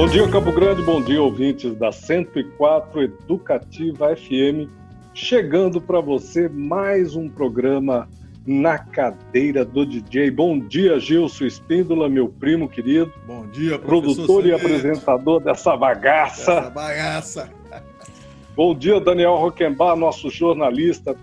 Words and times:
Bom 0.00 0.06
dia, 0.06 0.26
Campo 0.30 0.50
Grande, 0.50 0.80
bom 0.80 1.02
dia, 1.02 1.22
ouvintes 1.22 1.74
da 1.74 1.92
104 1.92 3.02
Educativa 3.02 4.16
FM. 4.16 4.66
Chegando 5.12 5.78
para 5.78 6.00
você 6.00 6.48
mais 6.48 7.14
um 7.14 7.28
programa 7.28 8.08
na 8.46 8.78
cadeira 8.78 9.62
do 9.62 9.84
DJ. 9.84 10.30
Bom 10.30 10.58
dia, 10.58 10.98
Gilson 10.98 11.44
Espíndola, 11.44 12.08
meu 12.08 12.30
primo 12.30 12.66
querido. 12.66 13.12
Bom 13.26 13.46
dia, 13.48 13.78
Produtor 13.78 14.46
e 14.46 14.54
apresentador 14.54 15.38
dessa 15.38 15.76
bagaça. 15.76 16.50
Essa 16.50 16.70
bagaça. 16.70 17.50
Bom 18.56 18.74
dia, 18.74 18.98
Daniel 19.00 19.36
Roquembar, 19.36 19.96
nosso 19.96 20.30
jornalista. 20.30 21.14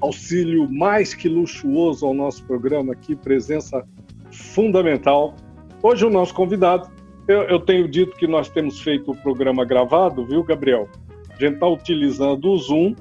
Auxílio 0.00 0.68
mais 0.68 1.14
que 1.14 1.28
luxuoso 1.28 2.04
ao 2.04 2.12
nosso 2.12 2.42
programa 2.42 2.94
aqui, 2.94 3.14
presença 3.14 3.86
fundamental. 4.32 5.36
Hoje 5.80 6.04
o 6.04 6.10
nosso 6.10 6.34
convidado, 6.34 6.97
eu, 7.28 7.42
eu 7.42 7.60
tenho 7.60 7.86
dito 7.86 8.16
que 8.16 8.26
nós 8.26 8.48
temos 8.48 8.80
feito 8.80 9.10
o 9.10 9.16
programa 9.16 9.64
gravado, 9.64 10.24
viu, 10.24 10.42
Gabriel? 10.42 10.88
A 11.28 11.34
gente 11.38 11.54
está 11.54 11.68
utilizando 11.68 12.50
o 12.50 12.56
Zoom 12.56 12.96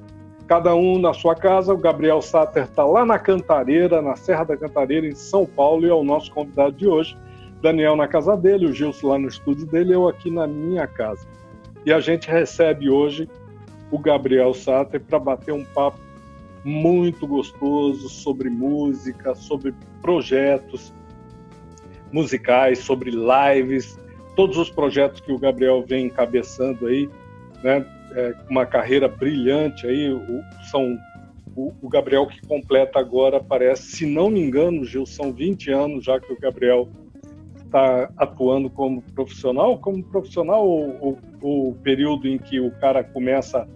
cada 0.48 0.76
um 0.76 1.00
na 1.00 1.14
sua 1.14 1.34
casa. 1.34 1.74
O 1.74 1.78
Gabriel 1.78 2.22
Satter 2.22 2.64
está 2.64 2.84
lá 2.84 3.06
na 3.06 3.18
Cantareira, 3.18 4.02
na 4.02 4.16
Serra 4.16 4.44
da 4.44 4.58
Cantareira, 4.58 5.08
em 5.08 5.16
São 5.16 5.46
Paulo, 5.46 5.86
e 5.86 5.90
é 5.90 5.94
o 5.94 6.04
nosso 6.04 6.32
convidado 6.32 6.74
de 6.74 6.88
hoje. 6.88 7.18
Daniel 7.62 7.96
na 7.96 8.08
casa 8.08 8.36
dele, 8.36 8.68
o 8.68 8.74
Gilson 8.74 9.08
lá 9.08 9.18
no 9.18 9.28
estúdio 9.28 9.66
dele, 9.66 9.96
eu 9.96 10.08
aqui 10.08 10.30
na 10.30 10.46
minha 10.46 10.86
casa. 10.86 11.26
E 11.86 11.92
a 11.92 12.00
gente 12.00 12.30
recebe 12.30 12.90
hoje 12.90 13.30
o 13.90 13.98
Gabriel 13.98 14.54
Satter 14.54 15.02
para 15.02 15.18
bater 15.18 15.54
um 15.54 15.64
papo 15.64 15.98
muito 16.64 17.26
gostoso 17.26 18.10
sobre 18.10 18.50
música, 18.50 19.34
sobre 19.34 19.74
projetos 20.02 20.94
musicais, 22.12 22.80
sobre 22.80 23.12
lives, 23.12 23.98
todos 24.38 24.56
os 24.56 24.70
projetos 24.70 25.20
que 25.20 25.32
o 25.32 25.40
Gabriel 25.40 25.84
vem 25.86 26.06
encabeçando 26.06 26.86
aí, 26.86 27.10
né? 27.64 27.84
É, 28.14 28.34
uma 28.50 28.66
carreira 28.66 29.08
brilhante 29.08 29.86
aí, 29.86 30.14
o, 30.14 30.42
são 30.72 30.98
o, 31.56 31.74
o, 31.82 31.90
Gabriel 31.90 32.26
que 32.28 32.40
completa 32.48 33.00
agora, 33.00 33.44
parece, 33.44 33.98
se 33.98 34.06
não 34.06 34.30
me 34.30 34.40
engano, 34.40 34.86
Gil, 34.86 35.06
são 35.06 35.34
20 35.34 35.72
anos 35.72 36.06
já 36.06 36.20
que 36.20 36.32
o 36.32 36.40
Gabriel 36.40 36.88
está 37.58 38.10
atuando 38.16 38.70
como 38.70 39.02
profissional, 39.02 39.78
como 39.78 40.02
profissional 40.04 40.66
ou 40.66 41.18
o 41.42 41.76
período 41.84 42.28
em 42.28 42.38
que 42.38 42.60
o 42.62 42.72
cara 42.80 43.04
começa 43.04 43.68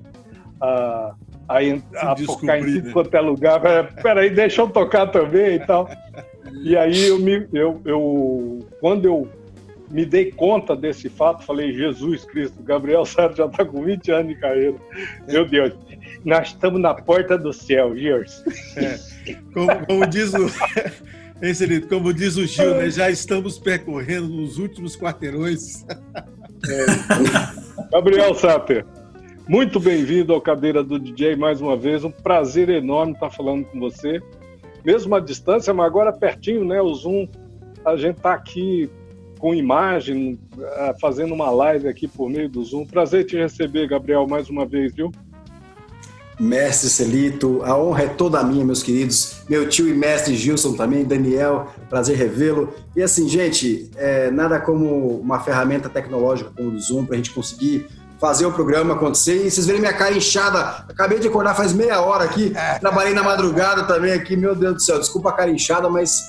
a, 0.62 1.14
a, 1.50 1.58
a 1.96 2.16
tocar 2.16 2.59
em 2.59 2.66
tudo 2.66 2.86
né? 2.86 2.94
quanto 2.94 3.16
é 3.16 3.20
lugar. 3.20 3.62
Peraí, 4.02 4.30
deixa 4.30 4.62
eu 4.62 4.70
tocar 4.70 5.08
também 5.08 5.56
e 5.56 5.59
tal. 5.59 5.90
E 6.64 6.75
aí 6.75 7.08
eu 7.08 7.18
me, 7.18 7.48
eu, 7.53 7.80
eu, 7.86 8.59
quando 8.81 9.06
eu 9.06 9.30
me 9.92 10.06
dei 10.06 10.31
conta 10.31 10.75
desse 10.75 11.09
fato, 11.09 11.44
falei, 11.44 11.73
Jesus 11.73 12.23
Cristo, 12.25 12.64
Gabriel 12.64 13.03
Sérgio 13.06 13.38
já 13.38 13.45
está 13.45 13.66
com 13.66 13.84
20 13.84 14.11
anos 14.11 14.28
de 14.34 14.39
carreira. 14.39 14.78
Meu 15.28 15.45
Deus, 15.45 15.73
nós 16.23 16.47
estamos 16.47 16.80
na 16.80 16.94
porta 16.94 17.38
do 17.38 17.52
céu, 17.52 17.95
Gers. 17.95 18.44
É, 18.78 19.00
como, 19.53 19.86
como, 19.86 20.08
diz 20.08 20.34
o. 20.34 20.50
Excelente, 21.42 21.88
como 21.88 22.14
diz 22.14 22.38
o 22.38 22.45
Gil, 22.45 22.75
né, 22.75 22.89
já 22.92 23.09
estamos 23.09 23.58
percorrendo 23.58 24.30
nos 24.30 24.59
últimos 24.59 24.95
quarteirões. 24.95 25.84
É. 26.69 27.89
Gabriel 27.92 28.36
Sater, 28.36 28.86
muito 29.47 29.80
bem-vindo 29.80 30.34
ao 30.34 30.39
Cadeira 30.39 30.84
do 30.84 31.00
DJ 31.00 31.36
mais 31.36 31.59
uma 31.59 31.75
vez. 31.75 32.03
Um 32.03 32.12
prazer 32.12 32.69
enorme 32.69 33.14
estar 33.14 33.31
falando 33.31 33.66
com 33.66 33.80
você. 33.80 34.22
Mesmo 34.86 35.16
à 35.16 35.19
distância, 35.19 35.73
mas 35.73 35.88
agora 35.88 36.14
pertinho, 36.14 36.64
né? 36.64 36.80
O 36.80 36.94
Zoom, 36.94 37.28
a 37.84 37.95
gente 37.95 38.17
está 38.17 38.34
aqui 38.34 38.88
com 39.42 39.56
imagem, 39.56 40.39
eh, 40.56 40.95
fazendo 41.02 41.34
uma 41.34 41.50
live 41.50 41.88
aqui 41.88 42.08
por 42.08 42.30
meio 42.30 42.47
do 42.47 42.63
Zoom. 42.63 42.85
Prazer 42.85 43.25
te 43.25 43.35
receber, 43.35 43.88
Gabriel, 43.88 44.28
mais 44.28 44.47
uma 44.52 44.68
vez, 44.68 44.94
viu? 44.94 45.12
Mestre 46.40 46.90
Celito, 46.90 47.62
a 47.63 47.75
honra 47.75 48.03
é 48.03 48.07
toda 48.07 48.44
minha, 48.44 48.63
meus 48.63 48.84
queridos. 48.84 49.41
Meu 49.50 49.68
tio 49.68 49.90
e 49.90 49.94
mestre 49.94 50.35
Gilson 50.35 50.74
também, 50.74 51.03
Daniel, 51.03 51.68
prazer 51.90 52.16
revê-lo. 52.18 52.72
E 52.96 53.02
assim, 53.02 53.28
gente, 53.28 53.90
é, 53.96 54.29
nada 54.29 54.59
como 54.59 55.19
uma 55.19 55.40
ferramenta 55.40 55.90
tecnológica 55.90 56.52
como 56.56 56.69
o 56.69 56.79
Zoom 56.79 57.06
para 57.06 57.16
a 57.16 57.18
gente 57.18 57.31
conseguir 57.31 57.88
fazer 58.19 58.46
o 58.46 58.52
programa 58.52 58.94
acontecer. 58.94 59.44
E 59.44 59.50
vocês 59.50 59.66
verem 59.66 59.81
minha 59.81 59.94
cara 59.94 60.16
inchada. 60.16 60.85
Acabei 60.88 61.18
de 61.18 61.28
acordar 61.28 61.56
faz 61.56 61.73
meia 61.73 62.00
hora 62.00 62.25
aqui. 62.25 62.53
É. 62.56 62.78
Trabalhei 62.78 63.13
na 63.13 63.23
madrugada 63.23 63.84
também 63.84 64.13
aqui. 64.13 64.38
Meu 64.38 64.56
Deus 64.56 64.75
do 64.75 64.81
céu, 64.81 65.00
desculpa 65.00 65.29
a 65.29 65.34
cara 65.34 65.50
inchada, 65.50 65.90
mas 65.90 66.22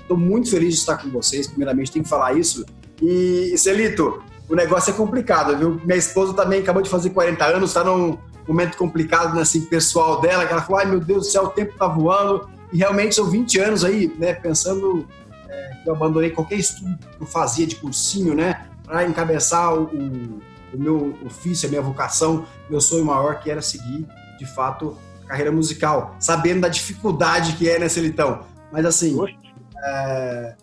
estou 0.00 0.16
muito 0.16 0.50
feliz 0.50 0.74
de 0.74 0.80
estar 0.80 0.96
com 0.98 1.10
vocês. 1.10 1.46
Primeiramente, 1.46 1.92
tem 1.92 2.02
que 2.02 2.08
falar 2.08 2.34
isso. 2.34 2.64
E, 3.00 3.54
Celito, 3.56 4.22
o 4.48 4.54
negócio 4.54 4.90
é 4.90 4.94
complicado, 4.94 5.56
viu? 5.56 5.80
Minha 5.84 5.96
esposa 5.96 6.34
também 6.34 6.60
acabou 6.60 6.82
de 6.82 6.90
fazer 6.90 7.10
40 7.10 7.44
anos, 7.44 7.70
está 7.70 7.84
num 7.84 8.18
momento 8.46 8.76
complicado, 8.76 9.34
né, 9.34 9.42
assim, 9.42 9.62
pessoal 9.62 10.20
dela, 10.20 10.44
que 10.44 10.52
ela 10.52 10.62
falou, 10.62 10.80
ai 10.80 10.86
meu 10.86 11.00
Deus 11.00 11.26
do 11.26 11.30
céu, 11.30 11.44
o 11.44 11.50
tempo 11.50 11.76
tá 11.78 11.86
voando. 11.86 12.48
E 12.72 12.78
realmente 12.78 13.14
são 13.14 13.26
20 13.26 13.58
anos 13.60 13.84
aí, 13.84 14.12
né, 14.18 14.34
pensando 14.34 15.06
é, 15.48 15.70
que 15.82 15.88
eu 15.88 15.94
abandonei 15.94 16.30
qualquer 16.30 16.56
estudo 16.56 16.98
que 16.98 17.22
eu 17.22 17.26
fazia 17.26 17.66
de 17.66 17.76
cursinho, 17.76 18.34
né, 18.34 18.66
para 18.84 19.04
encabeçar 19.04 19.74
o, 19.74 19.84
o 19.84 20.40
o 20.72 20.78
meu 20.78 21.16
ofício, 21.24 21.66
a 21.66 21.70
minha 21.70 21.82
vocação, 21.82 22.46
meu 22.68 22.80
sonho 22.80 23.04
maior 23.04 23.40
que 23.40 23.50
era 23.50 23.60
seguir, 23.60 24.06
de 24.38 24.46
fato, 24.46 24.96
a 25.24 25.28
carreira 25.28 25.52
musical, 25.52 26.16
sabendo 26.18 26.62
da 26.62 26.68
dificuldade 26.68 27.54
que 27.54 27.68
é, 27.68 27.78
né, 27.78 27.88
Celitão? 27.88 28.40
Mas 28.72 28.84
assim, 28.84 29.16
é... 29.84 30.54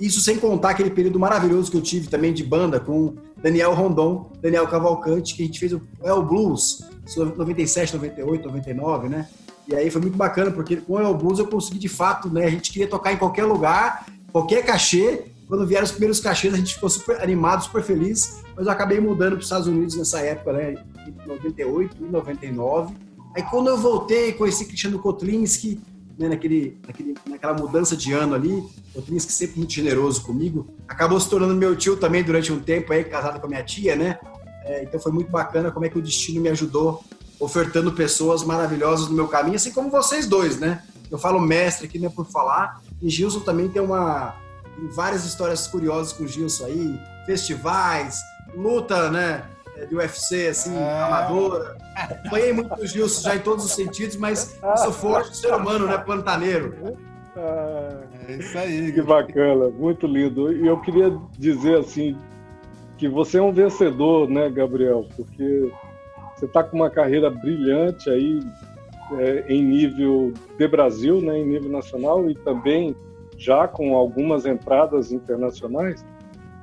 isso 0.00 0.20
sem 0.20 0.38
contar 0.38 0.70
aquele 0.70 0.90
período 0.90 1.18
maravilhoso 1.18 1.70
que 1.70 1.76
eu 1.76 1.82
tive 1.82 2.08
também 2.08 2.32
de 2.32 2.44
banda 2.44 2.78
com 2.80 3.14
Daniel 3.36 3.74
Rondon, 3.74 4.32
Daniel 4.40 4.66
Cavalcante, 4.66 5.34
que 5.34 5.42
a 5.42 5.46
gente 5.46 5.60
fez 5.60 5.72
o 5.72 5.80
El 6.02 6.22
Blues, 6.22 6.84
97, 7.16 7.94
98, 7.94 8.46
99, 8.46 9.08
né? 9.08 9.28
E 9.66 9.74
aí 9.74 9.90
foi 9.90 10.00
muito 10.00 10.16
bacana, 10.16 10.50
porque 10.50 10.76
com 10.76 10.94
o 10.94 11.00
El 11.00 11.14
Blues 11.14 11.38
eu 11.38 11.46
consegui 11.46 11.78
de 11.78 11.88
fato, 11.88 12.28
né? 12.28 12.46
A 12.46 12.50
gente 12.50 12.72
queria 12.72 12.88
tocar 12.88 13.12
em 13.12 13.16
qualquer 13.16 13.44
lugar, 13.44 14.06
qualquer 14.32 14.64
cachê, 14.64 15.26
quando 15.48 15.66
vieram 15.66 15.84
os 15.84 15.90
primeiros 15.90 16.20
cachês, 16.20 16.52
a 16.52 16.56
gente 16.56 16.74
ficou 16.74 16.90
super 16.90 17.22
animado, 17.22 17.64
super 17.64 17.82
feliz, 17.82 18.42
mas 18.54 18.66
eu 18.66 18.72
acabei 18.72 19.00
mudando 19.00 19.32
para 19.32 19.38
os 19.38 19.44
Estados 19.44 19.66
Unidos 19.66 19.96
nessa 19.96 20.20
época, 20.20 20.52
né, 20.52 20.74
em 21.06 21.26
98 21.26 21.96
e 21.98 22.04
99. 22.04 22.94
Aí 23.34 23.42
quando 23.42 23.68
eu 23.68 23.78
voltei, 23.78 24.32
conheci 24.32 24.66
Cristiano 24.66 24.98
Kotlinski, 24.98 25.80
né, 26.18 26.28
naquele, 26.28 26.76
naquele, 26.86 27.14
naquela 27.26 27.54
mudança 27.54 27.96
de 27.96 28.12
ano 28.12 28.34
ali, 28.34 28.62
Kotlinski 28.92 29.32
sempre 29.32 29.58
muito 29.58 29.72
generoso 29.72 30.22
comigo, 30.22 30.66
acabou 30.88 31.18
se 31.20 31.30
tornando 31.30 31.54
meu 31.54 31.76
tio 31.76 31.96
também 31.96 32.24
durante 32.24 32.52
um 32.52 32.60
tempo, 32.60 32.92
aí 32.92 33.04
casado 33.04 33.38
com 33.38 33.46
a 33.46 33.50
minha 33.50 33.62
tia, 33.62 33.94
né? 33.94 34.18
É, 34.64 34.82
então 34.82 35.00
foi 35.00 35.12
muito 35.12 35.30
bacana 35.30 35.70
como 35.70 35.86
é 35.86 35.88
que 35.88 35.98
o 35.98 36.02
destino 36.02 36.40
me 36.40 36.48
ajudou, 36.48 37.04
ofertando 37.38 37.92
pessoas 37.92 38.42
maravilhosas 38.42 39.08
no 39.08 39.14
meu 39.14 39.28
caminho, 39.28 39.56
assim 39.56 39.70
como 39.70 39.90
vocês 39.90 40.26
dois, 40.26 40.58
né? 40.58 40.82
Eu 41.10 41.18
falo 41.18 41.40
mestre 41.40 41.86
aqui, 41.86 41.98
não 41.98 42.08
é 42.08 42.10
por 42.10 42.26
falar, 42.26 42.82
e 43.00 43.08
Gilson 43.08 43.40
também 43.40 43.68
tem 43.68 43.80
uma 43.80 44.34
tem 44.76 44.88
várias 44.88 45.24
histórias 45.24 45.66
curiosas 45.66 46.12
com 46.12 46.24
o 46.24 46.28
Gilson 46.28 46.66
aí, 46.66 47.00
festivais, 47.26 48.18
luta, 48.54 49.10
né? 49.10 49.44
É, 49.78 49.86
de 49.86 49.94
UFC, 49.94 50.48
assim, 50.48 50.76
é. 50.76 51.00
amadora. 51.00 51.76
Apanhei 52.26 52.52
muito 52.52 52.74
o 52.74 52.86
Gilson 52.86 53.22
já 53.28 53.36
em 53.36 53.40
todos 53.40 53.64
os 53.64 53.72
sentidos, 53.72 54.16
mas 54.16 54.58
eu 54.62 54.76
sou 54.78 54.92
forte 54.92 55.36
ser 55.36 55.54
humano, 55.54 55.86
né? 55.86 55.98
Pantaneiro. 55.98 56.74
É 58.28 58.32
isso 58.32 58.58
aí. 58.58 58.92
Que 58.92 59.02
bacana, 59.02 59.68
muito 59.68 60.06
lindo. 60.06 60.52
E 60.52 60.66
eu 60.66 60.80
queria 60.80 61.16
dizer 61.38 61.78
assim 61.78 62.16
que 62.96 63.08
você 63.08 63.38
é 63.38 63.42
um 63.42 63.52
vencedor, 63.52 64.28
né, 64.28 64.50
Gabriel? 64.50 65.06
Porque 65.16 65.70
você 66.34 66.46
está 66.46 66.64
com 66.64 66.76
uma 66.76 66.90
carreira 66.90 67.30
brilhante 67.30 68.10
aí 68.10 68.40
é, 69.12 69.44
em 69.48 69.62
nível 69.62 70.32
de 70.58 70.68
Brasil, 70.68 71.20
né, 71.20 71.38
em 71.38 71.46
nível 71.46 71.70
nacional 71.70 72.28
e 72.28 72.34
também 72.34 72.94
já 73.36 73.68
com 73.68 73.96
algumas 73.96 74.44
entradas 74.44 75.12
internacionais. 75.12 76.04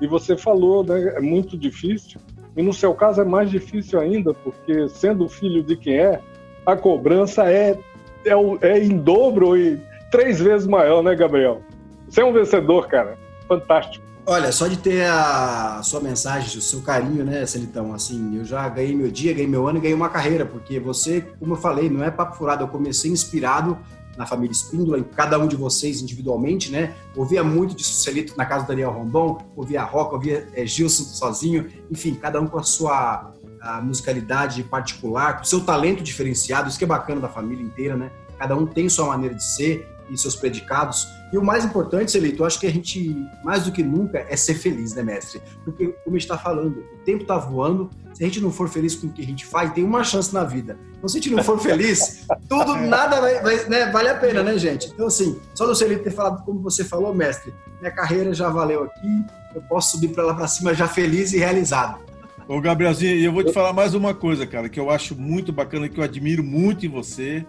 E 0.01 0.07
você 0.07 0.35
falou, 0.35 0.83
né, 0.83 1.15
é 1.15 1.21
muito 1.21 1.57
difícil. 1.57 2.19
E 2.55 2.61
no 2.61 2.73
seu 2.73 2.93
caso 2.93 3.21
é 3.21 3.25
mais 3.25 3.49
difícil 3.49 3.99
ainda, 3.99 4.33
porque 4.33 4.87
sendo 4.89 5.27
filho 5.27 5.61
de 5.61 5.75
quem 5.75 5.97
é, 5.97 6.21
a 6.65 6.75
cobrança 6.75 7.49
é, 7.51 7.77
é, 8.25 8.33
é 8.61 8.83
em 8.83 8.97
dobro 8.97 9.57
e 9.57 9.79
três 10.09 10.39
vezes 10.39 10.65
maior, 10.65 11.03
né, 11.03 11.13
Gabriel? 11.15 11.61
Você 12.07 12.21
é 12.21 12.25
um 12.25 12.33
vencedor, 12.33 12.87
cara. 12.87 13.17
Fantástico. 13.47 14.05
Olha, 14.27 14.51
só 14.51 14.67
de 14.67 14.77
ter 14.77 15.05
a 15.05 15.81
sua 15.83 15.99
mensagem, 15.99 16.57
o 16.57 16.61
seu 16.61 16.81
carinho, 16.81 17.23
né, 17.23 17.45
Celitão? 17.45 17.93
Assim, 17.93 18.37
eu 18.37 18.43
já 18.43 18.67
ganhei 18.69 18.95
meu 18.95 19.11
dia, 19.11 19.33
ganhei 19.33 19.47
meu 19.47 19.67
ano 19.67 19.77
e 19.77 19.81
ganhei 19.81 19.93
uma 19.93 20.09
carreira, 20.09 20.45
porque 20.45 20.79
você, 20.79 21.21
como 21.39 21.53
eu 21.53 21.57
falei, 21.57 21.91
não 21.91 22.03
é 22.03 22.09
papo 22.09 22.35
furado, 22.35 22.63
eu 22.63 22.67
comecei 22.67 23.11
inspirado 23.11 23.77
na 24.17 24.25
família 24.25 24.51
Espíndola, 24.51 25.00
em 25.00 25.03
cada 25.03 25.38
um 25.38 25.47
de 25.47 25.56
vocês 25.56 26.01
individualmente, 26.01 26.71
né? 26.71 26.95
Ouvia 27.15 27.44
muito 27.44 27.75
de 27.75 27.83
Sucelito 27.83 28.35
na 28.38 28.45
casa 28.45 28.65
do 28.65 28.67
Daniel 28.67 28.91
Rondon, 28.91 29.39
ouvia 29.56 29.83
Roca, 29.83 30.15
ouvia 30.15 30.47
é, 30.53 30.65
Gilson 30.65 31.03
sozinho, 31.03 31.67
enfim, 31.91 32.15
cada 32.15 32.39
um 32.39 32.47
com 32.47 32.59
a 32.59 32.63
sua 32.63 33.33
a 33.62 33.81
musicalidade 33.81 34.63
particular, 34.63 35.39
com 35.39 35.44
seu 35.44 35.59
talento 35.59 36.03
diferenciado, 36.03 36.69
isso 36.69 36.77
que 36.77 36.83
é 36.83 36.88
bacana 36.88 37.19
da 37.19 37.27
família 37.27 37.63
inteira, 37.63 37.97
né? 37.97 38.12
Cada 38.38 38.56
um 38.56 38.65
tem 38.65 38.88
sua 38.88 39.07
maneira 39.07 39.33
de 39.33 39.44
ser 39.44 39.94
e 40.09 40.17
seus 40.17 40.35
predicados. 40.35 41.07
E 41.31 41.37
o 41.37 41.43
mais 41.43 41.65
importante, 41.65 42.11
Celito, 42.11 42.43
eu 42.43 42.45
acho 42.45 42.59
que 42.59 42.67
a 42.67 42.71
gente, 42.71 43.15
mais 43.43 43.63
do 43.63 43.71
que 43.71 43.83
nunca, 43.83 44.25
é 44.29 44.35
ser 44.35 44.55
feliz, 44.55 44.93
né, 44.93 45.03
mestre? 45.03 45.41
Porque, 45.63 45.87
como 46.03 46.15
a 46.15 46.19
gente 46.19 46.29
está 46.29 46.37
falando, 46.37 46.79
o 46.79 46.97
tempo 47.03 47.23
está 47.23 47.37
voando, 47.37 47.89
se 48.13 48.23
a 48.23 48.27
gente 48.27 48.39
não 48.39 48.51
for 48.51 48.69
feliz 48.69 48.95
com 48.95 49.07
o 49.07 49.11
que 49.11 49.21
a 49.21 49.25
gente 49.25 49.45
faz, 49.45 49.73
tem 49.73 49.83
uma 49.83 50.03
chance 50.03 50.33
na 50.33 50.43
vida. 50.43 50.77
Então, 50.97 51.09
se 51.09 51.17
a 51.17 51.21
gente 51.21 51.33
não 51.33 51.43
for 51.43 51.59
feliz, 51.59 52.25
tudo, 52.47 52.75
nada 52.77 53.19
vai, 53.19 53.41
vai 53.41 53.65
né, 53.65 53.91
vale 53.91 54.09
a 54.09 54.15
pena, 54.15 54.41
né, 54.41 54.57
gente? 54.57 54.87
Então, 54.93 55.07
assim, 55.07 55.39
só 55.53 55.65
do 55.65 55.75
Celito 55.75 56.03
ter 56.03 56.11
falado 56.11 56.43
como 56.45 56.61
você 56.61 56.83
falou, 56.83 57.13
mestre, 57.13 57.53
minha 57.79 57.91
carreira 57.91 58.33
já 58.33 58.49
valeu 58.49 58.83
aqui, 58.83 59.25
eu 59.53 59.61
posso 59.63 59.91
subir 59.91 60.09
para 60.09 60.23
lá 60.23 60.33
para 60.33 60.47
cima 60.47 60.73
já 60.73 60.87
feliz 60.87 61.33
e 61.33 61.37
realizado. 61.37 61.99
Ô, 62.47 62.61
Gabrielzinho, 62.61 63.19
eu 63.19 63.31
vou 63.31 63.43
te 63.43 63.51
falar 63.51 63.73
mais 63.73 63.95
uma 63.95 64.13
coisa, 64.13 64.45
cara, 64.45 64.69
que 64.69 64.79
eu 64.79 64.91
acho 64.91 65.15
muito 65.15 65.51
bacana, 65.51 65.89
que 65.89 65.99
eu 65.99 66.03
admiro 66.03 66.43
muito 66.43 66.85
em 66.85 66.89
você. 66.89 67.43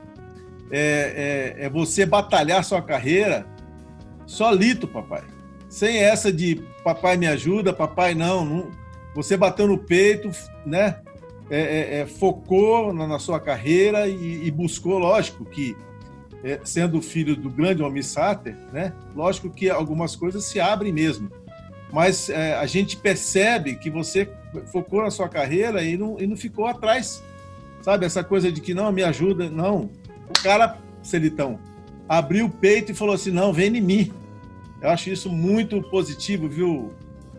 É, 0.71 1.55
é, 1.59 1.67
é 1.67 1.71
você 1.71 2.05
batalhar 2.05 2.65
sua 2.65 2.83
carreira 2.83 3.47
solito, 4.27 4.89
papai. 4.89 5.23
Sem 5.69 5.99
essa 5.99 6.33
de 6.33 6.63
papai 6.83 7.17
me 7.17 7.27
ajuda, 7.27 7.73
papai 7.73 8.15
não. 8.15 8.45
não 8.45 8.71
você 9.15 9.37
bateu 9.37 9.67
no 9.67 9.79
peito, 9.79 10.31
né? 10.65 11.01
É, 11.49 11.61
é, 11.61 11.99
é 12.01 12.07
focou 12.07 12.93
na, 12.93 13.07
na, 13.07 13.19
sua 13.19 13.39
carreira 13.39 14.09
e, 14.09 14.47
e 14.47 14.51
buscou, 14.51 14.99
lógico 14.99 15.45
que 15.45 15.77
é, 16.43 16.61
sendo 16.65 17.01
filho 17.01 17.37
do 17.37 17.49
grande 17.49 17.83
homem 17.83 18.03
Sater, 18.03 18.57
né? 18.73 18.93
Lógico 19.15 19.49
que 19.49 19.71
algumas 19.71 20.17
coisas 20.17 20.45
se 20.45 20.59
abrem 20.59 20.93
mesmo 20.93 21.31
mas 21.93 22.29
é, 22.29 22.55
a 22.55 22.67
gente 22.67 22.97
percebe 22.97 23.77
que 23.77 23.91
você 23.91 24.29
focou 24.73 25.03
na 25.03 25.11
sua 25.11 25.29
carreira 25.29 25.83
e 25.83 25.97
não, 25.97 26.21
e 26.21 26.27
não 26.27 26.37
ficou 26.37 26.67
atrás, 26.67 27.23
sabe? 27.83 28.05
Essa 28.05 28.25
coisa 28.25 28.51
de 28.51 28.61
que 28.61 28.75
não, 28.75 28.91
me 28.93 29.03
ajuda, 29.03 29.49
não. 29.49 29.89
O 30.29 30.43
cara, 30.43 30.79
Celitão, 31.03 31.59
abriu 32.09 32.47
o 32.47 32.51
peito 32.51 32.93
e 32.93 32.95
falou 32.95 33.15
assim, 33.15 33.31
não, 33.31 33.53
vem 33.53 33.77
em 33.77 33.81
mim. 33.81 34.13
Eu 34.81 34.91
acho 34.91 35.11
isso 35.11 35.31
muito 35.31 35.81
positivo, 35.83 36.49
viu, 36.49 36.93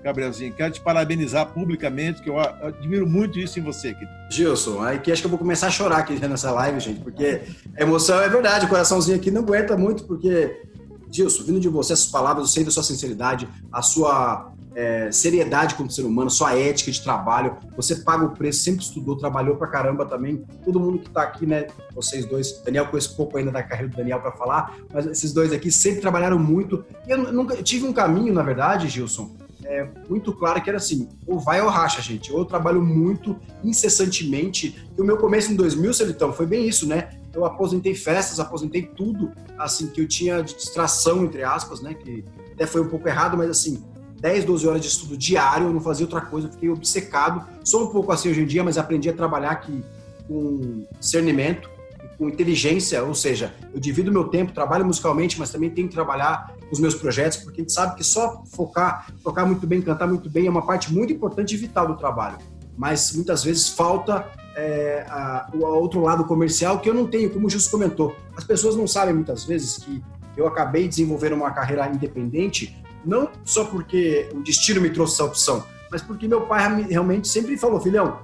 Gabrielzinho? 0.03 0.53
Quero 0.53 0.73
te 0.73 0.81
parabenizar 0.81 1.47
publicamente, 1.47 2.21
que 2.21 2.29
eu 2.29 2.39
admiro 2.39 3.07
muito 3.07 3.39
isso 3.39 3.59
em 3.59 3.61
você. 3.61 3.93
Querido. 3.93 4.11
Gilson, 4.31 4.81
aí 4.81 4.99
que 4.99 5.11
acho 5.11 5.21
que 5.21 5.25
eu 5.25 5.29
vou 5.29 5.39
começar 5.39 5.67
a 5.67 5.71
chorar 5.71 5.97
aqui 5.97 6.19
nessa 6.27 6.51
live, 6.51 6.79
gente, 6.79 6.99
porque 7.01 7.41
a 7.75 7.81
emoção 7.81 8.19
é 8.19 8.27
verdade, 8.27 8.65
o 8.65 8.69
coraçãozinho 8.69 9.17
aqui 9.17 9.31
não 9.31 9.41
aguenta 9.41 9.77
muito, 9.77 10.03
porque 10.05 10.63
Gilson, 11.11 11.43
vindo 11.43 11.59
de 11.59 11.69
você, 11.69 11.93
essas 11.93 12.07
palavras, 12.07 12.47
eu 12.47 12.53
sei 12.53 12.63
da 12.63 12.71
sua 12.71 12.83
sinceridade, 12.83 13.47
a 13.71 13.81
sua 13.81 14.53
é, 14.77 15.11
seriedade 15.11 15.73
como 15.73 15.89
ser 15.89 16.03
humano, 16.03 16.29
sua 16.29 16.55
ética 16.55 16.91
de 16.91 17.01
trabalho. 17.01 17.57
Você 17.75 17.95
paga 17.95 18.25
o 18.25 18.29
preço, 18.29 18.63
sempre 18.63 18.83
estudou, 18.83 19.17
trabalhou 19.17 19.55
pra 19.55 19.65
caramba 19.65 20.05
também. 20.05 20.45
Todo 20.63 20.79
mundo 20.79 20.99
que 20.99 21.09
tá 21.09 21.23
aqui, 21.23 21.47
né? 21.47 21.65
Vocês 21.95 22.27
dois, 22.27 22.61
Daniel 22.63 22.85
conheço 22.85 23.17
pouco 23.17 23.39
ainda 23.39 23.49
da 23.49 23.63
carreira 23.63 23.89
do 23.89 23.97
Daniel 23.97 24.21
para 24.21 24.31
falar, 24.33 24.77
mas 24.93 25.07
esses 25.07 25.33
dois 25.33 25.51
aqui 25.51 25.71
sempre 25.71 25.99
trabalharam 25.99 26.37
muito. 26.37 26.85
E 27.07 27.11
eu 27.11 27.33
nunca 27.33 27.55
eu 27.55 27.63
tive 27.63 27.87
um 27.87 27.91
caminho, 27.91 28.31
na 28.31 28.43
verdade, 28.43 28.87
Gilson, 28.87 29.35
é, 29.65 29.87
muito 30.07 30.31
claro 30.31 30.61
que 30.61 30.69
era 30.69 30.77
assim, 30.77 31.09
ou 31.25 31.39
vai 31.39 31.59
ou 31.59 31.69
racha, 31.69 31.99
gente. 31.99 32.31
Ou 32.31 32.39
eu 32.39 32.45
trabalho 32.45 32.79
muito, 32.79 33.35
incessantemente. 33.63 34.87
E 34.95 35.01
o 35.01 35.03
meu 35.03 35.17
começo 35.17 35.51
em 35.51 35.55
2000, 35.55 35.91
Celitão, 35.95 36.31
foi 36.31 36.45
bem 36.45 36.67
isso, 36.67 36.87
né? 36.87 37.09
Eu 37.33 37.45
aposentei 37.45 37.95
festas, 37.95 38.39
aposentei 38.39 38.83
tudo, 38.83 39.31
assim, 39.57 39.87
que 39.87 40.01
eu 40.01 40.07
tinha 40.07 40.43
de 40.43 40.55
distração, 40.55 41.25
entre 41.25 41.43
aspas, 41.43 41.81
né? 41.81 41.95
Que 41.95 42.23
até 42.53 42.67
foi 42.67 42.81
um 42.81 42.87
pouco 42.87 43.07
errado, 43.07 43.35
mas 43.35 43.49
assim, 43.49 43.83
10, 44.19 44.45
12 44.45 44.67
horas 44.67 44.81
de 44.81 44.87
estudo 44.87 45.17
diário, 45.17 45.67
eu 45.67 45.73
não 45.73 45.81
fazia 45.81 46.05
outra 46.05 46.21
coisa, 46.21 46.47
eu 46.47 46.51
fiquei 46.51 46.69
obcecado. 46.69 47.45
Sou 47.63 47.83
um 47.83 47.87
pouco 47.87 48.11
assim 48.11 48.29
hoje 48.29 48.41
em 48.41 48.45
dia, 48.45 48.63
mas 48.63 48.77
aprendi 48.77 49.09
a 49.09 49.13
trabalhar 49.13 49.51
aqui 49.51 49.83
com 50.27 50.85
discernimento, 50.99 51.69
com 52.17 52.27
inteligência, 52.27 53.03
ou 53.03 53.13
seja, 53.13 53.53
eu 53.73 53.79
divido 53.79 54.11
meu 54.11 54.25
tempo, 54.25 54.51
trabalho 54.51 54.85
musicalmente, 54.85 55.37
mas 55.37 55.51
também 55.51 55.69
tenho 55.69 55.87
que 55.87 55.93
trabalhar 55.93 56.55
os 56.71 56.79
meus 56.79 56.95
projetos, 56.95 57.37
porque 57.37 57.61
a 57.61 57.63
gente 57.63 57.73
sabe 57.73 57.95
que 57.95 58.03
só 58.03 58.43
focar, 58.51 59.07
tocar 59.23 59.45
muito 59.45 59.65
bem, 59.67 59.81
cantar 59.81 60.07
muito 60.07 60.29
bem 60.29 60.47
é 60.47 60.49
uma 60.49 60.65
parte 60.65 60.91
muito 60.91 61.13
importante 61.13 61.53
e 61.53 61.57
vital 61.57 61.87
do 61.87 61.95
trabalho. 61.95 62.37
Mas 62.75 63.13
muitas 63.13 63.43
vezes 63.43 63.69
falta 63.69 64.27
é, 64.55 65.05
a, 65.07 65.49
o 65.53 65.63
outro 65.63 66.01
lado 66.01 66.25
comercial 66.25 66.79
que 66.79 66.89
eu 66.89 66.93
não 66.93 67.07
tenho, 67.07 67.29
como 67.29 67.45
o 67.47 67.49
Justo 67.49 67.69
comentou. 67.69 68.15
As 68.35 68.43
pessoas 68.43 68.75
não 68.75 68.87
sabem 68.87 69.13
muitas 69.13 69.45
vezes 69.45 69.77
que 69.77 70.03
eu 70.35 70.47
acabei 70.47 70.87
desenvolvendo 70.87 71.33
uma 71.33 71.51
carreira 71.51 71.87
independente, 71.87 72.75
não 73.05 73.29
só 73.45 73.65
porque 73.65 74.29
o 74.33 74.41
destino 74.41 74.81
me 74.81 74.89
trouxe 74.89 75.15
essa 75.15 75.23
opção, 75.23 75.65
mas 75.91 76.01
porque 76.01 76.27
meu 76.27 76.41
pai 76.41 76.83
realmente 76.83 77.27
sempre 77.27 77.57
falou, 77.57 77.79
filhão, 77.79 78.19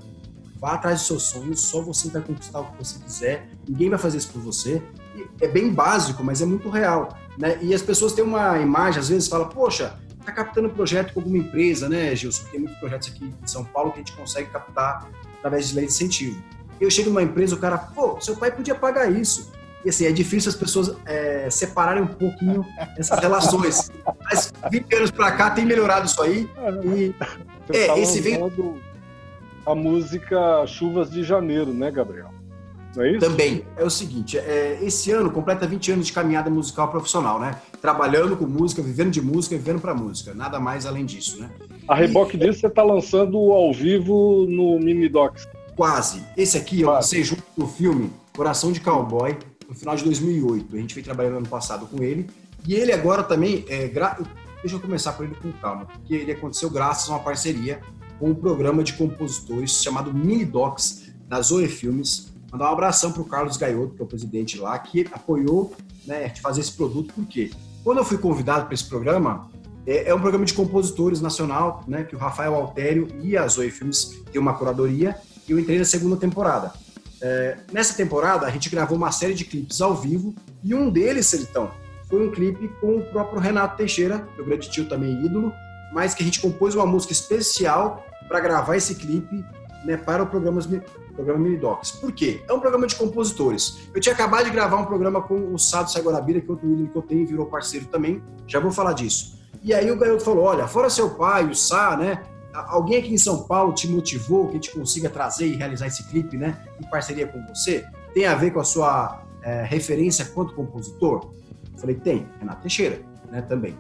vá 0.60 0.74
atrás 0.74 1.00
dos 1.00 1.08
seus 1.08 1.24
sonhos, 1.24 1.62
só 1.62 1.82
você 1.82 2.10
vai 2.10 2.22
conquistar 2.22 2.62
o 2.62 2.66
que 2.72 2.78
você 2.78 3.00
quiser, 3.00 3.50
ninguém 3.68 3.90
vai 3.90 4.00
fazer 4.00 4.18
isso 4.18 4.30
por 4.30 4.42
você. 4.42 4.82
E 5.16 5.44
é 5.44 5.48
bem 5.48 5.70
básico, 5.74 6.24
mas 6.24 6.42
é 6.42 6.46
muito 6.46 6.70
real. 6.70 7.18
Né? 7.38 7.58
E 7.62 7.74
as 7.74 7.82
pessoas 7.82 8.14
têm 8.14 8.24
uma 8.24 8.58
imagem, 8.60 9.00
às 9.00 9.10
vezes, 9.10 9.28
fala, 9.28 9.46
poxa, 9.46 10.00
tá 10.26 10.32
captando 10.32 10.70
projeto 10.70 11.14
com 11.14 11.20
alguma 11.20 11.38
empresa, 11.38 11.90
né, 11.90 12.16
Gilson? 12.16 12.44
Tem 12.50 12.60
muitos 12.60 12.80
projetos 12.80 13.10
aqui 13.10 13.26
em 13.26 13.48
São 13.48 13.64
Paulo 13.66 13.92
que 13.92 13.98
a 13.98 14.00
gente 14.00 14.14
consegue 14.14 14.50
captar 14.50 15.10
através 15.40 15.70
de 15.70 15.76
lei 15.76 15.86
de 15.86 15.92
incentivo. 15.92 16.42
Eu 16.80 16.90
chego 16.90 17.10
numa 17.10 17.22
empresa, 17.22 17.56
o 17.56 17.60
cara, 17.60 17.78
pô, 17.78 18.20
seu 18.20 18.36
pai 18.36 18.52
podia 18.52 18.76
pagar 18.76 19.12
isso. 19.12 19.52
E 19.86 19.90
assim, 19.90 20.06
é 20.06 20.12
difícil 20.12 20.50
as 20.50 20.56
pessoas 20.56 20.96
é, 21.06 21.50
separarem 21.50 22.04
um 22.04 22.08
pouquinho 22.08 22.66
essas 22.98 23.20
relações. 23.20 23.92
Mas 24.24 24.54
20 24.72 24.96
anos 24.96 25.12
para 25.12 25.32
cá 25.34 25.52
tem 25.52 25.66
melhorado 25.66 26.06
isso 26.06 26.22
aí. 26.22 26.50
E, 26.86 27.14
é, 27.74 28.00
esse 28.00 28.22
vem 28.22 28.40
a 29.66 29.76
música 29.76 30.66
Chuvas 30.68 31.10
de 31.10 31.24
Janeiro, 31.24 31.74
né, 31.74 31.90
Gabriel? 31.90 32.34
Não 32.96 33.04
é 33.04 33.12
isso? 33.12 33.20
Também. 33.20 33.66
É 33.76 33.84
o 33.84 33.90
seguinte, 33.90 34.38
é, 34.38 34.80
esse 34.82 35.12
ano 35.12 35.32
completa 35.32 35.66
20 35.66 35.94
anos 35.94 36.08
de 36.08 36.14
caminhada 36.14 36.50
musical 36.50 36.90
profissional, 36.90 37.40
né? 37.40 37.56
Trabalhando 37.82 38.38
com 38.38 38.46
música, 38.46 38.82
vivendo 38.82 39.12
de 39.12 39.22
música, 39.22 39.58
vivendo 39.58 39.82
para 39.82 39.94
música. 39.94 40.34
Nada 40.34 40.60
mais 40.60 40.86
além 40.86 41.06
disso, 41.06 41.42
né? 41.42 41.50
A 41.88 41.96
reboque 41.96 42.38
e... 42.38 42.40
disso, 42.40 42.60
você 42.60 42.68
está 42.68 42.84
lançando 42.84 43.38
ao 43.52 43.74
vivo 43.74 44.46
no 44.48 44.80
Mini 44.80 45.10
Docs. 45.10 45.48
Quase. 45.76 46.24
Esse 46.38 46.58
aqui, 46.58 46.84
Quase. 46.84 46.84
eu 46.84 46.92
lancei 46.92 47.24
junto 47.24 47.44
com 47.56 47.64
o 47.64 47.68
filme 47.68 48.12
Coração 48.36 48.72
de 48.72 48.80
Cowboy, 48.80 49.38
no 49.74 49.80
final 49.80 49.96
de 49.96 50.04
2008. 50.04 50.76
A 50.76 50.80
gente 50.80 50.94
veio 50.94 51.04
trabalhando 51.04 51.38
ano 51.38 51.48
passado 51.48 51.88
com 51.88 52.02
ele. 52.02 52.30
E 52.66 52.76
ele 52.76 52.94
agora 52.94 53.24
também, 53.24 53.66
é, 53.68 53.88
gra... 53.88 54.18
deixa 54.62 54.76
eu 54.76 54.80
começar 54.80 55.14
por 55.14 55.26
ele 55.26 55.36
com 55.36 55.52
calma, 55.54 55.86
porque 55.86 56.14
ele 56.14 56.32
aconteceu 56.32 56.70
graças 56.70 57.10
a 57.10 57.14
uma 57.14 57.20
parceria 57.20 57.82
com 58.20 58.30
um 58.30 58.36
programa 58.36 58.84
de 58.84 58.94
compositores 58.94 59.84
chamado 59.84 60.14
Mini 60.14 60.46
Docs, 60.46 61.12
da 61.28 61.42
Zoe 61.42 61.68
Filmes. 61.68 62.32
Mandar 62.52 62.70
um 62.70 62.74
abração 62.74 63.12
para 63.12 63.22
o 63.22 63.26
Carlos 63.26 63.58
Gaiotto, 63.58 63.96
que 63.96 64.02
é 64.02 64.06
o 64.06 64.08
presidente 64.08 64.60
lá, 64.60 64.78
que 64.78 65.08
apoiou 65.12 65.74
né, 66.06 66.30
fazer 66.42 66.62
esse 66.62 66.72
produto, 66.72 67.12
porque 67.16 67.52
quando 67.84 67.98
eu 67.98 68.06
fui 68.06 68.18
convidado 68.18 68.66
para 68.66 68.76
esse 68.76 68.86
programa, 68.86 69.50
é, 69.86 70.10
é, 70.10 70.16
um 70.16 70.22
programa 70.22 70.46
de 70.46 70.54
compositores 70.54 71.20
nacional, 71.20 71.84
né, 71.88 72.04
que 72.04 72.16
o 72.16 72.20
Rafael 72.20 72.54
Altério 72.54 73.08
e 73.22 73.36
a 73.36 73.48
Zoe 73.48 73.72
Filmes 73.72 74.22
tem 74.32 74.40
uma 74.40 74.54
curadoria, 74.54 75.18
e 75.48 75.52
eu 75.52 75.60
entrei 75.60 75.80
na 75.80 75.86
segunda 75.86 76.16
temporada. 76.16 76.72
É, 77.26 77.56
nessa 77.72 77.96
temporada, 77.96 78.46
a 78.46 78.50
gente 78.50 78.70
gravou 78.70 78.98
uma 78.98 79.10
série 79.10 79.34
de 79.34 79.46
clipes 79.46 79.80
ao 79.80 79.96
vivo, 79.96 80.36
e 80.62 80.76
um 80.76 80.90
deles, 80.90 81.28
Celitão, 81.28 81.72
foi 82.10 82.28
um 82.28 82.30
clipe 82.30 82.68
com 82.82 82.98
o 82.98 83.02
próprio 83.12 83.40
Renato 83.40 83.78
Teixeira, 83.78 84.28
meu 84.36 84.46
grande 84.46 84.70
tio 84.70 84.90
também 84.90 85.26
ídolo, 85.26 85.54
mas 85.94 86.14
que 86.14 86.22
a 86.22 86.26
gente 86.26 86.42
compôs 86.42 86.76
uma 86.76 86.86
música 86.86 87.14
especial 87.14 88.06
para 88.28 88.42
gravar 88.42 88.76
esse 88.76 88.96
clipe 88.96 89.44
né, 89.86 89.96
para 89.96 90.22
o 90.22 90.28
programa, 90.28 90.60
programa 91.16 91.40
Minidocs. 91.40 91.92
Por 91.92 92.12
quê? 92.12 92.44
É 92.46 92.52
um 92.52 92.60
programa 92.60 92.88
de 92.88 92.96
compositores. 92.96 93.88
Eu 93.96 94.02
tinha 94.02 94.14
acabado 94.14 94.44
de 94.44 94.52
gravar 94.52 94.76
um 94.76 94.86
programa 94.86 95.22
com 95.22 95.54
o 95.54 95.58
Sado 95.58 95.90
Sagorabira, 95.90 96.42
que 96.42 96.48
é 96.48 96.52
outro 96.52 96.70
ídolo 96.70 96.90
que 96.90 96.98
eu 96.98 97.02
tenho, 97.04 97.26
virou 97.26 97.46
parceiro 97.46 97.86
também, 97.86 98.22
já 98.46 98.60
vou 98.60 98.72
falar 98.72 98.92
disso. 98.92 99.40
E 99.64 99.74
aí 99.74 99.90
o 99.90 99.98
garoto 99.98 100.26
falou, 100.26 100.44
olha, 100.44 100.68
fora 100.68 100.90
seu 100.90 101.12
pai, 101.12 101.46
o 101.46 101.56
Sá, 101.56 101.96
né, 101.96 102.22
alguém 102.54 103.00
aqui 103.00 103.14
em 103.14 103.18
São 103.18 103.44
Paulo 103.44 103.74
te 103.74 103.88
motivou 103.88 104.46
que 104.46 104.52
a 104.52 104.54
gente 104.54 104.72
consiga 104.72 105.10
trazer 105.10 105.48
e 105.48 105.56
realizar 105.56 105.88
esse 105.88 106.04
clipe, 106.10 106.38
né, 106.38 106.58
em 106.80 106.90
parceria 106.90 107.28
com 107.28 107.40
você? 107.48 107.86
Tem 108.14 108.26
a 108.26 108.36
ver 108.36 108.52
com 108.52 108.60
a 108.60 108.64
sua 108.64 109.24
é, 109.42 109.64
referência 109.64 110.26
quanto 110.26 110.54
compositor? 110.54 111.32
Eu 111.74 111.80
falei, 111.80 111.96
tem, 111.96 112.28
Renato 112.40 112.62
Teixeira, 112.62 113.02
né, 113.32 113.42
também. 113.42 113.76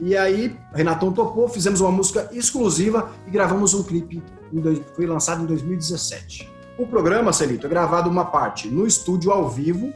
E 0.00 0.16
aí, 0.16 0.56
Renatão 0.72 1.12
topou, 1.12 1.48
fizemos 1.48 1.80
uma 1.80 1.90
música 1.90 2.28
exclusiva 2.32 3.10
e 3.26 3.30
gravamos 3.30 3.74
um 3.74 3.82
clipe, 3.82 4.22
foi 4.94 5.06
lançado 5.06 5.42
em 5.42 5.46
2017. 5.46 6.48
O 6.78 6.86
programa, 6.86 7.32
Celito, 7.32 7.66
é 7.66 7.68
gravado 7.68 8.08
uma 8.08 8.24
parte 8.24 8.68
no 8.68 8.86
estúdio 8.86 9.32
ao 9.32 9.48
vivo 9.48 9.92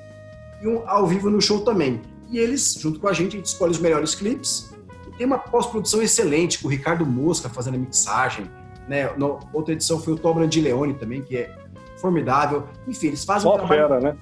e 0.61 0.67
um 0.67 0.83
ao 0.89 1.07
vivo 1.07 1.31
no 1.31 1.41
show 1.41 1.61
também. 1.61 2.03
E 2.29 2.39
eles, 2.39 2.75
junto 2.75 2.99
com 2.99 3.07
a 3.07 3.13
gente, 3.13 3.35
a 3.35 3.37
gente 3.37 3.47
escolhe 3.47 3.71
os 3.71 3.79
melhores 3.79 4.15
clipes. 4.15 4.72
Tem 5.17 5.27
uma 5.27 5.39
pós-produção 5.39 6.03
excelente, 6.03 6.59
com 6.59 6.69
o 6.69 6.71
Ricardo 6.71 7.05
Mosca 7.07 7.49
fazendo 7.49 7.75
a 7.75 7.79
mixagem. 7.79 8.51
Né? 8.89 9.13
No, 9.17 9.39
outra 9.53 9.73
edição 9.73 10.01
foi 10.01 10.15
o 10.15 10.17
Tom 10.17 10.47
de 10.47 10.61
Leone 10.61 10.95
também, 10.95 11.23
que 11.23 11.37
é 11.37 11.55
formidável. 11.97 12.67
Enfim, 12.87 13.09
eles 13.09 13.25
fazem 13.25 13.43
Só 13.43 13.55
um 13.55 13.59
trabalho... 13.59 13.89
fera, 13.89 14.01
né? 14.01 14.17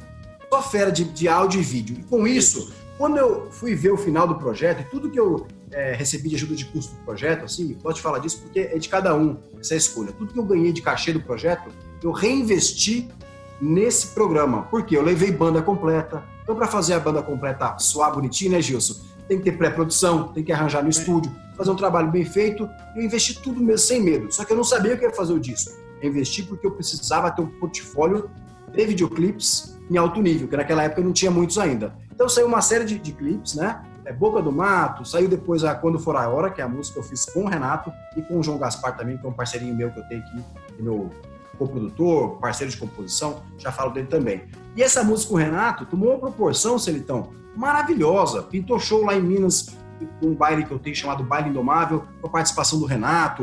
Só 0.53 0.63
fera 0.63 0.91
de, 0.91 1.05
de 1.05 1.29
áudio 1.29 1.61
e 1.61 1.63
vídeo. 1.63 1.97
E 2.01 2.03
com 2.03 2.27
isso, 2.27 2.73
quando 2.99 3.17
eu 3.17 3.51
fui 3.51 3.75
ver 3.75 3.93
o 3.93 3.97
final 3.97 4.27
do 4.29 4.35
projeto, 4.35 4.83
e 4.83 4.85
tudo 4.85 5.11
que 5.11 5.19
eu 5.19 5.47
é, 5.71 5.95
recebi 5.95 6.29
de 6.29 6.35
ajuda 6.35 6.55
de 6.55 6.67
custo 6.67 6.95
do 6.95 7.05
projeto, 7.05 7.45
assim, 7.45 7.73
pode 7.75 8.01
falar 8.01 8.19
disso 8.19 8.43
porque 8.43 8.61
é 8.61 8.77
de 8.77 8.89
cada 8.89 9.15
um 9.15 9.39
essa 9.59 9.75
escolha. 9.75 10.13
Tudo 10.13 10.33
que 10.33 10.39
eu 10.39 10.45
ganhei 10.45 10.73
de 10.73 10.83
cachê 10.83 11.13
do 11.13 11.21
projeto, 11.21 11.71
eu 12.03 12.11
reinvesti 12.11 13.09
nesse 13.61 14.09
programa. 14.09 14.63
Porque 14.65 14.97
eu 14.97 15.03
levei 15.03 15.31
banda 15.31 15.63
completa. 15.63 16.23
Então, 16.43 16.55
para 16.55 16.67
fazer 16.67 16.95
a 16.95 17.01
banda 17.01 17.23
completa 17.23 17.79
soar 17.79 18.13
bonitinho, 18.13 18.53
né, 18.53 18.61
Gilson? 18.61 19.01
Tem 19.31 19.39
que 19.39 19.45
ter 19.45 19.57
pré-produção, 19.57 20.33
tem 20.33 20.43
que 20.43 20.51
arranjar 20.51 20.83
no 20.83 20.91
estúdio, 20.91 21.31
fazer 21.57 21.71
um 21.71 21.77
trabalho 21.77 22.11
bem 22.11 22.25
feito. 22.25 22.69
Eu 22.97 23.03
investi 23.03 23.41
tudo 23.41 23.61
mesmo 23.61 23.79
sem 23.79 24.03
medo. 24.03 24.33
Só 24.33 24.45
que 24.45 24.53
eu 24.53 24.57
não 24.57 24.65
sabia 24.65 24.95
o 24.95 24.99
que 24.99 25.05
ia 25.05 25.13
fazer 25.13 25.33
o 25.33 25.39
disco. 25.39 25.71
Eu 26.03 26.11
investi 26.11 26.43
porque 26.43 26.67
eu 26.67 26.73
precisava 26.73 27.31
ter 27.31 27.41
um 27.41 27.47
portfólio 27.47 28.29
de 28.73 28.85
videoclipes 28.85 29.79
em 29.89 29.97
alto 29.97 30.21
nível, 30.21 30.49
que 30.49 30.57
naquela 30.57 30.83
época 30.83 31.01
eu 31.01 31.05
não 31.05 31.13
tinha 31.13 31.31
muitos 31.31 31.59
ainda. 31.59 31.95
Então 32.13 32.29
saiu 32.29 32.49
uma 32.49 32.61
série 32.61 32.85
de, 32.85 32.99
de 32.99 33.13
clipes, 33.13 33.55
né? 33.55 33.81
É 34.05 34.13
Boca 34.13 34.43
do 34.43 34.51
Mato, 34.51 35.05
saiu 35.05 35.29
depois 35.29 35.63
a 35.63 35.77
Quando 35.77 36.01
For 36.01 36.17
a 36.17 36.29
Hora, 36.29 36.51
que 36.51 36.61
é 36.61 36.65
a 36.65 36.69
música 36.69 36.95
que 36.95 37.07
eu 37.07 37.09
fiz 37.09 37.25
com 37.27 37.45
o 37.45 37.49
Renato 37.49 37.93
e 38.17 38.23
com 38.23 38.37
o 38.37 38.43
João 38.43 38.59
Gaspar 38.59 38.97
também, 38.97 39.17
que 39.17 39.25
é 39.25 39.29
um 39.29 39.33
parceirinho 39.33 39.77
meu 39.77 39.93
que 39.93 40.01
eu 40.01 40.09
tenho 40.09 40.23
aqui, 40.23 40.45
meu 40.81 41.09
co-produtor, 41.57 42.39
parceiro 42.41 42.73
de 42.73 42.77
composição, 42.77 43.45
já 43.59 43.71
falo 43.71 43.93
dele 43.93 44.09
também. 44.09 44.43
E 44.75 44.83
essa 44.83 45.05
música 45.05 45.29
com 45.29 45.37
o 45.37 45.39
Renato 45.39 45.87
tomou 45.87 46.11
uma 46.11 46.19
proporção, 46.19 46.81
Celitão, 46.81 47.31
maravilhosa. 47.57 48.43
Pintou 48.43 48.79
show 48.79 49.05
lá 49.05 49.15
em 49.15 49.23
Minas, 49.23 49.69
um 50.23 50.35
baile 50.35 50.65
que 50.65 50.71
eu 50.71 50.79
tenho 50.79 50.97
chamado 50.97 51.23
Baile 51.23 51.51
Indomável, 51.51 52.05
com 52.21 52.27
a 52.29 52.31
participação 52.31 52.79
do 52.79 52.87
Renato. 52.87 53.43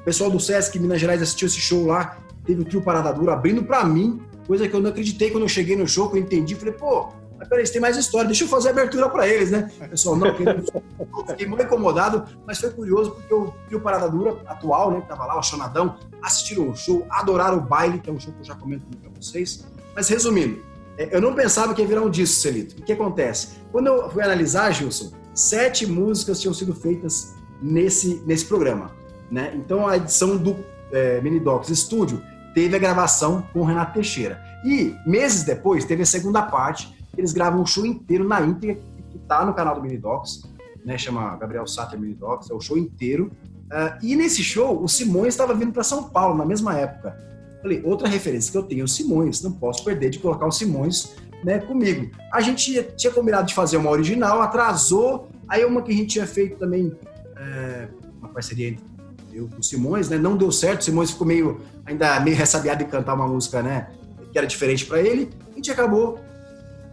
O 0.00 0.04
pessoal 0.04 0.30
do 0.30 0.40
Sesc 0.40 0.78
Minas 0.78 1.00
Gerais 1.00 1.20
assistiu 1.20 1.46
esse 1.46 1.60
show 1.60 1.86
lá, 1.86 2.18
teve 2.44 2.62
o 2.62 2.64
trio 2.64 2.80
Parada 2.80 3.12
Dura 3.12 3.34
abrindo 3.34 3.62
para 3.62 3.84
mim, 3.84 4.22
coisa 4.46 4.66
que 4.66 4.74
eu 4.74 4.80
não 4.80 4.90
acreditei 4.90 5.30
quando 5.30 5.42
eu 5.42 5.48
cheguei 5.48 5.76
no 5.76 5.86
show, 5.86 6.08
que 6.08 6.16
eu 6.16 6.20
entendi. 6.20 6.54
Falei, 6.54 6.72
pô, 6.72 7.10
mas 7.38 7.46
peraí, 7.46 7.68
tem 7.68 7.80
mais 7.80 7.96
história, 7.96 8.26
deixa 8.26 8.44
eu 8.44 8.48
fazer 8.48 8.68
a 8.68 8.70
abertura 8.72 9.08
para 9.08 9.28
eles, 9.28 9.50
né? 9.50 9.70
Pessoal, 9.90 10.16
não, 10.16 10.34
fiquei 10.34 11.46
muito 11.46 11.62
incomodado, 11.62 12.24
mas 12.46 12.58
foi 12.58 12.70
curioso 12.70 13.12
porque 13.12 13.32
o 13.32 13.52
trio 13.66 13.80
Parada 13.80 14.08
Dura 14.08 14.38
atual, 14.46 14.90
né, 14.90 15.00
que 15.02 15.08
tava 15.08 15.24
lá, 15.26 15.38
o 15.38 15.42
Chonadão, 15.42 15.96
assistiram 16.22 16.70
o 16.70 16.74
show, 16.74 17.06
adoraram 17.10 17.58
o 17.58 17.60
baile, 17.60 18.00
que 18.00 18.10
é 18.10 18.12
um 18.12 18.18
show 18.18 18.32
que 18.32 18.40
eu 18.40 18.44
já 18.44 18.54
comento 18.54 18.84
para 19.00 19.10
vocês. 19.20 19.64
Mas 19.94 20.08
resumindo, 20.08 20.60
eu 20.98 21.20
não 21.20 21.34
pensava 21.34 21.74
que 21.74 21.80
ia 21.80 21.86
virar 21.88 22.02
um 22.02 22.10
disco, 22.10 22.40
Celito. 22.40 22.80
O 22.80 22.84
que 22.84 22.92
acontece? 22.92 23.58
Quando 23.70 23.86
eu 23.86 24.10
fui 24.10 24.22
analisar, 24.22 24.72
Gilson, 24.72 25.12
sete 25.34 25.86
músicas 25.86 26.40
tinham 26.40 26.52
sido 26.52 26.74
feitas 26.74 27.34
nesse, 27.62 28.22
nesse 28.26 28.44
programa. 28.44 28.90
Né? 29.30 29.52
Então 29.54 29.86
a 29.86 29.96
edição 29.96 30.36
do 30.36 30.56
é, 30.92 31.20
Mini 31.20 31.38
Docs 31.38 31.68
Studio 31.78 32.22
teve 32.54 32.74
a 32.74 32.78
gravação 32.78 33.42
com 33.52 33.60
o 33.60 33.64
Renato 33.64 33.94
Teixeira. 33.94 34.42
E 34.64 34.94
meses 35.06 35.44
depois 35.44 35.84
teve 35.84 36.02
a 36.02 36.06
segunda 36.06 36.42
parte, 36.42 36.92
eles 37.16 37.32
gravam 37.32 37.62
um 37.62 37.66
show 37.66 37.86
inteiro 37.86 38.26
na 38.26 38.40
íntegra, 38.40 38.82
que 39.10 39.18
está 39.18 39.44
no 39.44 39.54
canal 39.54 39.76
do 39.76 39.82
Mini 39.82 39.98
Docs, 39.98 40.42
né? 40.84 40.98
chama 40.98 41.36
Gabriel 41.36 41.66
Satter 41.66 41.98
Mini 41.98 42.14
Docs, 42.14 42.50
é 42.50 42.54
o 42.54 42.60
show 42.60 42.76
inteiro. 42.76 43.30
Uh, 43.66 43.98
e 44.02 44.16
nesse 44.16 44.42
show, 44.42 44.82
o 44.82 44.88
Simões 44.88 45.34
estava 45.34 45.54
vindo 45.54 45.72
para 45.72 45.82
São 45.82 46.04
Paulo 46.04 46.36
na 46.36 46.44
mesma 46.44 46.76
época. 46.76 47.16
Falei, 47.60 47.82
outra 47.84 48.08
referência 48.08 48.52
que 48.52 48.58
eu 48.58 48.62
tenho 48.62 48.82
é 48.82 48.84
o 48.84 48.88
Simões, 48.88 49.42
não 49.42 49.52
posso 49.52 49.84
perder 49.84 50.10
de 50.10 50.18
colocar 50.18 50.46
o 50.46 50.52
Simões 50.52 51.14
né, 51.44 51.58
comigo. 51.58 52.10
A 52.32 52.40
gente 52.40 52.82
tinha 52.96 53.12
combinado 53.12 53.46
de 53.46 53.54
fazer 53.54 53.76
uma 53.76 53.90
original, 53.90 54.40
atrasou, 54.40 55.28
aí 55.48 55.64
uma 55.64 55.82
que 55.82 55.92
a 55.92 55.94
gente 55.94 56.08
tinha 56.08 56.26
feito 56.26 56.56
também, 56.56 56.92
é, 57.36 57.88
uma 58.18 58.28
parceria 58.28 58.68
entre 58.68 58.84
eu 59.32 59.48
com 59.48 59.60
o 59.60 59.62
Simões, 59.62 60.08
né, 60.08 60.18
não 60.18 60.36
deu 60.36 60.50
certo, 60.50 60.80
o 60.80 60.84
Simões 60.84 61.10
ficou 61.10 61.26
meio, 61.26 61.60
ainda 61.86 62.18
meio 62.20 62.36
ressabiado 62.36 62.84
de 62.84 62.90
cantar 62.90 63.14
uma 63.14 63.28
música, 63.28 63.62
né, 63.62 63.88
que 64.32 64.38
era 64.38 64.46
diferente 64.46 64.84
para 64.84 65.00
ele, 65.00 65.30
a 65.52 65.54
gente 65.54 65.70
acabou 65.70 66.18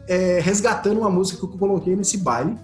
é, 0.07 0.39
resgatando 0.39 0.99
uma 0.99 1.09
música 1.09 1.39
que 1.39 1.53
eu 1.53 1.57
coloquei 1.57 1.95
nesse 1.95 2.17
baile, 2.17 2.55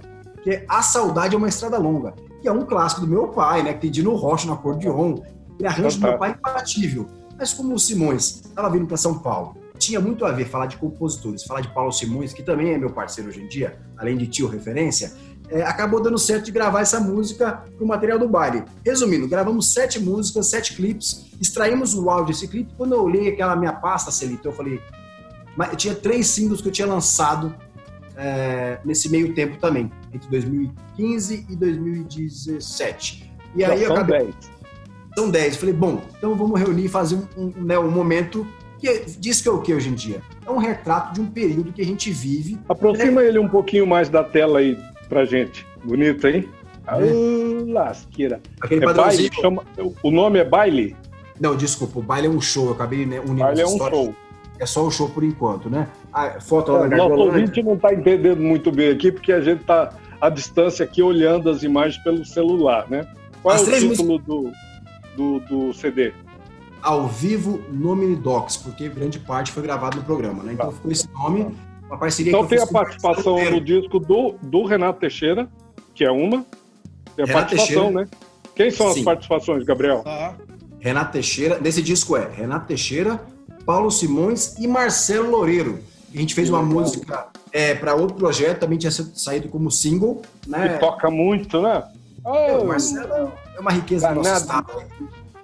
que 0.43 0.49
é 0.51 0.65
A 0.67 0.81
Saudade 0.81 1.35
é 1.35 1.37
uma 1.37 1.47
Estrada 1.47 1.77
Longa, 1.77 2.13
que 2.41 2.47
é 2.47 2.51
um 2.51 2.65
clássico 2.65 3.01
do 3.01 3.07
meu 3.07 3.27
pai, 3.29 3.63
né, 3.63 3.73
que 3.73 3.81
tem 3.81 3.91
Dino 3.91 4.15
Rocha 4.15 4.45
no 4.45 4.53
acordeon, 4.53 5.19
ele 5.57 5.67
arranjo 5.67 5.99
do 5.99 6.07
meu 6.07 6.17
pai 6.17 6.31
impatível. 6.31 7.07
Mas 7.41 7.53
como 7.53 7.73
o 7.73 7.79
Simões 7.79 8.43
estava 8.45 8.69
vindo 8.69 8.85
para 8.85 8.97
São 8.97 9.17
Paulo, 9.17 9.57
tinha 9.79 9.99
muito 9.99 10.25
a 10.25 10.31
ver 10.31 10.47
falar 10.47 10.67
de 10.67 10.77
compositores, 10.77 11.43
falar 11.43 11.61
de 11.61 11.73
Paulo 11.73 11.91
Simões, 11.91 12.33
que 12.33 12.43
também 12.43 12.71
é 12.71 12.77
meu 12.77 12.91
parceiro 12.91 13.31
hoje 13.31 13.41
em 13.41 13.47
dia, 13.47 13.79
além 13.97 14.15
de 14.15 14.27
tio 14.27 14.47
referência, 14.47 15.11
é, 15.49 15.63
acabou 15.63 15.99
dando 15.99 16.19
certo 16.19 16.45
de 16.45 16.51
gravar 16.51 16.81
essa 16.81 16.99
música 16.99 17.63
para 17.75 17.83
o 17.83 17.87
material 17.87 18.19
do 18.19 18.29
baile. 18.29 18.63
Resumindo, 18.85 19.27
gravamos 19.27 19.73
sete 19.73 19.99
músicas, 19.99 20.51
sete 20.51 20.75
clipes, 20.75 21.31
extraímos 21.41 21.95
o 21.95 22.11
áudio 22.11 22.27
desse 22.27 22.47
clipe. 22.47 22.75
Quando 22.77 22.93
eu 22.93 23.03
olhei 23.03 23.29
aquela 23.29 23.55
minha 23.55 23.73
pasta, 23.73 24.11
Celito, 24.11 24.47
eu 24.47 24.53
falei. 24.53 24.79
Mas 25.57 25.71
eu 25.71 25.77
tinha 25.77 25.95
três 25.95 26.27
singles 26.27 26.61
que 26.61 26.67
eu 26.67 26.71
tinha 26.71 26.85
lançado 26.85 27.55
é, 28.15 28.77
nesse 28.85 29.09
meio 29.09 29.33
tempo 29.33 29.57
também, 29.57 29.91
entre 30.13 30.29
2015 30.29 31.47
e 31.49 31.55
2017. 31.55 33.33
E 33.55 33.65
aí 33.65 33.81
eu 33.81 33.93
acabei. 33.93 34.25
10 34.27 34.60
são 35.15 35.29
10. 35.29 35.57
Falei, 35.57 35.73
bom, 35.73 36.01
então 36.17 36.35
vamos 36.35 36.59
reunir 36.59 36.85
e 36.85 36.89
fazer 36.89 37.15
um, 37.15 37.27
um, 37.37 37.53
né, 37.63 37.77
um 37.77 37.91
momento 37.91 38.45
que 38.79 39.05
diz 39.19 39.41
que 39.41 39.47
é 39.47 39.51
o 39.51 39.61
que 39.61 39.73
hoje 39.73 39.89
em 39.89 39.93
dia? 39.93 40.21
É 40.45 40.49
um 40.49 40.57
retrato 40.57 41.13
de 41.13 41.21
um 41.21 41.25
período 41.27 41.71
que 41.71 41.81
a 41.81 41.85
gente 41.85 42.11
vive. 42.11 42.57
Aproxima 42.67 43.21
né? 43.21 43.27
ele 43.27 43.39
um 43.39 43.47
pouquinho 43.47 43.85
mais 43.85 44.09
da 44.09 44.23
tela 44.23 44.59
aí 44.59 44.77
pra 45.07 45.23
gente. 45.25 45.65
Bonito, 45.83 46.27
hein? 46.27 46.49
É. 46.87 46.95
Oh, 46.95 47.71
lasqueira. 47.71 48.41
Aquele 48.59 48.85
é 48.85 48.93
baile, 48.93 49.29
chama... 49.39 49.63
O 50.01 50.09
nome 50.09 50.39
é 50.39 50.43
baile? 50.43 50.95
Não, 51.39 51.55
desculpa, 51.55 51.99
o 51.99 52.01
baile 52.01 52.27
é 52.27 52.29
um 52.29 52.41
show. 52.41 52.67
Eu 52.67 52.71
acabei 52.73 53.05
né, 53.05 53.19
unindo 53.19 53.39
baile 53.39 53.61
é 53.61 53.67
um 53.67 53.77
show. 53.77 54.15
É 54.59 54.65
só 54.65 54.85
o 54.85 54.91
show 54.91 55.09
por 55.09 55.23
enquanto, 55.23 55.69
né? 55.69 55.87
A 56.13 56.39
foto 56.39 56.75
é, 56.75 56.89
Nosso 56.89 57.15
ouvinte 57.15 57.63
não 57.63 57.73
está 57.73 57.93
entendendo 57.93 58.41
muito 58.41 58.71
bem 58.71 58.91
aqui, 58.91 59.11
porque 59.11 59.31
a 59.31 59.41
gente 59.41 59.61
está 59.61 59.91
à 60.19 60.29
distância 60.29 60.83
aqui 60.83 61.01
olhando 61.01 61.49
as 61.49 61.63
imagens 61.63 62.01
pelo 62.03 62.23
celular, 62.23 62.87
né? 62.89 63.07
Qual 63.41 63.55
As 63.55 63.67
é 63.67 63.77
o 63.77 63.89
título 63.89 64.19
do 64.19 64.51
do, 65.15 65.39
do 65.41 65.73
CD? 65.73 66.13
Ao 66.81 67.07
vivo 67.07 67.61
no 67.69 67.95
Minidocs, 67.95 68.57
porque 68.57 68.89
grande 68.89 69.19
parte 69.19 69.51
foi 69.51 69.61
gravado 69.63 69.97
no 69.97 70.03
programa, 70.03 70.43
né? 70.43 70.53
Então 70.53 70.67
tá. 70.67 70.71
ficou 70.71 70.91
esse 70.91 71.09
nome, 71.11 71.55
uma 71.87 71.97
parceria 71.97 72.31
Então 72.31 72.47
tem 72.47 72.59
a 72.59 72.67
participação 72.67 73.51
no 73.51 73.61
disco 73.61 73.99
do, 73.99 74.35
do 74.41 74.63
Renato 74.65 74.99
Teixeira, 74.99 75.47
que 75.93 76.03
é 76.03 76.11
uma. 76.11 76.45
Tem 77.15 77.23
a 77.23 77.27
Renato 77.27 77.33
participação, 77.33 77.93
Teixeira. 77.93 78.01
né? 78.01 78.07
Quem 78.55 78.71
são 78.71 78.91
Sim. 78.93 78.99
as 78.99 79.05
participações, 79.05 79.63
Gabriel? 79.63 80.03
Ah. 80.05 80.33
Renato 80.79 81.11
Teixeira, 81.13 81.59
nesse 81.59 81.81
disco 81.81 82.17
é 82.17 82.27
Renato 82.27 82.65
Teixeira, 82.65 83.23
Paulo 83.65 83.91
Simões 83.91 84.57
e 84.57 84.67
Marcelo 84.67 85.29
Loureiro. 85.29 85.79
A 86.13 86.17
gente 86.17 86.33
fez 86.33 86.49
uma 86.49 86.61
música 86.61 87.27
é, 87.53 87.75
para 87.75 87.93
outro 87.95 88.15
projeto, 88.15 88.59
também 88.59 88.77
tinha 88.77 88.91
saído 88.91 89.47
como 89.47 89.69
single. 89.69 90.21
Né? 90.47 90.75
E 90.75 90.79
toca 90.79 91.09
muito, 91.09 91.61
né? 91.61 91.83
Oh, 92.23 92.61
o 92.61 92.67
Marcelo 92.67 93.31
é 93.55 93.59
uma 93.59 93.71
riqueza 93.71 94.07
danado, 94.07 94.21
do 94.21 94.29
nosso 94.29 94.41
estado. 94.41 94.85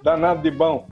Danado 0.02 0.42
de 0.42 0.50
bom. 0.50 0.88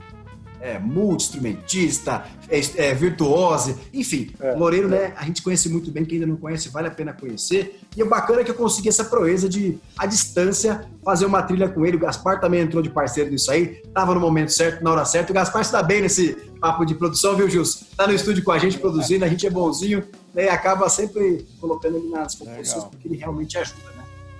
É, 0.59 0.79
multi-instrumentista, 0.79 2.25
é, 2.49 2.59
é, 2.87 2.93
virtuose, 2.93 3.77
enfim. 3.93 4.33
É, 4.39 4.53
Loureiro, 4.53 4.87
né, 4.87 5.13
a 5.15 5.23
gente 5.23 5.43
conhece 5.43 5.69
muito 5.69 5.91
bem, 5.91 6.03
quem 6.03 6.15
ainda 6.15 6.25
não 6.25 6.35
conhece, 6.35 6.69
vale 6.69 6.87
a 6.87 6.91
pena 6.91 7.13
conhecer. 7.13 7.79
E 7.95 8.01
o 8.01 8.09
bacana 8.09 8.41
é 8.41 8.43
que 8.43 8.49
eu 8.49 8.55
consegui 8.55 8.89
essa 8.89 9.05
proeza 9.05 9.47
de, 9.47 9.77
à 9.95 10.07
distância, 10.07 10.89
fazer 11.05 11.27
uma 11.27 11.43
trilha 11.43 11.69
com 11.69 11.85
ele. 11.85 11.97
O 11.97 11.99
Gaspar 11.99 12.39
também 12.39 12.61
entrou 12.61 12.81
de 12.81 12.89
parceiro 12.89 13.29
nisso 13.29 13.51
aí, 13.51 13.83
tava 13.93 14.15
no 14.15 14.19
momento 14.19 14.51
certo, 14.51 14.83
na 14.83 14.91
hora 14.91 15.05
certa. 15.05 15.31
O 15.31 15.35
Gaspar 15.35 15.61
está 15.61 15.83
bem 15.83 16.01
nesse 16.01 16.33
papo 16.59 16.83
de 16.85 16.95
produção, 16.95 17.35
viu, 17.35 17.47
Gilson? 17.47 17.85
Tá 17.95 18.07
no 18.07 18.13
estúdio 18.13 18.43
com 18.43 18.51
a 18.51 18.57
gente 18.57 18.79
produzindo, 18.79 19.23
a 19.25 19.27
gente 19.27 19.45
é 19.45 19.51
bonzinho, 19.51 20.03
né, 20.33 20.45
e 20.45 20.49
acaba 20.49 20.89
sempre 20.89 21.45
colocando 21.61 21.97
ele 21.97 22.09
nas 22.09 22.33
composições, 22.33 22.83
porque 22.85 23.07
ele 23.07 23.17
realmente 23.17 23.59
ajuda, 23.59 23.91
né? 23.95 23.96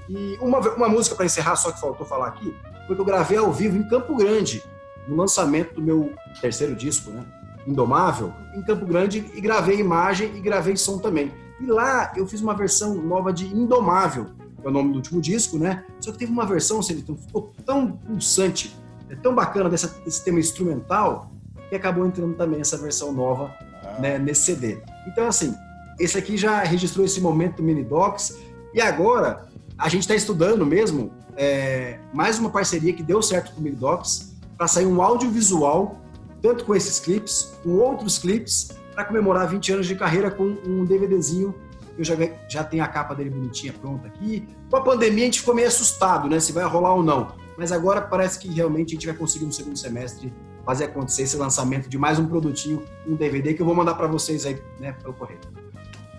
E 0.10 0.38
uma, 0.40 0.60
uma 0.60 0.90
música 0.90 1.16
para 1.16 1.26
encerrar, 1.26 1.56
só 1.56 1.72
que 1.72 1.80
faltou 1.80 2.06
falar 2.06 2.28
aqui, 2.28 2.56
foi 2.86 2.96
que 2.96 3.02
eu 3.02 3.06
gravei 3.06 3.38
ao 3.38 3.52
vivo 3.52 3.78
em 3.78 3.88
Campo 3.88 4.16
Grande, 4.16 4.64
no 5.08 5.16
lançamento 5.16 5.76
do 5.76 5.82
meu 5.82 6.14
terceiro 6.42 6.76
disco, 6.76 7.12
né? 7.12 7.26
Indomável, 7.66 8.34
em 8.56 8.62
Campo 8.62 8.86
Grande, 8.86 9.26
e 9.34 9.42
gravei 9.42 9.80
imagem 9.80 10.36
e 10.36 10.40
gravei 10.40 10.78
som 10.78 10.98
também. 10.98 11.32
E 11.60 11.66
lá 11.66 12.14
eu 12.16 12.26
fiz 12.26 12.42
uma 12.42 12.54
versão 12.54 12.96
nova 12.96 13.34
de 13.34 13.46
Indomável, 13.48 14.26
que 14.62 14.66
é 14.66 14.70
o 14.70 14.72
nome 14.72 14.92
do 14.92 14.96
último 14.96 15.20
disco, 15.20 15.58
né? 15.58 15.86
Só 16.00 16.12
que 16.12 16.20
teve 16.20 16.32
uma 16.32 16.46
versão, 16.46 16.82
Celitão, 16.82 17.18
ficou 17.18 17.54
tão 17.66 17.92
pulsante, 17.92 18.76
é 19.10 19.16
tão 19.16 19.36
bacana 19.36 19.70
dessa, 19.70 19.88
desse 20.06 20.24
tema 20.24 20.40
instrumental, 20.40 21.32
que 21.70 21.76
acabou 21.76 22.06
entrando 22.06 22.36
também 22.36 22.62
essa 22.62 22.78
versão 22.78 23.12
nova 23.12 23.54
ah. 23.84 24.00
né, 24.00 24.18
nesse 24.18 24.46
CD. 24.46 24.82
Então, 25.08 25.28
assim, 25.28 25.54
esse 26.00 26.18
aqui 26.18 26.38
já 26.38 26.64
registrou 26.64 27.06
esse 27.06 27.20
momento 27.20 27.58
do 27.58 27.64
Mini 27.64 27.84
Docs, 27.84 28.38
e 28.74 28.82
agora 28.82 29.47
a 29.78 29.90
gente 29.90 30.02
está 30.02 30.16
estudando 30.16 30.66
mesmo 30.66 31.12
é, 31.36 32.00
mais 32.12 32.40
uma 32.40 32.50
parceria 32.50 32.92
que 32.94 33.04
deu 33.04 33.22
certo 33.22 33.54
com 33.54 33.62
o 33.62 33.64
Milidocs 33.64 34.36
para 34.58 34.68
sair 34.68 34.88
um 34.88 35.02
audiovisual, 35.02 36.02
tanto 36.42 36.66
com 36.66 36.76
esses 36.76 37.00
clipes, 37.00 37.54
com 37.64 37.76
outros 37.78 38.18
clipes, 38.18 38.72
para 38.94 39.06
comemorar 39.06 39.48
20 39.48 39.74
anos 39.74 39.88
de 39.88 39.96
carreira 39.96 40.32
com 40.32 40.58
um 40.66 40.84
DVDzinho. 40.84 41.54
Eu 41.96 42.04
já, 42.04 42.16
já 42.50 42.64
tenho 42.64 42.84
a 42.84 42.88
capa 42.88 43.14
dele 43.14 43.30
bonitinha 43.30 43.72
pronta 43.72 44.08
aqui. 44.08 44.48
Com 44.70 44.78
a 44.78 44.82
pandemia 44.82 45.24
a 45.24 45.26
gente 45.26 45.40
ficou 45.42 45.54
meio 45.54 45.68
assustado, 45.68 46.28
né? 46.28 46.40
Se 46.40 46.52
vai 46.52 46.64
rolar 46.64 46.96
ou 46.96 47.04
não. 47.04 47.36
Mas 47.56 47.72
agora 47.72 48.02
parece 48.02 48.40
que 48.40 48.48
realmente 48.48 48.90
a 48.90 48.94
gente 48.94 49.06
vai 49.06 49.16
conseguir 49.16 49.46
no 49.46 49.54
segundo 49.54 49.78
semestre 49.78 50.34
fazer 50.66 50.86
acontecer 50.86 51.24
esse 51.24 51.38
lançamento 51.38 51.88
de 51.88 51.98
mais 51.98 52.18
um 52.18 52.28
produtinho, 52.28 52.84
um 53.08 53.16
DVD 53.16 53.54
que 53.54 53.62
eu 53.62 53.66
vou 53.66 53.76
mandar 53.76 53.94
para 53.94 54.08
vocês 54.08 54.46
aí, 54.46 54.60
né, 54.80 54.94
pelo 55.02 55.14
correio. 55.14 55.40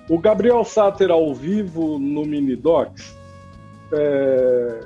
O 0.09 0.19
Gabriel 0.19 0.65
Sater 0.65 1.11
ao 1.11 1.35
vivo 1.35 1.99
no 1.99 2.25
Minidocs 2.25 3.18
é, 3.93 4.81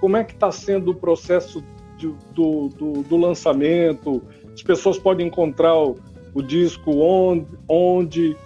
como 0.00 0.16
é 0.16 0.24
que 0.24 0.32
está 0.32 0.50
sendo 0.50 0.92
o 0.92 0.94
processo 0.94 1.62
de, 1.96 2.08
do, 2.32 2.68
do, 2.68 3.02
do, 3.02 3.16
lançamento? 3.16 4.22
As 4.52 4.62
pessoas 4.62 4.98
podem 4.98 5.26
encontrar 5.26 5.76
o, 5.76 5.96
o 6.34 6.42
disco 6.42 6.90
onde, 6.96 7.46
onde 7.68 8.36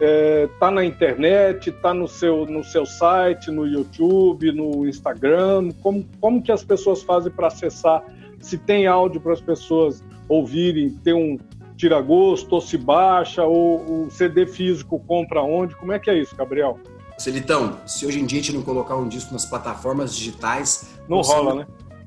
é, 0.00 0.48
tá 0.58 0.70
na 0.70 0.84
internet, 0.84 1.70
tá 1.72 1.94
no 1.94 2.06
seu, 2.08 2.44
no 2.46 2.62
seu 2.64 2.84
site, 2.84 3.50
no 3.50 3.66
YouTube, 3.66 4.52
no 4.52 4.86
Instagram? 4.86 5.70
Como, 5.82 6.06
como 6.20 6.42
que 6.42 6.52
as 6.52 6.64
pessoas 6.64 7.02
fazem 7.02 7.32
para 7.32 7.46
acessar? 7.46 8.04
Se 8.40 8.58
tem 8.58 8.86
áudio 8.86 9.20
para 9.20 9.32
as 9.32 9.40
pessoas 9.40 10.02
ouvirem, 10.28 10.90
ter 10.90 11.14
um 11.14 11.38
tira-gosto, 11.76 12.52
ou 12.54 12.60
se 12.60 12.76
baixa, 12.76 13.44
ou 13.44 14.06
o 14.06 14.10
CD 14.10 14.46
físico 14.46 14.98
compra 15.00 15.42
onde? 15.42 15.76
Como 15.76 15.92
é 15.92 15.98
que 15.98 16.10
é 16.10 16.18
isso, 16.18 16.34
Gabriel? 16.34 16.78
Celitão, 17.18 17.78
se 17.86 18.04
hoje 18.04 18.20
em 18.20 18.26
dia 18.26 18.40
a 18.40 18.42
gente 18.42 18.54
não 18.54 18.62
colocar 18.62 18.94
um 18.96 19.08
disco 19.08 19.32
nas 19.32 19.46
plataformas 19.46 20.14
digitais. 20.14 20.86
Não 21.08 21.20
rola, 21.22 21.50
não... 21.50 21.56
né? 21.60 21.66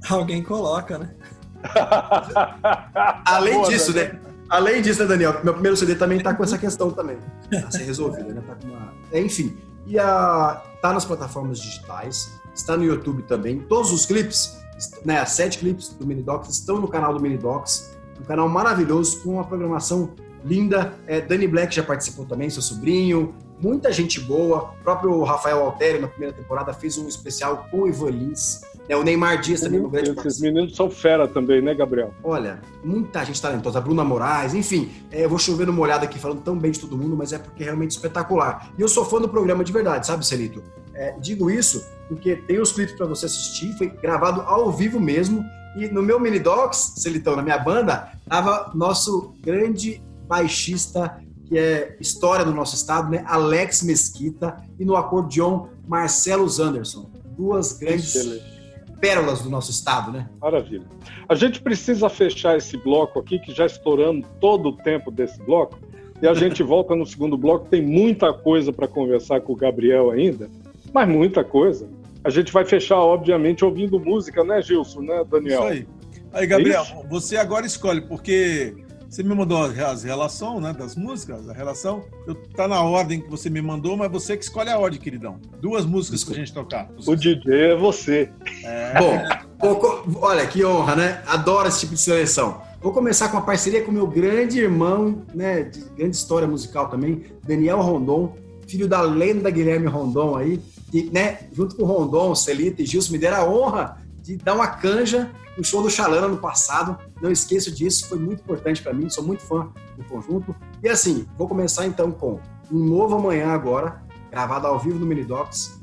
Alguém 0.10 0.44
coloca, 0.44 0.98
né? 0.98 1.16
Além 3.26 3.56
Boa, 3.56 3.70
disso, 3.70 3.94
né? 3.94 4.20
Além 4.50 4.82
disso, 4.82 5.02
né, 5.02 5.08
Daniel? 5.08 5.44
Meu 5.44 5.54
primeiro 5.54 5.76
CD 5.76 5.96
também 5.96 6.20
tá 6.22 6.34
com 6.34 6.44
essa 6.44 6.58
questão 6.58 6.92
também. 6.92 7.18
Tá 7.52 7.72
ser 7.72 7.84
resolvida, 7.84 8.34
né? 8.34 8.42
Tá 8.46 8.56
com 8.56 8.68
uma... 8.68 8.94
Enfim. 9.14 9.58
E 9.86 9.98
a... 9.98 10.62
tá 10.82 10.94
nas 10.94 11.06
plataformas 11.06 11.60
digitais, 11.60 12.32
está 12.54 12.78
no 12.78 12.84
YouTube 12.84 13.24
também. 13.24 13.60
Todos 13.60 13.92
os 13.92 14.06
clipes, 14.06 14.58
né? 15.04 15.20
As 15.20 15.32
sete 15.32 15.58
clipes 15.58 15.90
do 15.90 16.06
Minidocs 16.06 16.50
estão 16.50 16.80
no 16.80 16.88
canal 16.88 17.14
do 17.14 17.20
Minidocs. 17.20 17.98
Um 18.20 18.24
canal 18.24 18.48
maravilhoso, 18.48 19.22
com 19.22 19.34
uma 19.34 19.44
programação 19.44 20.14
linda. 20.46 20.94
É, 21.08 21.20
Dani 21.20 21.48
Black 21.48 21.74
já 21.76 21.84
participou 21.84 22.26
também, 22.26 22.50
seu 22.50 22.62
sobrinho. 22.62 23.36
Muita 23.62 23.92
gente 23.92 24.20
boa. 24.20 24.74
O 24.80 24.84
próprio 24.84 25.22
Rafael 25.24 25.60
Altério, 25.64 26.02
na 26.02 26.08
primeira 26.08 26.34
temporada, 26.34 26.74
fez 26.74 26.98
um 26.98 27.08
especial 27.08 27.68
com 27.70 27.82
o 27.82 27.88
Ivan 27.88 28.10
Lins. 28.10 28.62
É, 28.88 28.96
o 28.96 29.04
Neymar 29.04 29.40
Dias 29.40 29.62
também, 29.62 29.80
um 29.80 29.90
grande 29.90 30.12
Esses 30.12 30.40
meninos 30.40 30.76
são 30.76 30.90
fera 30.90 31.28
também, 31.28 31.62
né, 31.62 31.76
Gabriel? 31.76 32.12
Olha, 32.24 32.60
muita 32.84 33.24
gente 33.24 33.40
talentosa. 33.40 33.78
A 33.78 33.82
Bruna 33.82 34.04
Moraes, 34.04 34.54
enfim. 34.54 34.92
É, 35.12 35.26
eu 35.26 35.30
vou 35.30 35.38
chover 35.38 35.68
numa 35.68 35.82
olhada 35.82 36.06
aqui 36.06 36.18
falando 36.18 36.42
tão 36.42 36.58
bem 36.58 36.72
de 36.72 36.80
todo 36.80 36.98
mundo, 36.98 37.16
mas 37.16 37.32
é 37.32 37.38
porque 37.38 37.64
é 37.64 37.66
realmente 37.68 37.92
espetacular. 37.92 38.72
E 38.78 38.82
eu 38.82 38.88
sou 38.88 39.06
fã 39.06 39.22
do 39.22 39.30
programa 39.30 39.64
de 39.64 39.72
verdade, 39.72 40.08
sabe, 40.08 40.26
Celito? 40.26 40.64
É, 40.96 41.16
digo 41.20 41.52
isso 41.52 41.86
porque 42.10 42.36
tem 42.36 42.60
os 42.60 42.72
clipes 42.72 42.96
para 42.96 43.06
você 43.06 43.28
assistir, 43.28 43.72
foi 43.78 43.88
gravado 43.88 44.42
ao 44.42 44.72
vivo 44.72 45.00
mesmo. 45.00 45.46
E 45.78 45.88
no 45.88 46.02
meu 46.02 46.20
mini 46.20 46.40
docs, 46.40 46.96
Celitão, 46.98 47.36
na 47.36 47.44
minha 47.44 47.60
banda, 47.60 48.12
tava 48.28 48.72
nosso 48.74 49.36
grande 49.40 50.02
baixista 50.28 51.22
que 51.50 51.58
é 51.58 51.98
história 52.00 52.46
do 52.46 52.54
nosso 52.54 52.76
estado, 52.76 53.10
né? 53.10 53.24
Alex 53.28 53.84
Mesquita 53.84 54.64
e 54.80 54.86
no 54.86 54.96
acordeon 54.96 55.68
Marcelo 55.88 56.48
Zanderson. 56.48 57.10
Duas 57.36 57.74
grandes 57.74 58.16
Excelente 58.16 58.60
pérolas 59.00 59.42
do 59.42 59.50
nosso 59.50 59.72
estado, 59.72 60.12
né? 60.12 60.30
Maravilha. 60.42 60.86
A 61.28 61.36
gente 61.36 61.62
precisa 61.62 62.10
fechar 62.10 62.58
esse 62.58 62.78
bloco 62.78 63.20
aqui, 63.20 63.40
que 63.40 63.54
já 63.54 63.66
estourando 63.66 64.26
todo 64.40 64.70
o 64.70 64.74
tempo 64.74 65.10
desse 65.10 65.42
bloco, 65.42 65.80
e 66.22 66.28
a 66.28 66.34
gente 66.34 66.62
volta 66.64 66.96
no 66.96 67.06
segundo 67.06 67.38
bloco. 67.38 67.68
Tem 67.70 67.82
muita 67.82 68.34
coisa 68.34 68.72
para 68.72 68.88
conversar 68.88 69.42
com 69.42 69.54
o 69.54 69.56
Gabriel 69.56 70.12
ainda, 70.12 70.50
mas 70.94 71.08
muita 71.08 71.44
coisa. 71.44 71.88
A 72.24 72.30
gente 72.30 72.52
vai 72.52 72.66
fechar, 72.66 72.98
obviamente, 72.98 73.64
ouvindo 73.64 74.00
música, 74.00 74.44
né, 74.44 74.62
Gilson, 74.62 75.02
né, 75.02 75.24
Daniel? 75.30 75.62
Isso 75.62 75.72
aí. 75.72 75.88
Aí, 76.32 76.46
Gabriel, 76.46 76.84
é 76.84 77.08
você 77.08 77.38
agora 77.38 77.66
escolhe, 77.66 78.02
porque 78.02 78.76
você 79.10 79.24
me 79.24 79.34
mandou 79.34 79.58
as 79.64 80.04
relação, 80.04 80.62
né, 80.62 80.72
das 80.72 80.96
músicas, 80.96 81.50
a 81.50 81.54
relação. 81.54 82.04
Eu, 82.28 82.36
tá 82.36 82.68
na 82.68 82.82
ordem 82.82 83.20
que 83.20 83.30
você 83.30 83.50
me 83.50 83.62
mandou, 83.62 83.98
mas 83.98 84.12
você 84.12 84.38
que 84.38 84.44
escolhe 84.44 84.70
a 84.70 84.78
ordem, 84.78 85.00
queridão. 85.00 85.40
Duas 85.60 85.84
músicas 85.84 86.24
para 86.24 86.36
a 86.36 86.38
gente 86.38 86.54
tocar. 86.54 86.90
O 87.08 87.16
DJ 87.16 87.72
é 87.72 87.76
você. 87.76 88.30
É. 88.64 88.94
Bom, 89.00 90.22
olha 90.22 90.46
que 90.46 90.64
honra, 90.64 90.96
né? 90.96 91.24
Adoro 91.26 91.68
esse 91.68 91.80
tipo 91.80 91.96
de 91.96 92.02
seleção. 92.02 92.62
Vou 92.80 92.94
começar 92.94 93.30
com 93.30 93.38
uma 93.38 93.46
parceria 93.46 93.84
com 93.84 93.92
meu 93.92 94.06
grande 94.06 94.60
irmão, 94.60 95.24
né, 95.34 95.64
de 95.64 95.82
grande 95.98 96.16
história 96.16 96.48
musical 96.48 96.88
também, 96.88 97.24
Daniel 97.44 97.82
Rondon, 97.82 98.38
filho 98.68 98.88
da 98.88 99.02
lenda 99.02 99.50
Guilherme 99.50 99.88
Rondon 99.88 100.38
aí, 100.38 100.62
e, 100.94 101.04
né, 101.12 101.40
junto 101.52 101.76
com 101.76 101.84
o 101.84 101.86
Rondon, 101.86 102.34
Celita 102.36 102.82
e 102.82 102.86
Gilson, 102.86 103.12
me 103.12 103.18
deram 103.18 103.38
a 103.38 103.50
honra 103.50 103.98
de 104.22 104.38
dar 104.38 104.54
uma 104.54 104.68
canja 104.68 105.30
no 105.60 105.66
show 105.66 105.84
do 105.84 105.90
Xalana 105.90 106.30
no 106.30 106.38
passado. 106.38 106.98
Não 107.22 107.30
esqueço 107.30 107.70
disso, 107.70 108.08
foi 108.08 108.18
muito 108.18 108.40
importante 108.40 108.82
para 108.82 108.94
mim, 108.94 109.10
sou 109.10 109.24
muito 109.24 109.44
fã 109.44 109.70
do 109.98 110.04
conjunto. 110.06 110.56
E 110.82 110.88
assim, 110.88 111.28
vou 111.38 111.50
começar 111.50 111.86
então 111.86 112.12
com 112.12 112.40
um 112.72 112.80
novo 112.80 113.16
amanhã 113.16 113.50
agora, 113.50 114.02
gravado 114.32 114.66
ao 114.66 114.80
vivo 114.80 114.98
no 114.98 115.06
Minidocs, 115.06 115.78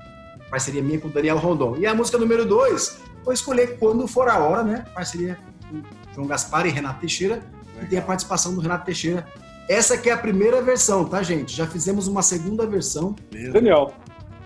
parceria 0.50 0.82
minha 0.82 0.98
com 0.98 1.08
o 1.08 1.10
Daniel 1.10 1.36
Rondon. 1.36 1.76
E 1.76 1.86
a 1.86 1.94
música 1.94 2.16
número 2.16 2.46
dois, 2.46 2.98
vou 3.22 3.34
escolher 3.34 3.78
Quando 3.78 4.08
For 4.08 4.28
a 4.28 4.38
Hora, 4.38 4.62
né? 4.62 4.84
Parceria 4.94 5.38
com 5.68 5.82
João 6.14 6.26
Gaspar 6.26 6.66
e 6.66 6.70
Renato 6.70 7.00
Teixeira, 7.00 7.42
e 7.82 7.84
tem 7.84 7.98
a 7.98 8.02
participação 8.02 8.54
do 8.54 8.60
Renato 8.62 8.86
Teixeira. 8.86 9.26
Essa 9.68 9.94
aqui 9.94 10.08
é 10.08 10.12
a 10.12 10.16
primeira 10.16 10.62
versão, 10.62 11.04
tá, 11.04 11.22
gente? 11.22 11.54
Já 11.54 11.66
fizemos 11.66 12.08
uma 12.08 12.22
segunda 12.22 12.66
versão. 12.66 13.14
Daniel, 13.52 13.92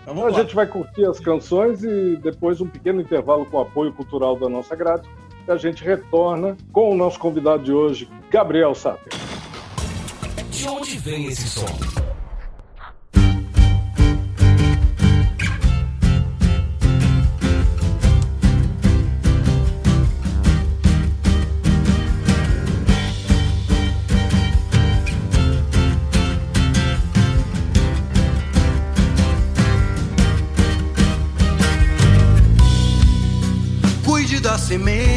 então, 0.03 0.25
a 0.25 0.31
gente 0.31 0.55
vai 0.55 0.65
curtir 0.65 1.05
as 1.05 1.19
canções 1.19 1.83
e 1.83 2.15
depois 2.17 2.59
um 2.59 2.67
pequeno 2.67 3.01
intervalo 3.01 3.45
com 3.45 3.57
o 3.57 3.61
apoio 3.61 3.93
cultural 3.93 4.35
da 4.35 4.49
nossa 4.49 4.75
grade. 4.75 5.07
E 5.47 5.51
a 5.51 5.57
gente 5.57 5.83
retorna 5.83 6.57
com 6.71 6.91
o 6.91 6.95
nosso 6.95 7.19
convidado 7.19 7.63
de 7.63 7.71
hoje, 7.71 8.09
Gabriel 8.29 8.73
Sater. 8.73 9.13
De 10.51 10.67
onde 10.67 10.97
vem 10.97 11.27
esse 11.27 11.47
som? 11.47 12.00
Semente 34.71 35.10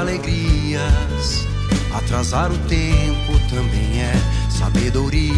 alegrias 0.00 1.50
Atrasar 1.92 2.52
o 2.52 2.58
tempo 2.68 3.32
também 3.48 4.00
é 4.00 4.12
sabedoria. 4.48 5.32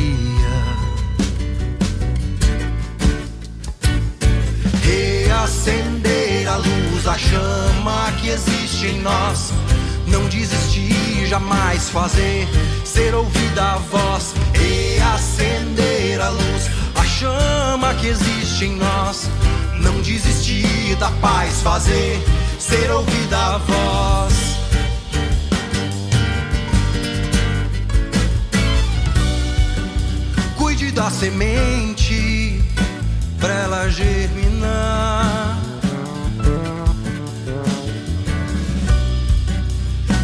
Reacender 4.82 6.46
a 6.46 6.56
luz, 6.56 7.06
a 7.06 7.16
chama 7.16 8.12
que 8.20 8.28
existe 8.28 8.86
em 8.86 9.00
nós. 9.00 9.52
Não 10.06 10.28
desistir, 10.28 11.26
jamais 11.26 11.88
fazer, 11.88 12.46
ser 12.84 13.14
ouvida 13.14 13.62
a 13.62 13.76
voz. 13.78 14.34
Reacender 14.52 16.20
a 16.20 16.28
luz, 16.28 16.70
a 16.94 17.04
chama 17.04 17.94
que 17.94 18.08
existe 18.08 18.66
em 18.66 18.76
nós. 18.76 19.30
Não 19.80 20.02
desistir 20.02 20.96
da 20.96 21.10
paz, 21.12 21.62
fazer, 21.62 22.22
ser 22.58 22.90
ouvida 22.90 23.38
a 23.38 23.58
voz. 23.58 24.51
Da 31.02 31.10
semente 31.10 32.62
pra 33.40 33.52
ela 33.52 33.88
germinar. 33.88 35.58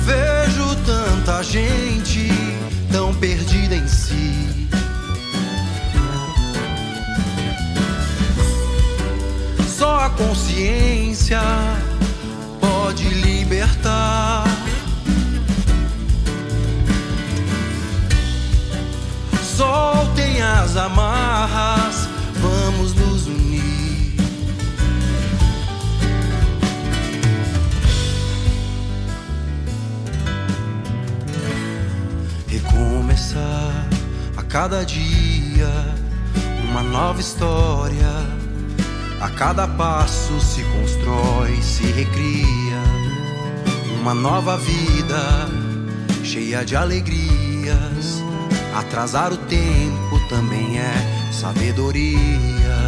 Vejo 0.04 0.76
tanta 0.86 1.42
gente 1.42 2.30
tão 2.92 3.12
perdida 3.12 3.74
em 3.74 3.88
si. 3.88 4.68
Só 9.76 9.98
a 10.04 10.10
consciência 10.10 11.40
amarras, 20.78 22.08
vamos 22.40 22.94
nos 22.94 23.26
unir. 23.26 24.16
Recomeçar 32.46 33.86
a 34.36 34.42
cada 34.42 34.84
dia 34.84 35.68
uma 36.70 36.82
nova 36.82 37.20
história. 37.20 38.38
A 39.20 39.28
cada 39.30 39.66
passo 39.66 40.38
se 40.40 40.62
constrói, 40.62 41.60
se 41.60 41.82
recria 41.86 42.80
uma 44.00 44.14
nova 44.14 44.56
vida 44.56 45.48
cheia 46.22 46.64
de 46.64 46.76
alegrias. 46.76 48.22
Atrasar 48.76 49.32
o 49.32 49.36
tempo 49.36 50.07
também 50.38 50.78
é 50.78 51.32
sabedoria. 51.32 52.78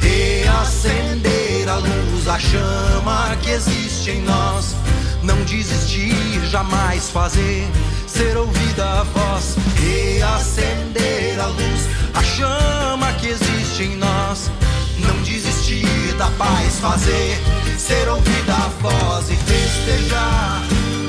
Reacender 0.00 1.68
a 1.68 1.76
luz, 1.76 2.26
a 2.26 2.36
chama 2.36 3.36
que 3.40 3.50
existe 3.50 4.10
em 4.10 4.22
nós. 4.22 4.74
Não 5.22 5.40
desistir, 5.44 6.16
jamais 6.50 7.10
fazer 7.10 7.64
ser 8.08 8.36
ouvida 8.36 8.84
a 8.84 9.02
voz. 9.04 9.56
Reacender 9.76 11.38
a 11.40 11.46
luz, 11.46 11.82
a 12.14 12.22
chama 12.24 13.12
que 13.20 13.28
existe 13.28 13.84
em 13.84 13.96
nós. 13.98 14.50
Não 14.98 15.16
desistir 15.22 16.12
da 16.18 16.26
paz, 16.32 16.80
fazer 16.80 17.38
ser 17.78 18.08
ouvida 18.08 18.52
a 18.52 18.68
voz 18.80 19.30
e 19.30 19.36
festejar. 19.36 20.62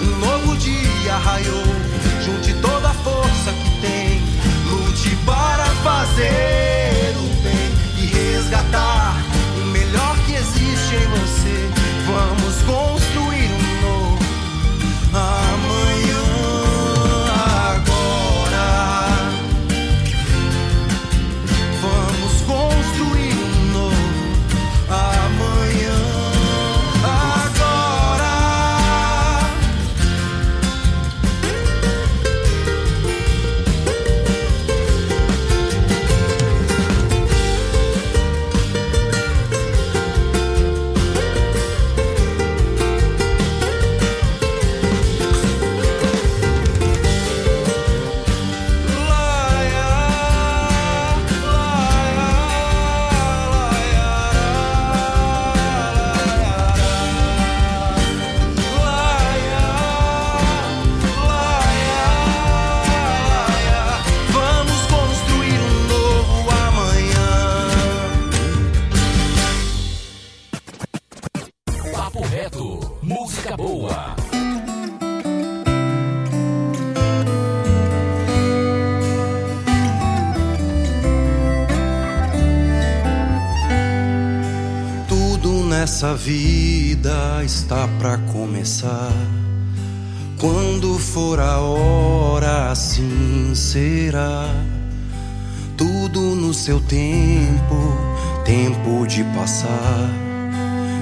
Um 0.03 0.15
novo 0.19 0.55
dia 0.57 1.17
raiou, 1.17 1.89
junte 2.29 2.53
toda 2.55 2.89
a 2.89 2.93
força 2.93 3.51
que 3.51 3.81
tem. 3.81 4.21
Lute 4.69 5.15
para 5.25 5.65
fazer 5.83 7.15
o 7.17 7.41
bem 7.41 7.71
e 7.97 8.05
resgatar 8.05 9.15
o 9.61 9.65
melhor 9.67 10.15
que 10.25 10.33
existe 10.33 10.95
em 10.95 11.07
você. 11.07 11.69
Vamos 12.05 12.61
construir 12.63 12.98
Nessa 85.89 86.13
vida 86.13 87.43
está 87.43 87.89
pra 87.97 88.19
começar. 88.31 89.11
Quando 90.37 90.99
for 90.99 91.39
a 91.39 91.57
hora, 91.57 92.69
assim 92.69 93.53
será. 93.55 94.53
Tudo 95.75 96.35
no 96.35 96.53
seu 96.53 96.79
tempo, 96.79 97.97
tempo 98.45 99.07
de 99.07 99.23
passar. 99.35 100.11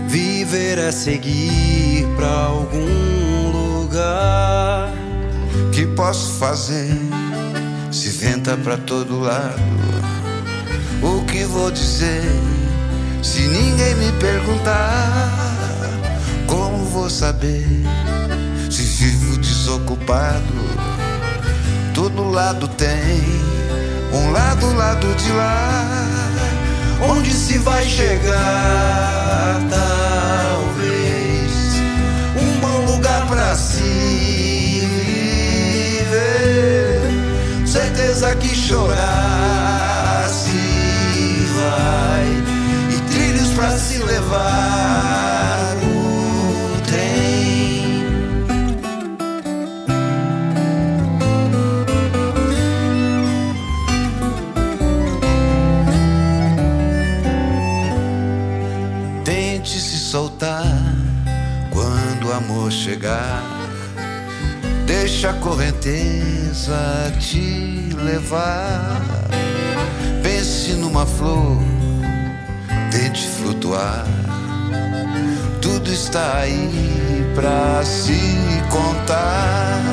Viver 0.07 0.77
é 0.77 0.91
seguir 0.93 2.07
pra 2.15 2.45
algum 2.45 3.51
lugar. 3.51 4.93
que 5.73 5.85
posso 5.85 6.31
fazer 6.39 6.97
se 7.91 8.07
venta 8.07 8.55
pra 8.55 8.77
todo 8.77 9.19
lado? 9.19 9.61
O 11.03 11.25
que 11.25 11.43
vou 11.43 11.69
dizer 11.71 12.23
se 13.21 13.41
ninguém 13.41 13.95
me 13.95 14.11
perguntar? 14.13 15.31
Como 16.45 16.85
vou 16.85 17.09
saber 17.09 17.65
se 18.69 18.83
vivo 18.83 19.37
desocupado? 19.37 20.67
Todo 21.93 22.29
lado 22.29 22.67
tem 22.67 23.23
um 24.13 24.31
lado, 24.31 24.73
lado 24.75 25.07
de 25.15 25.31
lá. 25.31 26.03
Onde 27.09 27.31
se 27.31 27.57
vai 27.59 27.85
chegar, 27.85 29.59
talvez 29.69 31.51
um 32.35 32.59
bom 32.59 32.91
lugar 32.91 33.27
pra 33.27 33.55
se 33.55 34.81
viver. 36.01 37.01
Certeza 37.65 38.35
que 38.35 38.55
chorar 38.55 39.36
levar 44.07 45.75
o 45.83 46.81
trem. 46.87 48.03
Tente 59.23 59.79
se 59.79 59.99
soltar 59.99 60.63
quando 61.71 62.29
o 62.29 62.33
amor 62.33 62.71
chegar. 62.71 63.43
Deixa 64.85 65.31
a 65.31 65.33
correnteza 65.33 67.13
te 67.19 67.89
levar. 68.01 69.01
Pense 70.23 70.73
numa 70.73 71.05
flor, 71.05 71.61
tente 72.97 73.27
flutuar. 73.27 74.05
Tudo 75.61 75.91
está 75.91 76.39
aí 76.39 77.31
pra 77.35 77.83
se 77.85 78.19
contar. 78.71 79.83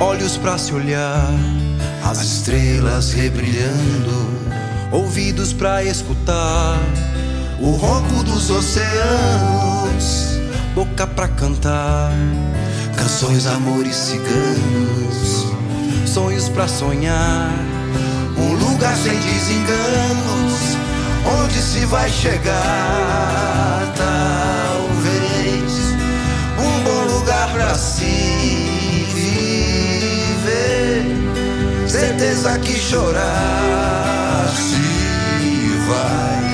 Olhos 0.00 0.38
pra 0.38 0.56
se 0.56 0.72
olhar, 0.72 1.28
As 2.02 2.22
estrelas 2.22 3.12
rebrilhando, 3.12 4.30
ouvidos 4.90 5.52
pra 5.52 5.84
escutar, 5.84 6.78
o 7.60 7.72
ronco 7.72 8.24
dos 8.24 8.48
oceanos, 8.48 10.40
boca 10.74 11.06
pra 11.06 11.28
cantar, 11.28 12.10
canções, 12.96 13.46
amores 13.46 13.94
ciganos. 13.94 15.46
sonhos 16.06 16.48
pra 16.48 16.66
sonhar. 16.66 17.52
Um 18.38 18.54
lugar 18.54 18.96
sem 18.96 19.12
desenganos, 19.12 20.39
onde 21.24 21.60
se 21.60 21.84
vai 21.86 22.08
chegar, 22.08 23.92
talvez. 23.96 25.72
Um 26.58 26.82
bom 26.82 27.04
lugar 27.14 27.50
pra 27.52 27.74
se 27.74 28.04
viver. 29.14 31.04
Certeza 31.86 32.58
que 32.58 32.78
chorar 32.78 34.48
se 34.54 34.90
vai, 35.88 36.44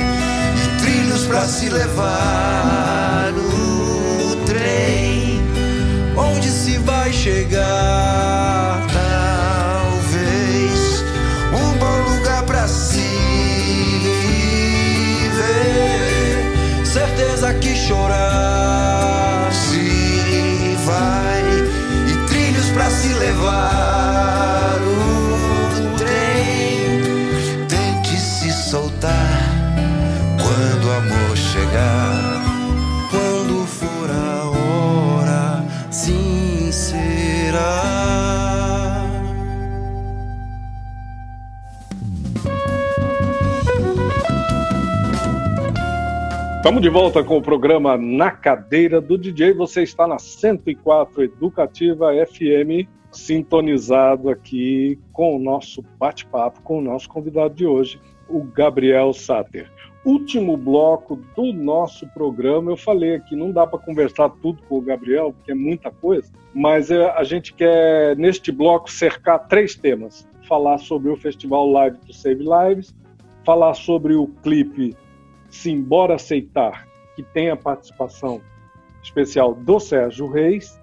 e 0.57 0.67
trilhos 0.81 1.25
pra 1.27 1.45
se 1.47 1.69
levar 1.69 3.33
o 3.35 4.37
trem. 4.47 5.43
Onde 6.17 6.49
se 6.51 6.79
vai 6.79 7.13
chegar? 7.13 8.16
Estamos 46.77 46.93
de 46.93 47.01
volta 47.01 47.25
com 47.25 47.39
o 47.39 47.43
programa 47.43 47.97
Na 47.97 48.31
Cadeira 48.31 49.01
do 49.01 49.17
DJ. 49.17 49.55
Você 49.55 49.83
está 49.83 50.07
na 50.07 50.19
104 50.19 51.23
Educativa 51.23 52.11
FM, 52.13 52.87
sintonizado 53.11 54.29
aqui 54.29 54.99
com 55.11 55.37
o 55.37 55.39
nosso 55.39 55.83
bate-papo, 55.99 56.61
com 56.61 56.77
o 56.77 56.83
nosso 56.83 57.09
convidado 57.09 57.55
de 57.55 57.65
hoje, 57.65 57.99
o 58.29 58.45
Gabriel 58.45 59.15
Sater. 59.15 59.73
Último 60.05 60.55
bloco 60.55 61.19
do 61.35 61.51
nosso 61.51 62.07
programa. 62.09 62.73
Eu 62.73 62.77
falei 62.77 63.15
aqui, 63.15 63.35
não 63.35 63.53
dá 63.53 63.67
para 63.67 63.79
conversar 63.79 64.29
tudo 64.43 64.63
com 64.69 64.77
o 64.77 64.83
Gabriel, 64.83 65.33
porque 65.33 65.53
é 65.53 65.55
muita 65.55 65.91
coisa, 65.91 66.31
mas 66.55 66.91
é, 66.91 67.09
a 67.09 67.25
gente 67.25 67.55
quer, 67.55 68.15
neste 68.19 68.53
bloco, 68.53 68.93
cercar 68.93 69.49
três 69.49 69.75
temas: 69.75 70.29
falar 70.47 70.77
sobre 70.77 71.11
o 71.11 71.17
Festival 71.17 71.71
Live 71.71 71.97
do 72.07 72.13
Save 72.13 72.45
Lives, 72.45 72.95
falar 73.47 73.73
sobre 73.73 74.15
o 74.15 74.27
clipe 74.43 74.95
Simbora 75.49 76.15
Aceitar, 76.15 76.87
que 77.15 77.23
tem 77.23 77.51
a 77.51 77.57
participação 77.57 78.41
especial 79.03 79.55
do 79.55 79.79
Sérgio 79.79 80.29
Reis, 80.29 80.81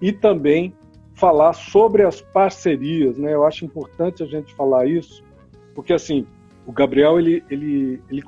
e 0.00 0.12
também 0.12 0.74
falar 1.14 1.52
sobre 1.52 2.04
as 2.04 2.20
parcerias, 2.20 3.18
né? 3.18 3.34
Eu 3.34 3.44
acho 3.44 3.64
importante 3.64 4.22
a 4.22 4.26
gente 4.26 4.54
falar 4.54 4.86
isso, 4.86 5.22
porque 5.74 5.92
assim, 5.92 6.26
o 6.68 6.72
Gabriel 6.72 7.18
ele, 7.18 7.42
ele, 7.48 8.02
ele, 8.10 8.22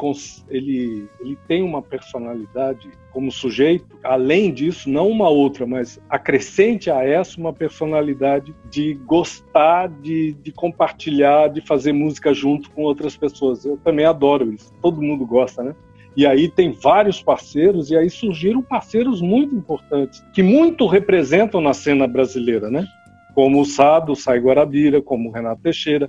ele, 0.48 1.08
ele 1.20 1.38
tem 1.46 1.62
uma 1.62 1.82
personalidade 1.82 2.88
como 3.12 3.30
sujeito, 3.30 3.98
além 4.02 4.50
disso, 4.50 4.88
não 4.88 5.08
uma 5.08 5.28
outra, 5.28 5.66
mas 5.66 6.00
acrescente 6.08 6.90
a 6.90 7.04
essa 7.04 7.38
uma 7.38 7.52
personalidade 7.52 8.54
de 8.70 8.94
gostar 9.04 9.88
de, 9.88 10.32
de 10.42 10.52
compartilhar, 10.52 11.48
de 11.48 11.60
fazer 11.60 11.92
música 11.92 12.32
junto 12.32 12.70
com 12.70 12.80
outras 12.80 13.14
pessoas. 13.14 13.66
Eu 13.66 13.76
também 13.76 14.06
adoro 14.06 14.50
isso, 14.50 14.72
todo 14.80 15.02
mundo 15.02 15.26
gosta, 15.26 15.62
né? 15.62 15.74
E 16.16 16.26
aí 16.26 16.48
tem 16.48 16.72
vários 16.72 17.22
parceiros, 17.22 17.90
e 17.90 17.96
aí 17.96 18.08
surgiram 18.08 18.62
parceiros 18.62 19.20
muito 19.20 19.54
importantes, 19.54 20.24
que 20.32 20.42
muito 20.42 20.86
representam 20.86 21.60
na 21.60 21.74
cena 21.74 22.06
brasileira, 22.06 22.70
né? 22.70 22.86
Como 23.34 23.60
o 23.60 23.66
Sado, 23.66 24.12
o 24.12 24.16
Sai 24.16 24.38
Guarabira, 24.38 25.02
como 25.02 25.28
o 25.28 25.32
Renato 25.32 25.60
Teixeira, 25.60 26.08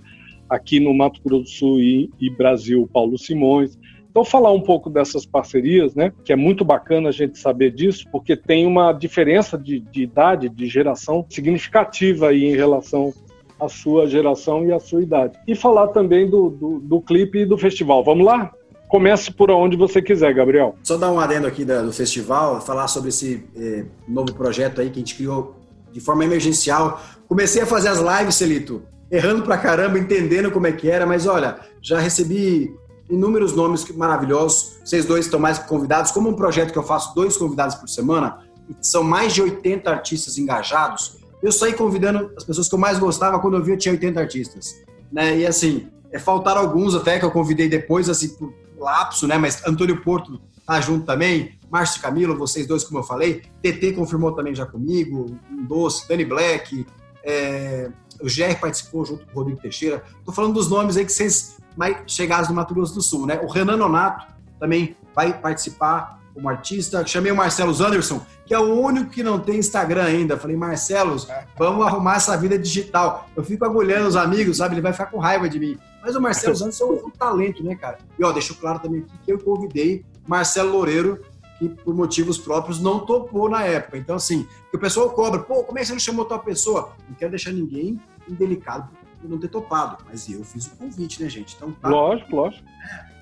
aqui 0.52 0.82
no 0.82 0.94
Mato 0.94 1.22
Grosso 1.24 1.44
do 1.44 1.50
Sul 1.50 1.80
e, 1.80 2.10
e 2.20 2.30
Brasil, 2.30 2.88
Paulo 2.92 3.18
Simões. 3.18 3.80
Então, 4.10 4.26
falar 4.26 4.52
um 4.52 4.60
pouco 4.60 4.90
dessas 4.90 5.26
parcerias, 5.26 5.96
né? 5.96 6.12
Que 6.26 6.34
é 6.34 6.36
muito 6.36 6.66
bacana 6.66 7.08
a 7.08 7.12
gente 7.14 7.40
saber 7.40 7.72
disso, 7.72 8.06
porque 8.12 8.36
tem 8.36 8.68
uma 8.68 8.92
diferença 8.92 9.58
de, 9.58 9.80
de 9.80 10.04
idade, 10.04 10.50
de 10.50 10.68
geração 10.68 11.26
significativa 11.30 12.28
aí 12.28 12.44
em 12.44 12.54
relação 12.54 13.14
à 13.58 13.70
sua 13.70 14.06
geração 14.08 14.66
e 14.66 14.74
à 14.74 14.80
sua 14.82 15.02
idade. 15.02 15.40
E 15.48 15.56
falar 15.56 15.88
também 15.88 16.30
do, 16.30 16.50
do, 16.50 16.80
do 16.82 17.00
clipe 17.00 17.40
e 17.40 17.46
do 17.46 17.58
festival. 17.58 18.04
Vamos 18.04 18.26
lá? 18.26 18.52
Comece 18.90 19.32
por 19.32 19.50
onde 19.50 19.78
você 19.78 20.02
quiser, 20.02 20.34
Gabriel. 20.34 20.76
Só 20.84 20.98
dar 20.98 21.10
um 21.10 21.18
adendo 21.18 21.48
aqui 21.48 21.64
do 21.64 21.94
festival, 21.94 22.60
falar 22.60 22.90
sobre 22.90 23.08
esse 23.08 23.46
eh, 23.56 23.86
novo 24.06 24.34
projeto 24.34 24.82
aí 24.82 24.90
que 24.90 24.98
a 24.98 25.00
gente 25.00 25.16
criou 25.16 25.56
de 25.94 26.02
forma 26.02 26.26
emergencial. 26.26 27.02
Comecei 27.30 27.62
a 27.62 27.66
fazer 27.66 27.88
as 27.88 28.00
lives, 28.00 28.36
Celito, 28.36 28.84
errando 29.12 29.44
pra 29.44 29.58
caramba, 29.58 30.00
entendendo 30.00 30.50
como 30.50 30.68
é 30.68 30.72
que 30.72 30.90
era, 30.90 31.06
mas 31.06 31.28
olha, 31.28 31.60
já 31.82 32.00
recebi 32.00 32.74
inúmeros 33.10 33.54
nomes 33.54 33.86
maravilhosos. 33.92 34.80
Vocês 34.84 35.06
dois 35.06 35.26
estão 35.26 35.40
mais 35.40 35.60
convidados. 35.60 36.12
Como 36.12 36.30
um 36.30 36.34
projeto 36.34 36.72
que 36.72 36.78
eu 36.80 36.84
faço 36.84 37.14
dois 37.14 37.36
convidados 37.36 37.76
por 37.76 37.90
semana, 37.90 38.40
são 38.82 39.04
mais 39.04 39.34
de 39.34 39.42
80 39.42 39.90
artistas 39.90 40.38
engajados. 40.38 41.18
Eu 41.44 41.52
saí 41.52 41.74
convidando 41.74 42.32
as 42.38 42.44
pessoas 42.44 42.70
que 42.70 42.76
eu 42.76 42.80
mais 42.80 42.98
gostava 42.98 43.40
quando 43.40 43.58
eu 43.58 43.64
vi 43.64 43.72
eu 43.72 43.78
tinha 43.78 43.92
80 43.92 44.20
artistas. 44.20 44.82
Né? 45.12 45.40
E 45.40 45.46
assim, 45.46 45.88
é, 46.12 46.18
faltaram 46.18 46.62
alguns 46.62 46.96
até 46.96 47.20
que 47.20 47.26
eu 47.26 47.32
convidei 47.32 47.68
depois, 47.68 48.08
assim, 48.08 48.30
por 48.30 48.54
lapso, 48.78 49.28
né? 49.28 49.38
Mas 49.38 49.62
Antônio 49.68 50.02
Porto 50.02 50.40
tá 50.66 50.80
junto 50.80 51.06
também. 51.06 51.60
Márcio 51.70 52.02
Camilo, 52.02 52.38
vocês 52.38 52.66
dois, 52.66 52.84
como 52.84 53.00
eu 53.00 53.04
falei. 53.04 53.42
TT 53.62 53.94
confirmou 53.94 54.34
também 54.34 54.56
já 54.56 54.66
comigo. 54.66 55.38
Um 55.50 55.66
doce, 55.66 56.08
Dani 56.08 56.24
Black. 56.24 56.86
É, 57.24 57.90
o 58.22 58.26
GR 58.26 58.60
participou 58.60 59.06
junto 59.06 59.26
com 59.26 59.32
o 59.32 59.36
Rodrigo 59.36 59.62
Teixeira. 59.62 60.04
Tô 60.26 60.32
falando 60.32 60.54
dos 60.54 60.70
nomes 60.70 60.98
aí 60.98 61.06
que 61.06 61.12
vocês 61.12 61.58
mais 61.76 61.98
chegados 62.08 62.50
no 62.50 62.56
Mato 62.56 62.74
Grosso 62.74 62.94
do 62.94 63.02
Sul, 63.02 63.26
né? 63.26 63.40
O 63.42 63.48
Renan 63.48 63.78
Nonato 63.78 64.28
também 64.60 64.96
vai 65.16 65.34
participar 65.34 66.20
como 66.34 66.50
artista. 66.50 67.06
Chamei 67.06 67.32
o 67.32 67.36
Marcelo 67.36 67.72
Anderson, 67.72 68.22
que 68.46 68.54
é 68.54 68.60
o 68.60 68.80
único 68.80 69.10
que 69.10 69.24
não 69.24 69.40
tem 69.40 69.58
Instagram 69.58 70.04
ainda. 70.04 70.38
Falei, 70.38 70.56
Marcelo, 70.56 71.18
vamos 71.58 71.86
arrumar 71.86 72.16
essa 72.16 72.38
vida 72.38 72.58
digital. 72.58 73.28
Eu 73.36 73.44
fico 73.44 73.66
agulhando 73.66 74.08
os 74.08 74.16
amigos, 74.16 74.58
sabe? 74.58 74.76
Ele 74.76 74.82
vai 74.82 74.94
ficar 74.94 75.08
com 75.08 75.20
raiva 75.20 75.50
de 75.50 75.60
mim. 75.60 75.78
Mas 76.02 76.16
o 76.16 76.22
Marcelo 76.22 76.56
Anderson 76.62 76.86
é 76.86 77.06
um 77.06 77.10
talento, 77.10 77.64
né, 77.64 77.76
cara? 77.76 78.00
E 78.18 78.24
ó, 78.24 78.32
deixo 78.32 78.56
claro 78.56 78.80
também 78.80 79.02
aqui 79.02 79.14
que 79.26 79.32
eu 79.32 79.40
convidei 79.40 80.06
Marcelo 80.28 80.72
Loureiro, 80.72 81.20
que 81.62 81.70
por 81.70 81.94
motivos 81.94 82.40
próprios 82.40 82.82
não 82.82 83.06
topou 83.06 83.48
na 83.48 83.64
época. 83.64 83.96
Então, 83.96 84.16
assim, 84.16 84.48
que 84.72 84.78
o 84.78 84.80
pessoal 84.80 85.12
cobra, 85.12 85.42
pô, 85.42 85.64
como 85.64 85.78
é 85.78 85.82
que 85.82 85.88
você 85.88 85.94
não 85.94 86.00
chamou 86.00 86.26
tua 86.26 86.40
pessoa? 86.40 86.96
Não 87.08 87.16
quero 87.16 87.30
deixar 87.30 87.52
ninguém 87.52 88.02
indelicado 88.28 88.90
por 89.22 89.30
não 89.30 89.38
ter 89.38 89.48
topado, 89.48 90.04
mas 90.10 90.28
eu 90.28 90.44
fiz 90.44 90.66
o 90.66 90.72
convite, 90.72 91.22
né, 91.22 91.30
gente? 91.30 91.56
Então, 91.56 91.72
tá. 91.72 91.88
Lógico, 91.88 92.36
lógico. 92.36 92.68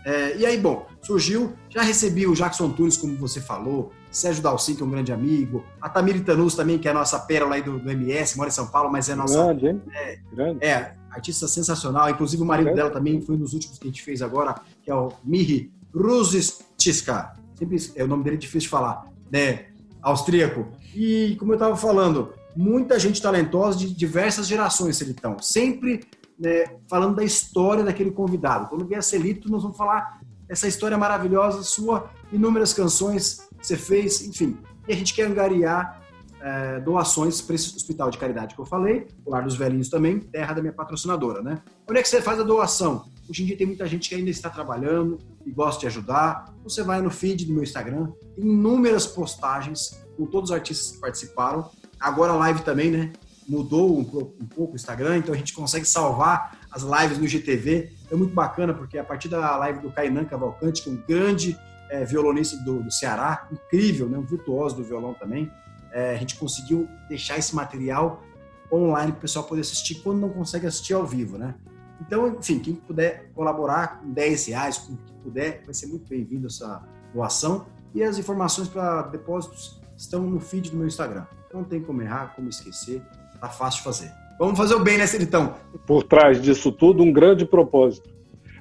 É, 0.05 0.37
e 0.37 0.45
aí, 0.45 0.57
bom, 0.57 0.87
surgiu, 1.01 1.53
já 1.69 1.81
recebi 1.81 2.25
o 2.25 2.33
Jackson 2.33 2.71
Tunes, 2.71 2.95
como 2.95 3.17
você 3.17 3.41
falou, 3.41 3.91
Sérgio 4.09 4.41
Dalcin, 4.41 4.73
que 4.73 4.81
é 4.81 4.85
um 4.85 4.89
grande 4.89 5.11
amigo, 5.11 5.65
a 5.81 5.89
Tamiri 5.89 6.21
Tanus 6.21 6.55
também, 6.55 6.79
que 6.79 6.87
é 6.87 6.91
a 6.91 6.93
nossa 6.93 7.19
pérola 7.19 7.55
aí 7.55 7.61
do, 7.61 7.77
do 7.77 7.91
MS, 7.91 8.37
mora 8.37 8.47
em 8.47 8.53
São 8.53 8.67
Paulo, 8.67 8.89
mas 8.89 9.09
é 9.09 9.15
nossa. 9.15 9.47
Grande, 9.47 9.67
hein? 9.67 9.81
É, 9.93 10.19
grande. 10.31 10.65
é, 10.65 10.95
artista 11.11 11.45
sensacional, 11.45 12.09
inclusive 12.09 12.41
o 12.41 12.45
marido 12.45 12.67
grande. 12.67 12.77
dela 12.77 12.89
também 12.89 13.19
foi 13.19 13.35
um 13.35 13.39
dos 13.39 13.53
últimos 13.53 13.77
que 13.77 13.85
a 13.85 13.91
gente 13.91 14.01
fez 14.01 14.21
agora, 14.21 14.55
que 14.81 14.89
é 14.89 14.95
o 14.95 15.11
Mihi 15.25 15.69
Ruzistiska. 15.93 17.38
Sempre 17.59 17.77
é 17.95 18.03
o 18.03 18.07
nome 18.07 18.23
dele 18.23 18.37
é 18.37 18.39
difícil 18.39 18.61
de 18.61 18.69
falar, 18.69 19.05
né? 19.31 19.65
Austríaco. 20.01 20.67
E 20.95 21.35
como 21.37 21.51
eu 21.51 21.55
estava 21.55 21.75
falando, 21.75 22.33
muita 22.55 22.97
gente 22.97 23.21
talentosa 23.21 23.77
de 23.77 23.93
diversas 23.93 24.47
gerações, 24.47 24.97
Celitão. 24.97 25.37
Sempre 25.39 26.01
né, 26.39 26.63
falando 26.89 27.17
da 27.17 27.23
história 27.23 27.83
daquele 27.83 28.11
convidado. 28.11 28.67
Quando 28.69 28.85
vier 28.85 29.03
Celito, 29.03 29.51
nós 29.51 29.61
vamos 29.61 29.77
falar 29.77 30.21
essa 30.47 30.67
história 30.67 30.97
maravilhosa 30.97 31.61
sua, 31.61 32.09
inúmeras 32.31 32.73
canções 32.73 33.47
que 33.59 33.67
você 33.67 33.75
fez, 33.77 34.21
enfim. 34.21 34.57
E 34.87 34.93
a 34.93 34.95
gente 34.95 35.13
quer 35.13 35.27
angariar 35.27 36.01
é, 36.41 36.79
doações 36.79 37.41
para 37.41 37.55
esse 37.55 37.75
hospital 37.75 38.09
de 38.09 38.17
caridade 38.17 38.55
que 38.55 38.61
eu 38.61 38.65
falei, 38.65 39.07
o 39.25 39.31
Lar 39.31 39.43
dos 39.43 39.55
Velhinhos 39.55 39.89
também, 39.89 40.19
terra 40.19 40.53
da 40.53 40.61
minha 40.61 40.73
patrocinadora, 40.73 41.41
né? 41.41 41.61
Onde 41.87 41.99
é 41.99 42.01
que 42.01 42.09
você 42.09 42.21
faz 42.21 42.39
a 42.39 42.43
doação? 42.43 43.05
Hoje 43.29 43.43
em 43.43 43.45
dia 43.45 43.55
tem 43.55 43.67
muita 43.67 43.85
gente 43.85 44.09
que 44.09 44.15
ainda 44.15 44.31
está 44.31 44.49
trabalhando 44.49 45.19
e 45.45 45.51
gosta 45.51 45.81
de 45.81 45.85
ajudar. 45.85 46.51
Você 46.63 46.81
vai 46.81 46.99
no 46.99 47.11
feed 47.11 47.45
do 47.45 47.53
meu 47.53 47.61
Instagram, 47.61 48.11
tem 48.35 48.43
inúmeras 48.43 49.05
postagens 49.05 50.03
com 50.17 50.25
todos 50.25 50.49
os 50.49 50.55
artistas 50.55 50.91
que 50.93 50.97
participaram. 50.99 51.69
Agora 51.99 52.33
a 52.33 52.35
live 52.37 52.63
também, 52.63 52.89
né? 52.89 53.13
Mudou 53.47 53.95
um, 53.95 54.01
um 54.01 54.47
pouco 54.47 54.73
o 54.73 54.75
Instagram, 54.75 55.17
então 55.17 55.33
a 55.33 55.37
gente 55.37 55.53
consegue 55.53 55.85
salvar 55.85 56.59
as 56.71 56.81
lives 56.81 57.19
no 57.19 57.27
GTV. 57.27 57.93
É 58.09 58.15
muito 58.15 58.33
bacana, 58.33 58.73
porque 58.73 58.97
a 58.97 59.03
partir 59.03 59.27
da 59.27 59.55
live 59.57 59.79
do 59.79 59.91
Kainan 59.91 60.25
Cavalcante, 60.25 60.81
que 60.81 60.89
é 60.89 60.91
um 60.91 61.03
grande 61.07 61.55
é, 61.91 62.03
violonista 62.03 62.57
do, 62.63 62.81
do, 62.81 62.91
Ceará, 62.91 63.47
incrível, 63.51 64.09
né? 64.09 64.17
um 64.17 64.25
virtuoso 64.25 64.75
do 64.75 64.83
violão 64.83 65.13
também, 65.13 65.51
é, 65.91 66.15
a 66.15 66.17
gente 66.17 66.35
conseguiu 66.35 66.89
deixar 67.07 67.37
esse 67.37 67.55
material 67.55 68.23
online 68.71 69.11
para 69.11 69.19
o 69.19 69.21
pessoal 69.21 69.45
poder 69.45 69.61
assistir 69.61 69.95
quando 70.01 70.19
não 70.19 70.29
consegue 70.29 70.65
assistir 70.65 70.93
ao 70.93 71.05
vivo, 71.05 71.37
né? 71.37 71.53
Então, 72.01 72.27
enfim, 72.27 72.59
quem 72.59 72.75
puder 72.75 73.29
colaborar 73.33 73.99
com 73.99 74.11
10 74.11 74.47
reais, 74.47 74.77
com 74.77 74.93
o 74.93 74.97
que 74.97 75.13
puder, 75.23 75.61
vai 75.65 75.73
ser 75.73 75.87
muito 75.87 76.07
bem-vindo 76.07 76.47
essa 76.47 76.81
doação. 77.13 77.65
E 77.93 78.03
as 78.03 78.17
informações 78.17 78.67
para 78.67 79.03
depósitos 79.03 79.79
estão 79.97 80.21
no 80.21 80.39
feed 80.39 80.71
do 80.71 80.77
meu 80.77 80.87
Instagram. 80.87 81.25
Não 81.53 81.63
tem 81.63 81.81
como 81.81 82.01
errar, 82.01 82.33
como 82.35 82.47
esquecer, 82.47 83.01
tá 83.39 83.49
fácil 83.49 83.79
de 83.79 83.83
fazer. 83.83 84.11
Vamos 84.37 84.57
fazer 84.57 84.75
o 84.75 84.79
bem, 84.79 84.97
né, 84.97 85.05
Celitão? 85.05 85.55
Por 85.85 86.03
trás 86.03 86.41
disso 86.41 86.71
tudo, 86.71 87.03
um 87.03 87.11
grande 87.11 87.45
propósito. 87.45 88.09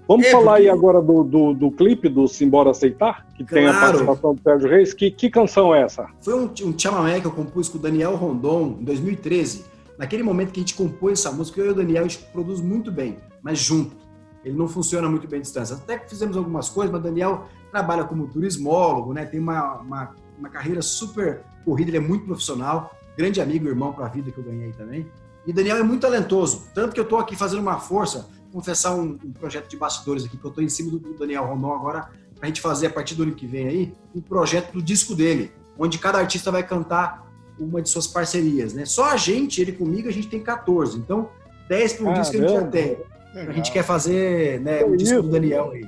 Vamos 0.09 0.27
é, 0.27 0.31
falar 0.31 0.53
porque... 0.53 0.63
aí 0.63 0.71
agora 0.71 1.03
do, 1.03 1.23
do, 1.23 1.53
do, 1.53 1.71
clipe 1.71 2.09
do 2.09 2.27
Simbora 2.27 2.71
Aceitar, 2.71 3.27
que 3.37 3.45
claro. 3.45 3.67
tem 3.67 3.67
a 3.67 3.79
participação 3.79 4.35
do 4.35 4.43
Sérgio 4.43 4.69
Reis. 4.69 4.95
Que, 4.95 5.11
que 5.11 5.29
canção 5.29 5.75
é 5.75 5.83
essa? 5.83 6.09
Foi 6.23 6.35
um, 6.35 6.51
um 6.65 6.77
chamamé 6.77 7.21
que 7.21 7.27
eu 7.27 7.31
compus 7.31 7.69
com 7.69 7.77
o 7.77 7.81
Daniel 7.81 8.17
Rondon 8.17 8.79
em 8.81 8.85
2013. 8.85 9.67
Naquele 9.99 10.23
momento 10.23 10.53
que 10.53 10.61
a 10.61 10.63
gente 10.63 10.75
compôs 10.75 11.19
essa 11.19 11.33
música, 11.33 11.61
eu 11.61 11.67
e 11.67 11.71
o 11.71 11.75
Daniel, 11.75 12.05
a 12.05 12.09
gente 12.09 12.23
produz 12.33 12.61
muito 12.61 12.91
bem, 12.93 13.19
mas 13.43 13.59
junto. 13.59 13.97
Ele 14.45 14.57
não 14.57 14.69
funciona 14.69 15.09
muito 15.09 15.27
bem 15.27 15.41
à 15.41 15.43
distância. 15.43 15.75
Até 15.75 15.99
que 15.99 16.09
fizemos 16.09 16.37
algumas 16.37 16.69
coisas, 16.69 16.93
mas 16.93 17.01
o 17.01 17.05
Daniel 17.05 17.47
trabalha 17.73 18.05
como 18.05 18.29
turismólogo, 18.29 19.13
né? 19.13 19.27
tem 19.27 19.41
uma, 19.41 19.75
uma, 19.81 20.15
uma 20.39 20.49
carreira 20.49 20.81
super 20.81 21.43
corrida, 21.65 21.91
ele 21.91 21.97
é 21.97 22.01
muito 22.01 22.25
profissional, 22.25 22.97
grande 23.17 23.41
amigo 23.41 23.67
e 23.67 23.69
irmão 23.69 23.93
para 23.93 24.07
a 24.07 24.09
vida 24.09 24.31
que 24.31 24.39
eu 24.39 24.45
ganhei 24.45 24.73
também. 24.73 25.11
E 25.45 25.53
Daniel 25.53 25.79
é 25.79 25.83
muito 25.83 26.03
talentoso, 26.03 26.69
tanto 26.73 26.95
que 26.95 27.01
eu 27.01 27.05
estou 27.05 27.19
aqui 27.19 27.35
fazendo 27.35 27.61
uma 27.61 27.81
força 27.81 28.29
confessar 28.53 28.95
um, 28.95 29.19
um, 29.25 29.33
projeto 29.33 29.69
de 29.69 29.77
bastidores 29.77 30.25
aqui, 30.25 30.37
que 30.37 30.45
eu 30.45 30.49
estou 30.49 30.65
em 30.65 30.69
cima 30.69 30.91
do, 30.91 30.99
do 30.99 31.15
Daniel 31.15 31.45
Rondon 31.45 31.73
agora, 31.73 32.11
para 32.35 32.45
a 32.45 32.47
gente 32.47 32.61
fazer 32.61 32.87
a 32.87 32.91
partir 32.91 33.15
do 33.15 33.25
ano 33.25 33.35
que 33.35 33.47
vem 33.47 33.67
aí, 33.67 33.95
um 34.15 34.21
projeto 34.21 34.73
do 34.73 34.83
disco 34.83 35.15
dele, 35.15 35.53
onde 35.79 35.99
cada 35.99 36.19
artista 36.19 36.51
vai 36.51 36.63
cantar 36.63 37.28
uma 37.59 37.81
de 37.83 37.89
suas 37.89 38.07
parcerias, 38.07 38.73
né? 38.73 38.85
Só 38.85 39.11
a 39.11 39.17
gente, 39.17 39.61
ele 39.61 39.73
comigo, 39.73 40.09
a 40.09 40.13
gente 40.13 40.29
tem 40.29 40.41
14, 40.41 40.99
então 40.99 41.29
10 41.69 41.93
para 41.95 42.11
um 42.11 42.13
disco 42.15 42.37
a 42.37 42.41
gente 42.41 42.53
já 42.53 42.63
tem. 42.65 42.97
A 43.35 43.53
gente 43.53 43.71
quer 43.73 43.85
fazer 43.85 44.61
né, 44.61 44.83
o 44.85 44.97
disco 44.97 45.23
do 45.23 45.29
Daniel 45.29 45.71
aí. 45.73 45.87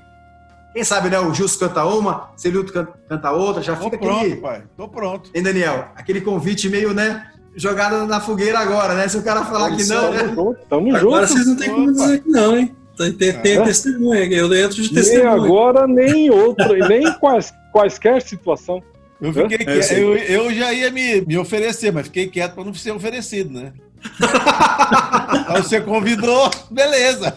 Quem 0.72 0.84
sabe, 0.84 1.08
né? 1.10 1.18
O 1.18 1.34
Justo 1.34 1.58
canta 1.58 1.84
uma, 1.84 2.30
Celito 2.36 2.72
can- 2.72 2.86
canta 3.08 3.32
outra, 3.32 3.60
já 3.60 3.74
Tô 3.74 3.84
fica 3.84 3.98
pronto, 3.98 4.18
aquele. 4.20 4.36
pai. 4.36 4.62
Tô 4.76 4.86
pronto. 4.88 5.28
Hein, 5.34 5.42
Daniel? 5.42 5.88
Aquele 5.96 6.20
convite 6.20 6.68
meio, 6.68 6.94
né? 6.94 7.26
Jogado 7.56 8.06
na 8.06 8.20
fogueira 8.20 8.60
agora, 8.60 8.94
né? 8.94 9.08
Se 9.08 9.16
o 9.16 9.22
cara 9.22 9.44
falar 9.44 9.74
que 9.76 9.84
não, 9.86 10.12
né? 10.12 10.18
Tamo 10.22 10.34
junto, 10.36 10.66
tamo 10.68 10.96
Agora 10.96 11.26
junto. 11.26 11.32
vocês 11.32 11.46
não 11.48 11.56
tem 11.56 11.70
como 11.70 11.92
dizer 11.92 12.22
que 12.22 12.28
não, 12.28 12.56
hein? 12.56 12.76
Tem, 12.96 13.12
tem, 13.12 13.32
tem 13.40 13.56
É. 13.58 13.62
testemunha, 13.64 14.24
eu 14.26 14.54
entro 14.54 14.76
de 14.76 14.82
Nem 14.82 14.94
testemunha. 14.94 15.30
agora, 15.32 15.86
nem 15.88 16.26
em 16.26 16.30
outra, 16.30 16.78
e 16.78 16.88
nem 16.88 17.02
em 17.08 17.12
quais, 17.14 17.52
qualquer 17.72 18.22
situação. 18.22 18.80
Eu, 19.20 19.32
fiquei 19.32 19.56
É, 19.60 19.64
quieto. 19.80 19.92
eu, 19.92 20.16
eu 20.16 20.54
já 20.54 20.72
ia 20.72 20.90
me, 20.90 21.20
me 21.22 21.36
oferecer, 21.38 21.92
mas 21.92 22.06
fiquei 22.06 22.26
quieto 22.28 22.54
para 22.54 22.64
não 22.64 22.72
ser 22.74 22.92
oferecido, 22.92 23.50
né? 23.52 23.72
Aí 25.48 25.62
você 25.62 25.80
convidou, 25.80 26.50
beleza. 26.70 27.36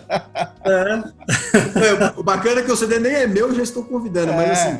É, 0.65 2.13
O 2.19 2.23
bacana 2.23 2.61
é 2.61 2.63
que 2.63 2.71
o 2.71 2.75
CD 2.75 2.99
nem 2.99 3.11
é 3.13 3.27
meu, 3.27 3.47
eu 3.49 3.55
já 3.55 3.63
estou 3.63 3.83
convidando, 3.83 4.31
mas 4.33 4.47
É. 4.49 4.51
assim. 4.51 4.79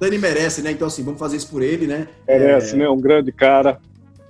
Dani 0.00 0.16
merece, 0.18 0.62
né? 0.62 0.70
Então, 0.70 0.86
assim, 0.86 1.02
vamos 1.02 1.18
fazer 1.18 1.36
isso 1.36 1.48
por 1.48 1.60
ele, 1.60 1.86
né? 1.86 2.06
Merece, 2.26 2.76
né? 2.76 2.88
Um 2.88 3.00
grande 3.00 3.32
cara, 3.32 3.78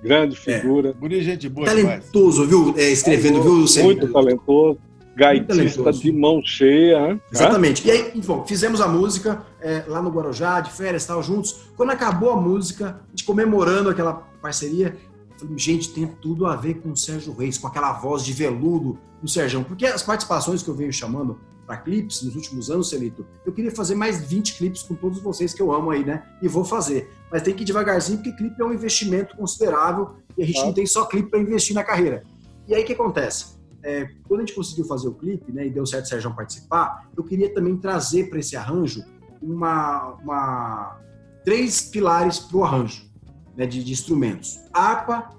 grande 0.03 0.35
figura, 0.35 0.93
Guri, 0.99 1.21
gente 1.21 1.47
boa 1.47 1.67
demais. 1.73 2.05
Talentoso, 2.05 2.47
viu? 2.47 2.73
É, 2.77 2.89
escrevendo, 2.89 3.41
viu, 3.41 3.83
muito 3.83 4.11
talentoso, 4.11 4.79
gaitista 5.19 5.91
de 5.91 6.11
mão 6.11 6.41
cheia. 6.43 7.21
Exatamente. 7.31 7.85
E 7.87 7.91
aí, 7.91 8.21
bom, 8.25 8.45
fizemos 8.45 8.79
a 8.81 8.87
música 8.87 9.43
é, 9.61 9.83
lá 9.87 10.01
no 10.01 10.09
Guarujá, 10.09 10.61
de 10.61 10.71
férias, 10.71 11.05
tal, 11.05 11.21
juntos. 11.21 11.69
Quando 11.75 11.91
acabou 11.91 12.31
a 12.31 12.37
música, 12.39 13.01
a 13.05 13.09
gente 13.09 13.25
comemorando 13.25 13.89
aquela 13.89 14.13
parceria, 14.41 14.95
falei, 15.37 15.57
gente, 15.57 15.89
tem 15.91 16.07
tudo 16.07 16.45
a 16.45 16.55
ver 16.55 16.75
com 16.75 16.91
o 16.91 16.97
Sérgio 16.97 17.33
Reis, 17.33 17.57
com 17.57 17.67
aquela 17.67 17.93
voz 17.93 18.23
de 18.23 18.31
veludo 18.33 18.97
do 19.21 19.27
Sérgio. 19.29 19.63
Porque 19.65 19.85
as 19.85 20.01
participações 20.01 20.63
que 20.63 20.69
eu 20.69 20.73
venho 20.75 20.93
chamando 20.93 21.37
para 21.67 21.77
clipes 21.77 22.23
nos 22.23 22.35
últimos 22.35 22.71
anos, 22.71 22.89
Celito, 22.89 23.23
eu 23.45 23.53
queria 23.53 23.69
fazer 23.69 23.93
mais 23.93 24.25
20 24.27 24.57
clipes 24.57 24.81
com 24.81 24.95
todos 24.95 25.21
vocês 25.21 25.53
que 25.53 25.61
eu 25.61 25.71
amo 25.71 25.91
aí, 25.91 26.03
né? 26.03 26.23
E 26.41 26.47
vou 26.47 26.65
fazer. 26.65 27.11
Mas 27.31 27.43
tem 27.43 27.53
que 27.53 27.61
ir 27.61 27.65
devagarzinho, 27.65 28.17
porque 28.17 28.31
clipe 28.31 28.59
é 28.59 28.65
um 28.65 28.73
investimento 28.73 29.37
considerável 29.37 30.15
e 30.35 30.41
a 30.41 30.45
gente 30.47 30.59
Tá. 30.59 30.65
não 30.65 30.73
tem 30.73 30.87
só 30.87 31.05
clipe 31.05 31.29
para 31.29 31.39
investir 31.39 31.75
na 31.75 31.83
carreira. 31.83 32.23
E 32.67 32.73
aí 32.73 32.81
o 32.81 32.85
que 32.85 32.93
acontece? 32.93 33.58
é, 33.83 34.09
quando 34.27 34.41
a 34.41 34.45
gente 34.45 34.55
conseguiu 34.55 34.85
fazer 34.85 35.07
o 35.07 35.13
clipe, 35.13 35.51
né, 35.51 35.67
e 35.67 35.69
deu 35.69 35.85
certo 35.85 36.05
o 36.05 36.07
Sérgio 36.07 36.35
participar, 36.35 37.09
eu 37.15 37.23
queria 37.23 37.53
também 37.53 37.77
trazer 37.77 38.29
para 38.29 38.39
esse 38.39 38.55
arranjo 38.55 39.03
uma, 39.41 40.15
uma 40.21 40.99
três 41.43 41.81
pilares 41.81 42.39
para 42.39 42.57
o 42.57 42.63
arranjo 42.63 43.09
né, 43.55 43.65
de, 43.65 43.83
de, 43.83 43.91
instrumentos: 43.91 44.59
harpa, 44.73 45.29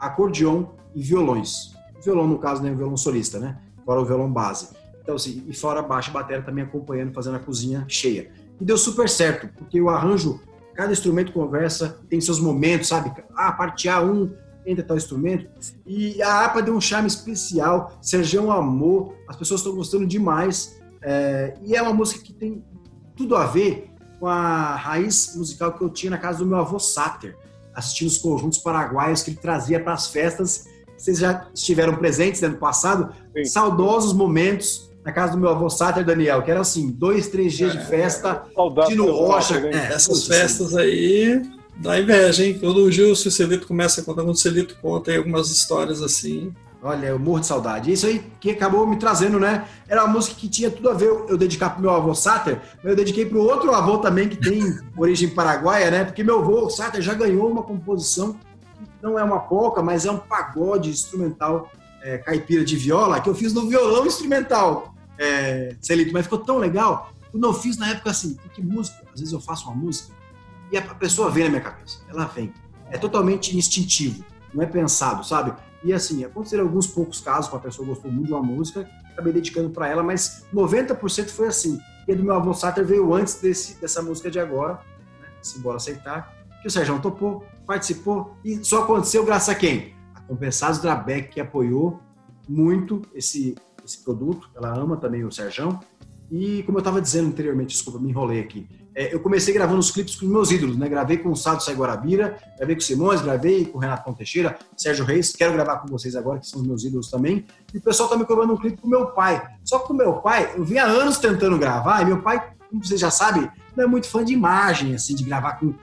acordeon 0.00 0.66
e 0.94 1.02
violões. 1.02 1.74
Violão, 2.02 2.26
no 2.26 2.38
caso, 2.38 2.62
né, 2.62 2.70
o 2.70 2.76
violão 2.76 2.96
solista, 2.96 3.38
né? 3.38 3.58
Fora 3.84 4.00
o 4.00 4.04
violão 4.04 4.32
base. 4.32 4.70
Então, 5.02 5.14
assim, 5.14 5.44
e 5.46 5.54
fora 5.54 5.82
baixo 5.82 6.10
bateria 6.10 6.42
também 6.42 6.64
acompanhando, 6.64 7.12
fazendo 7.12 7.36
a 7.36 7.38
cozinha 7.38 7.84
cheia. 7.88 8.30
E 8.60 8.64
deu 8.64 8.76
super 8.76 9.08
certo, 9.08 9.48
porque 9.56 9.80
o 9.80 9.88
arranjo, 9.88 10.40
cada 10.74 10.92
instrumento 10.92 11.32
conversa, 11.32 12.00
tem 12.08 12.20
seus 12.20 12.40
momentos, 12.40 12.88
sabe? 12.88 13.12
Ah, 13.34 13.52
parte 13.52 13.88
A1, 13.88 14.32
entre 14.66 14.82
tal 14.82 14.96
instrumento. 14.96 15.48
E 15.86 16.20
a 16.20 16.44
APA 16.44 16.60
deu 16.60 16.74
um 16.74 16.80
charme 16.80 17.06
especial, 17.06 17.96
Sergião 18.02 18.50
amou, 18.50 19.14
as 19.28 19.36
pessoas 19.36 19.60
estão 19.60 19.74
gostando 19.74 20.06
demais. 20.06 20.76
É, 21.00 21.54
e 21.64 21.76
é 21.76 21.80
uma 21.80 21.94
música 21.94 22.22
que 22.22 22.32
tem 22.32 22.64
tudo 23.14 23.36
a 23.36 23.46
ver 23.46 23.90
com 24.18 24.26
a 24.26 24.74
raiz 24.74 25.34
musical 25.36 25.72
que 25.72 25.82
eu 25.82 25.88
tinha 25.88 26.10
na 26.10 26.18
casa 26.18 26.38
do 26.38 26.46
meu 26.46 26.58
avô 26.58 26.78
Sáter, 26.78 27.36
assistindo 27.74 28.08
os 28.08 28.18
conjuntos 28.18 28.58
paraguaios 28.58 29.22
que 29.22 29.30
ele 29.30 29.38
trazia 29.38 29.78
para 29.78 29.92
as 29.92 30.08
festas. 30.08 30.66
Vocês 30.96 31.18
já 31.18 31.46
estiveram 31.54 31.94
presentes 31.96 32.40
né, 32.40 32.48
no 32.48 32.56
passado? 32.56 33.14
Sim. 33.36 33.44
Saudosos 33.44 34.12
momentos 34.12 34.90
na 35.04 35.12
casa 35.12 35.32
do 35.32 35.38
meu 35.38 35.50
avô 35.50 35.70
Sáter 35.70 36.04
Daniel, 36.04 36.42
que 36.42 36.50
era 36.50 36.60
assim, 36.60 36.90
dois, 36.90 37.28
três 37.28 37.52
dias 37.52 37.74
é, 37.74 37.78
de 37.78 37.86
festa, 37.86 38.44
é, 38.56 38.86
Tino 38.86 39.06
Rocha. 39.12 39.54
Rocha? 39.54 39.68
Essas 39.68 40.18
assim. 40.18 40.28
festas 40.28 40.76
aí 40.76 41.42
dá 41.78 42.00
inveja, 42.00 42.44
hein? 42.44 42.58
Quando 42.58 42.78
o 42.78 42.90
Gilson 42.90 43.24
e 43.24 43.28
o 43.28 43.32
Celito 43.32 43.66
começam 43.66 44.02
a 44.02 44.04
contar, 44.04 44.22
quando 44.22 44.34
o 44.34 44.38
Celito 44.38 44.76
conta 44.80 45.10
aí 45.10 45.16
algumas 45.16 45.50
histórias 45.50 46.02
assim. 46.02 46.52
Olha, 46.82 47.06
eu 47.06 47.18
morro 47.18 47.40
de 47.40 47.46
saudade. 47.46 47.90
Isso 47.90 48.06
aí 48.06 48.24
que 48.38 48.50
acabou 48.50 48.86
me 48.86 48.96
trazendo, 48.96 49.40
né? 49.40 49.66
Era 49.88 50.04
uma 50.04 50.12
música 50.12 50.36
que 50.36 50.48
tinha 50.48 50.70
tudo 50.70 50.90
a 50.90 50.94
ver 50.94 51.08
eu 51.08 51.36
dedicar 51.36 51.70
pro 51.70 51.82
meu 51.82 51.90
avô 51.90 52.14
Sáter, 52.14 52.60
mas 52.76 52.90
eu 52.90 52.96
dediquei 52.96 53.26
pro 53.26 53.42
outro 53.42 53.74
avô 53.74 53.98
também 53.98 54.28
que 54.28 54.36
tem 54.36 54.62
origem 54.96 55.28
paraguaia, 55.28 55.90
né? 55.90 56.04
Porque 56.04 56.22
meu 56.22 56.40
avô 56.40 56.70
Sáter 56.70 57.02
já 57.02 57.14
ganhou 57.14 57.50
uma 57.50 57.62
composição 57.62 58.34
que 58.34 58.40
não 59.02 59.18
é 59.18 59.24
uma 59.24 59.40
polca, 59.40 59.82
mas 59.82 60.06
é 60.06 60.10
um 60.10 60.18
pagode 60.18 60.90
instrumental 60.90 61.70
é, 62.02 62.18
caipira 62.18 62.64
de 62.64 62.76
viola 62.76 63.20
que 63.20 63.28
eu 63.28 63.34
fiz 63.34 63.52
no 63.52 63.68
violão 63.68 64.06
instrumental, 64.06 64.94
é, 65.18 65.74
Celito, 65.80 66.12
mas 66.12 66.24
ficou 66.24 66.38
tão 66.38 66.58
legal. 66.58 67.12
Quando 67.32 67.44
eu 67.44 67.52
fiz 67.52 67.76
na 67.76 67.90
época 67.90 68.10
assim, 68.10 68.36
que 68.54 68.62
música? 68.62 68.96
Às 69.12 69.20
vezes 69.20 69.32
eu 69.32 69.40
faço 69.40 69.66
uma 69.66 69.74
música 69.74 70.14
e 70.70 70.76
a 70.76 70.82
pessoa 70.94 71.30
vem 71.30 71.44
na 71.44 71.50
minha 71.50 71.62
cabeça, 71.62 72.00
ela 72.08 72.24
vem. 72.26 72.52
É 72.90 72.98
totalmente 72.98 73.56
instintivo, 73.56 74.24
não 74.52 74.62
é 74.62 74.66
pensado, 74.66 75.24
sabe? 75.24 75.54
E 75.84 75.92
assim, 75.92 76.24
aconteceram 76.24 76.64
alguns 76.64 76.86
poucos 76.86 77.20
casos 77.20 77.48
com 77.48 77.56
a 77.56 77.60
pessoa 77.60 77.86
gostou 77.86 78.10
muito 78.10 78.26
de 78.26 78.32
uma 78.32 78.42
música, 78.42 78.88
acabei 79.12 79.32
dedicando 79.32 79.70
para 79.70 79.88
ela, 79.88 80.02
mas 80.02 80.44
90% 80.52 81.28
foi 81.30 81.48
assim. 81.48 81.80
E 82.06 82.12
a 82.12 82.14
do 82.14 82.22
meu 82.22 82.34
avô 82.34 82.52
Sáter 82.52 82.84
veio 82.84 83.12
antes 83.14 83.40
desse, 83.40 83.80
dessa 83.80 84.02
música 84.02 84.30
de 84.30 84.38
agora, 84.38 84.74
né? 85.20 85.28
Se 85.42 85.58
embora 85.58 85.76
aceitar, 85.76 86.34
que 86.60 86.68
o 86.68 86.70
Sérgio 86.70 87.00
topou, 87.00 87.44
participou, 87.66 88.36
e 88.44 88.64
só 88.64 88.82
aconteceu 88.82 89.24
graças 89.24 89.48
a 89.48 89.54
quem? 89.54 89.94
A 90.14 90.20
Compensados 90.20 90.80
Drabeck, 90.80 91.28
que 91.28 91.40
apoiou 91.40 92.00
muito 92.48 93.02
esse, 93.14 93.56
esse 93.84 94.02
produto, 94.02 94.50
ela 94.54 94.76
ama 94.76 94.96
também 94.96 95.24
o 95.24 95.32
Sérgio. 95.32 95.78
E 96.30 96.62
como 96.64 96.78
eu 96.78 96.80
estava 96.80 97.00
dizendo 97.00 97.28
anteriormente, 97.28 97.74
desculpa, 97.74 97.98
me 97.98 98.10
enrolei 98.10 98.40
aqui. 98.40 98.66
É, 98.94 99.14
eu 99.14 99.20
comecei 99.20 99.52
gravando 99.52 99.78
os 99.78 99.90
clipes 99.90 100.16
com 100.16 100.24
meus 100.24 100.50
ídolos, 100.50 100.76
né? 100.76 100.88
Gravei 100.88 101.18
com 101.18 101.30
o 101.30 101.36
Sado 101.36 101.62
Sai 101.62 101.74
Guarabira, 101.74 102.38
gravei 102.56 102.74
com 102.74 102.80
o 102.80 102.84
Simões, 102.84 103.20
gravei 103.20 103.66
com 103.66 103.76
o 103.76 103.80
Renato 103.80 104.10
Teixeira, 104.14 104.58
Sérgio 104.74 105.04
Reis, 105.04 105.32
quero 105.32 105.52
gravar 105.52 105.78
com 105.78 105.88
vocês 105.88 106.16
agora, 106.16 106.40
que 106.40 106.46
são 106.46 106.62
os 106.62 106.66
meus 106.66 106.82
ídolos 106.82 107.10
também. 107.10 107.44
E 107.74 107.78
o 107.78 107.82
pessoal 107.82 108.08
tá 108.08 108.16
me 108.16 108.24
cobrando 108.24 108.54
um 108.54 108.56
clipe 108.56 108.80
com 108.80 108.88
meu 108.88 109.08
pai. 109.08 109.46
Só 109.62 109.80
que 109.80 109.88
com 109.88 109.94
meu 109.94 110.14
pai, 110.14 110.54
eu 110.56 110.64
vinha 110.64 110.84
há 110.84 110.86
anos 110.86 111.18
tentando 111.18 111.58
gravar, 111.58 112.00
e 112.00 112.06
meu 112.06 112.22
pai, 112.22 112.42
como 112.70 112.82
vocês 112.82 112.98
já 112.98 113.10
sabem, 113.10 113.46
não 113.76 113.84
é 113.84 113.86
muito 113.86 114.08
fã 114.08 114.24
de 114.24 114.32
imagem, 114.32 114.94
assim, 114.94 115.14
de 115.14 115.24
gravar 115.24 115.60
com. 115.60 115.74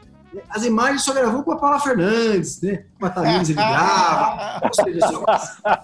As 0.49 0.63
imagens 0.63 1.03
só 1.03 1.13
gravou 1.13 1.43
com 1.43 1.51
a 1.51 1.57
Paula 1.57 1.79
Fernandes, 1.79 2.61
né? 2.61 2.83
Com 2.99 3.05
a 3.05 3.09
Tamires 3.09 3.49
ele 3.49 3.57
grava. 3.57 4.61
Ou 4.63 4.73
seja, 4.73 5.07
só 5.07 5.23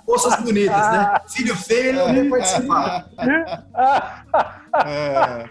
moças 0.07 0.35
bonitas, 0.41 0.91
né? 0.91 1.21
Filho 1.27 1.55
feio, 1.55 1.89
ele 1.89 1.97
não 1.97 2.13
veio 2.13 2.29
participar. 2.29 3.05
É. 4.85 5.49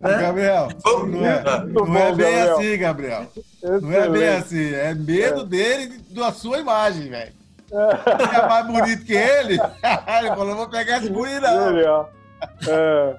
Né? 0.00 0.18
Gabriel, 0.18 0.68
não 0.84 1.26
é, 1.26 1.42
não 1.66 1.96
é 1.96 2.14
bem 2.14 2.36
Gabriel. 2.36 2.56
assim, 2.56 2.78
Gabriel. 2.78 3.26
Não 3.82 3.92
é 3.92 4.08
bem 4.08 4.28
assim. 4.28 4.74
É 4.74 4.94
medo 4.94 5.44
dele 5.44 6.00
da 6.10 6.32
sua 6.32 6.58
imagem, 6.58 7.10
velho. 7.10 7.32
Você 7.70 8.36
é 8.36 8.48
mais 8.48 8.66
bonito 8.66 9.04
que 9.04 9.12
ele? 9.12 9.54
ele 10.18 10.28
falou: 10.28 10.56
vou 10.56 10.68
pegar 10.68 10.98
esse 10.98 11.10
ó. 11.86 12.06
É, 12.66 13.16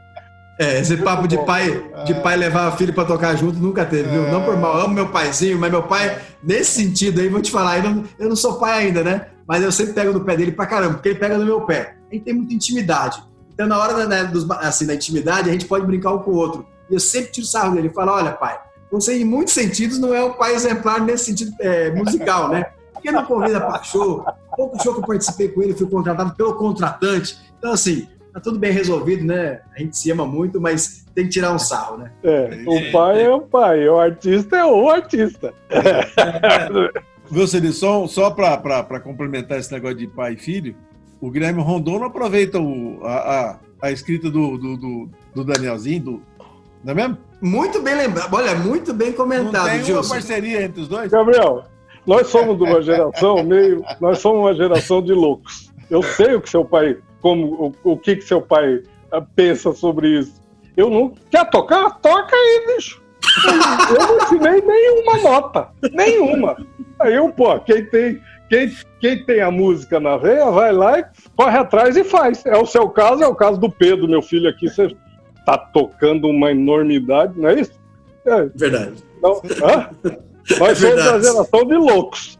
É, 0.60 0.80
esse 0.80 0.98
papo 0.98 1.28
de 1.28 1.38
pai, 1.44 1.84
de 2.06 2.14
pai 2.16 2.38
levar 2.38 2.78
filho 2.78 2.94
pra 2.94 3.06
tocar 3.06 3.36
junto 3.36 3.58
nunca 3.58 3.86
teve, 3.86 4.10
viu? 4.10 4.32
Não 4.32 4.44
por 4.44 4.56
mal, 4.58 4.78
amo 4.80 4.94
meu 4.94 5.08
paizinho, 5.08 5.58
mas 5.58 5.72
meu 5.72 5.84
pai, 5.84 6.20
nesse 6.44 6.84
sentido 6.84 7.20
aí, 7.20 7.30
vou 7.30 7.42
te 7.42 7.50
falar, 7.50 7.78
eu 7.78 7.84
não, 7.90 8.04
eu 8.20 8.30
não 8.30 8.36
sou 8.36 8.60
pai 8.60 8.86
ainda, 8.86 9.04
né? 9.04 9.28
Mas 9.48 9.64
eu 9.64 9.72
sempre 9.72 9.94
pego 9.94 10.14
no 10.14 10.24
pé 10.24 10.38
dele 10.38 10.52
pra 10.52 10.66
caramba, 10.66 10.96
porque 10.96 11.10
ele 11.10 11.20
pega 11.20 11.38
no 11.38 11.46
meu 11.46 11.62
pé. 11.62 11.96
A 12.10 12.14
gente 12.14 12.24
tem 12.24 12.34
muita 12.34 12.54
intimidade. 12.54 13.24
Então, 13.54 13.68
na 13.68 13.78
hora 13.78 14.06
né, 14.06 14.24
dos, 14.26 14.50
assim, 14.52 14.86
da 14.86 14.94
intimidade, 14.94 15.50
a 15.50 15.54
gente 15.54 15.66
pode 15.66 15.86
brincar 15.86 16.14
um 16.14 16.20
com 16.20 16.32
o 16.32 16.36
outro. 16.36 16.66
E 16.90 16.94
eu 16.94 17.00
sempre 17.00 17.32
tiro 17.32 17.48
sarro 17.48 17.76
dele 17.76 17.88
e 17.88 17.94
falo: 17.94 18.12
olha, 18.12 18.32
pai, 18.32 18.60
você 18.92 19.20
em 19.20 19.26
muitos 19.26 19.54
sentidos 19.54 19.98
não 19.98 20.14
é 20.14 20.24
um 20.24 20.34
pai 20.34 20.54
exemplar 20.54 21.02
nesse 21.02 21.26
sentido 21.26 21.56
é, 21.60 21.90
musical, 21.92 22.50
né? 22.50 22.66
Porque 22.94 23.12
não 23.12 23.26
convida 23.26 23.60
pra 23.60 23.82
show. 23.82 24.26
Pouco 24.56 24.82
show 24.84 24.94
que 24.94 25.00
eu 25.00 25.08
participei 25.08 25.48
com 25.48 25.64
ele, 25.64 25.74
fui 25.74 25.88
contratado 25.88 26.36
pelo 26.36 26.56
contratante. 26.56 27.38
Então, 27.58 27.72
assim, 27.72 28.08
tá 28.34 28.40
tudo 28.40 28.60
bem 28.60 28.72
resolvido, 28.72 29.26
né? 29.26 29.62
A 29.76 29.80
gente 29.80 29.98
se 29.98 30.12
ama 30.12 30.26
muito, 30.26 30.60
mas 30.60 31.06
tem 31.14 31.26
que 31.26 31.32
tirar 31.32 31.54
um 31.54 31.60
sarro, 31.60 31.98
né? 31.98 32.12
é, 32.24 32.64
o 32.66 32.92
pai 32.92 33.24
é 33.24 33.30
o 33.30 33.42
pai, 33.42 33.88
o 33.88 34.00
artista 34.00 34.58
é 34.58 34.66
o 34.66 34.90
artista. 34.90 35.54
Viu, 37.30 37.48
Celi, 37.48 37.72
só, 37.72 38.08
só 38.08 38.30
para 38.30 39.00
complementar 39.00 39.58
esse 39.58 39.72
negócio 39.72 39.98
de 39.98 40.08
pai 40.08 40.34
e 40.34 40.38
filho, 40.38 40.76
o 41.20 41.30
Guilherme 41.30 41.62
Rondon 41.62 42.00
não 42.00 42.08
aproveita 42.08 42.60
o, 42.60 43.00
a, 43.04 43.16
a, 43.16 43.60
a 43.84 43.92
escrita 43.92 44.30
do, 44.30 44.58
do, 44.58 44.78
do, 44.78 45.10
do 45.34 45.44
Danielzinho, 45.44 46.04
do, 46.04 46.22
não 46.84 46.92
é 46.92 46.96
mesmo? 46.96 47.18
Muito 47.42 47.82
bem 47.82 47.96
lembrado. 47.96 48.34
Olha, 48.34 48.56
muito 48.56 48.94
bem 48.94 49.10
Não 49.10 49.18
comentado, 49.18 49.66
tem 49.66 49.78
uma 49.80 49.86
Gilson. 49.86 50.14
parceria 50.14 50.64
entre 50.64 50.82
os 50.82 50.88
dois? 50.88 51.12
Gabriel, 51.12 51.64
nós 52.06 52.28
somos 52.28 52.58
de 52.58 52.64
uma 52.64 52.82
geração 52.82 53.44
meio. 53.44 53.84
Nós 54.00 54.20
somos 54.20 54.40
uma 54.42 54.54
geração 54.54 55.02
de 55.02 55.14
loucos. 55.14 55.72
Eu 55.90 56.02
sei 56.02 56.36
o 56.36 56.42
que 56.42 56.50
seu 56.50 56.66
pai. 56.66 56.98
Como, 57.22 57.76
o, 57.84 57.92
o 57.92 57.98
que, 57.98 58.16
que 58.16 58.24
seu 58.24 58.42
pai 58.42 58.84
ah, 59.12 59.22
pensa 59.22 59.74
sobre 59.74 60.20
isso. 60.20 60.42
Eu 60.76 60.90
não. 60.90 61.14
Quer 61.30 61.50
tocar? 61.50 61.90
Toca 62.00 62.36
aí, 62.36 62.76
bicho. 62.76 63.02
Eu 63.90 64.08
não 64.08 64.18
ensinei 64.18 64.62
nenhuma 64.62 65.18
nota. 65.18 65.70
Nenhuma. 65.92 66.58
Aí 67.00 67.16
eu, 67.16 67.30
pô, 67.32 67.60
quem 67.60 67.86
tem. 67.86 68.22
Quem, 68.50 68.70
quem 69.00 69.24
tem 69.24 69.40
a 69.40 69.50
música 69.50 69.98
na 69.98 70.18
veia, 70.18 70.52
vai 70.52 70.74
lá 70.74 71.00
e 71.00 71.06
corre 71.38 71.58
atrás 71.58 71.96
e 71.96 72.04
faz. 72.04 72.46
É 72.46 72.58
o 72.58 72.66
seu 72.66 72.90
caso, 72.90 73.24
é 73.24 73.28
o 73.28 73.34
caso 73.34 73.58
do 73.58 73.72
Pedro, 73.72 74.10
meu 74.10 74.22
filho 74.22 74.50
aqui. 74.50 74.68
Você 74.68 74.94
tá 75.46 75.58
tocando 75.58 76.28
uma 76.28 76.52
enormidade, 76.52 77.40
não 77.40 77.48
é 77.48 77.62
isso? 77.62 77.72
É, 78.26 78.46
Verdade. 78.54 79.02
não, 79.22 79.42
hã? 79.64 79.90
Nós 80.60 80.78
somos 80.78 81.00
a 81.00 81.20
geração 81.20 81.66
de 81.66 81.76
loucos. 81.76 82.38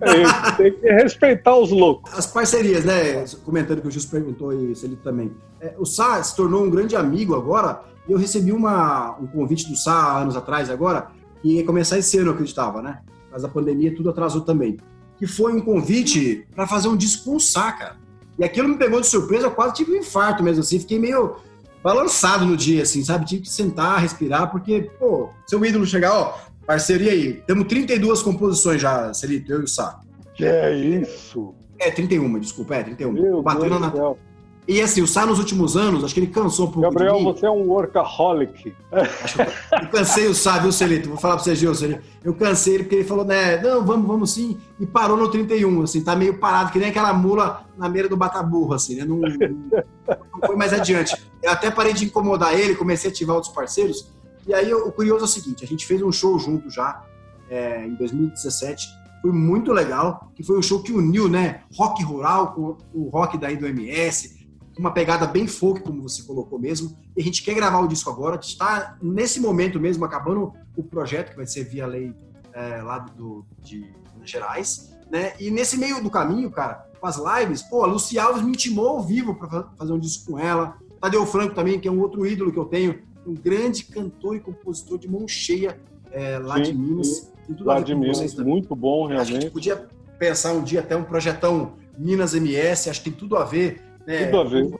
É, 0.00 0.50
tem 0.56 0.72
que 0.72 0.86
respeitar 0.90 1.56
os 1.56 1.70
loucos. 1.70 2.12
As 2.16 2.26
parcerias, 2.26 2.84
né? 2.84 3.24
Comentando 3.44 3.80
que 3.80 3.88
o 3.88 3.90
Justo 3.90 4.10
perguntou 4.10 4.52
e 4.52 4.74
Celito 4.74 5.02
também. 5.02 5.32
É, 5.60 5.74
o 5.78 5.84
Sá 5.84 6.22
se 6.22 6.34
tornou 6.34 6.64
um 6.64 6.70
grande 6.70 6.96
amigo 6.96 7.34
agora 7.34 7.82
e 8.08 8.12
eu 8.12 8.18
recebi 8.18 8.52
uma, 8.52 9.16
um 9.20 9.26
convite 9.26 9.68
do 9.68 9.76
Sá 9.76 10.18
anos 10.18 10.36
atrás 10.36 10.68
agora 10.68 11.08
e 11.42 11.56
ia 11.56 11.64
começar 11.64 11.98
esse 11.98 12.18
ano, 12.18 12.28
eu 12.28 12.34
acreditava, 12.34 12.82
né? 12.82 13.00
Mas 13.30 13.44
a 13.44 13.48
pandemia 13.48 13.94
tudo 13.94 14.10
atrasou 14.10 14.40
também. 14.40 14.78
Que 15.18 15.26
foi 15.26 15.52
um 15.52 15.60
convite 15.60 16.46
para 16.54 16.66
fazer 16.66 16.88
um 16.88 16.96
disco 16.96 17.24
com 17.24 17.36
o 17.36 17.40
Sá, 17.40 17.72
cara. 17.72 17.96
E 18.38 18.44
aquilo 18.44 18.68
me 18.68 18.76
pegou 18.76 19.00
de 19.00 19.06
surpresa, 19.06 19.46
eu 19.46 19.50
quase 19.52 19.74
tive 19.74 19.92
um 19.92 19.96
infarto 19.96 20.42
mesmo, 20.42 20.60
assim. 20.60 20.80
Fiquei 20.80 20.98
meio 20.98 21.36
balançado 21.82 22.44
no 22.46 22.56
dia, 22.56 22.82
assim, 22.82 23.04
sabe? 23.04 23.26
Tive 23.26 23.42
que 23.42 23.50
sentar, 23.50 24.00
respirar, 24.00 24.50
porque, 24.50 24.90
pô, 24.98 25.28
seu 25.46 25.64
ídolo 25.64 25.84
chegar, 25.84 26.14
ó, 26.14 26.34
parceria 26.66 27.12
aí. 27.12 27.34
Temos 27.46 27.66
32 27.68 28.22
composições 28.22 28.80
já, 28.80 29.12
Celito, 29.14 29.52
eu 29.52 29.60
e 29.60 29.64
o 29.64 29.68
Sá. 29.68 30.00
Que 30.34 30.44
é 30.44 30.74
isso? 30.74 31.54
É, 31.78 31.90
31, 31.90 32.38
desculpa, 32.38 32.74
é, 32.76 32.82
31. 32.82 33.12
Meu 33.12 33.42
Batendo 33.42 33.78
na... 33.78 33.90
céu. 33.92 34.18
E 34.66 34.80
assim, 34.80 35.02
o 35.02 35.06
Sá 35.06 35.26
nos 35.26 35.38
últimos 35.38 35.76
anos, 35.76 36.02
acho 36.04 36.14
que 36.14 36.20
ele 36.20 36.26
cansou 36.28 36.66
um 36.68 36.70
pouco 36.70 36.80
Gabriel, 36.88 37.22
você 37.22 37.44
é 37.44 37.50
um 37.50 37.68
workaholic. 37.68 38.74
Acho 39.22 39.36
que 39.36 39.42
eu- 39.42 39.88
cansei 39.90 40.26
o 40.26 40.34
Sá, 40.34 40.58
viu, 40.58 40.72
Celito? 40.72 41.10
Vou 41.10 41.18
falar 41.18 41.34
pra 41.34 41.44
você, 41.44 41.54
Gilson. 41.54 41.84
ele- 41.84 42.00
Eu 42.24 42.32
cansei 42.32 42.74
ele 42.76 42.84
porque 42.84 42.96
ele 42.96 43.04
falou, 43.04 43.26
né, 43.26 43.60
não, 43.60 43.84
vamos, 43.84 44.06
vamos 44.06 44.32
sim. 44.32 44.56
E 44.80 44.86
parou 44.86 45.18
no 45.18 45.30
31, 45.30 45.82
assim, 45.82 46.02
tá 46.02 46.16
meio 46.16 46.38
parado, 46.38 46.72
que 46.72 46.78
nem 46.78 46.88
aquela 46.88 47.12
mula 47.12 47.66
na 47.76 47.90
beira 47.90 48.08
do 48.08 48.16
bataburro, 48.16 48.72
assim, 48.72 48.96
né? 48.96 49.04
Não, 49.04 49.16
não- 49.18 49.28
não 49.28 50.46
foi 50.46 50.56
mais 50.56 50.72
adiante. 50.72 51.14
Eu 51.42 51.50
até 51.50 51.70
parei 51.70 51.92
de 51.92 52.06
incomodar 52.06 52.58
ele, 52.58 52.74
comecei 52.74 53.10
a 53.10 53.12
ativar 53.12 53.36
outros 53.36 53.52
parceiros. 53.52 54.08
E 54.46 54.52
aí, 54.52 54.72
o 54.74 54.92
curioso 54.92 55.24
é 55.24 55.24
o 55.24 55.28
seguinte, 55.28 55.64
a 55.64 55.66
gente 55.66 55.86
fez 55.86 56.02
um 56.02 56.12
show 56.12 56.38
junto 56.38 56.68
já, 56.70 57.02
é, 57.48 57.86
em 57.86 57.94
2017, 57.94 58.88
foi 59.22 59.32
muito 59.32 59.72
legal, 59.72 60.30
que 60.34 60.42
foi 60.42 60.58
um 60.58 60.62
show 60.62 60.82
que 60.82 60.92
uniu, 60.92 61.28
né, 61.28 61.62
rock 61.74 62.04
rural 62.04 62.52
com 62.52 62.76
o 62.92 63.08
rock 63.08 63.38
daí 63.38 63.56
do 63.56 63.66
MS, 63.66 64.46
uma 64.78 64.90
pegada 64.90 65.26
bem 65.26 65.46
folk, 65.46 65.80
como 65.80 66.02
você 66.02 66.22
colocou 66.24 66.58
mesmo, 66.58 66.94
e 67.16 67.22
a 67.22 67.24
gente 67.24 67.42
quer 67.42 67.54
gravar 67.54 67.80
o 67.80 67.88
disco 67.88 68.10
agora, 68.10 68.38
está 68.38 68.98
nesse 69.00 69.40
momento 69.40 69.80
mesmo, 69.80 70.04
acabando 70.04 70.52
o 70.76 70.82
projeto, 70.82 71.30
que 71.30 71.36
vai 71.36 71.46
ser 71.46 71.64
via 71.64 71.86
lei 71.86 72.14
é, 72.52 72.82
lá 72.82 72.98
do, 72.98 73.46
de 73.62 73.94
Minas 74.12 74.28
Gerais, 74.28 74.92
né, 75.10 75.32
e 75.40 75.50
nesse 75.50 75.78
meio 75.78 76.02
do 76.02 76.10
caminho, 76.10 76.50
cara, 76.50 76.86
com 77.00 77.06
as 77.06 77.16
lives, 77.16 77.62
pô, 77.62 77.82
a 77.82 77.86
Luci 77.86 78.18
Alves 78.18 78.42
me 78.42 78.50
intimou 78.50 78.88
ao 78.88 79.02
vivo 79.02 79.34
para 79.34 79.70
fazer 79.78 79.92
um 79.92 79.98
disco 79.98 80.32
com 80.32 80.38
ela, 80.38 80.76
Tadeu 81.00 81.24
Franco 81.24 81.54
também, 81.54 81.80
que 81.80 81.88
é 81.88 81.90
um 81.90 82.00
outro 82.00 82.26
ídolo 82.26 82.52
que 82.52 82.58
eu 82.58 82.64
tenho, 82.66 83.02
um 83.26 83.34
grande 83.34 83.84
cantor 83.84 84.36
e 84.36 84.40
compositor 84.40 84.98
de 84.98 85.08
mão 85.08 85.26
cheia 85.26 85.78
é, 86.10 86.38
lá 86.38 86.56
Sim, 86.56 86.62
de 86.62 86.74
Minas, 86.74 87.06
sim. 87.08 87.28
tem 87.46 87.56
tudo 87.56 87.66
Lá 87.66 87.80
de 87.80 87.94
Minas, 87.94 88.34
muito 88.36 88.76
bom, 88.76 89.06
A 89.06 89.24
gente 89.24 89.30
realmente. 89.30 89.50
podia 89.52 89.86
pensar 90.18 90.52
um 90.52 90.62
dia 90.62 90.80
até 90.80 90.96
um 90.96 91.04
projetão 91.04 91.74
Minas 91.98 92.34
MS, 92.34 92.90
acho 92.90 93.02
que 93.02 93.10
tem 93.10 93.18
tudo 93.18 93.36
a 93.36 93.44
ver. 93.44 93.80
Né? 94.06 94.26
Tudo 94.26 94.40
a 94.40 94.44
ver. 94.44 94.74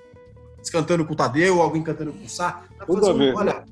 Cantando 0.71 1.05
com 1.05 1.13
o 1.13 1.17
Tadeu, 1.17 1.61
alguém 1.61 1.83
cantando 1.83 2.13
com 2.13 2.25
o 2.25 2.29
Sá. 2.29 2.65
Dá 2.79 2.87
Tudo 2.87 3.07
a 3.07 3.13
ver. 3.13 3.35
Olha, 3.35 3.65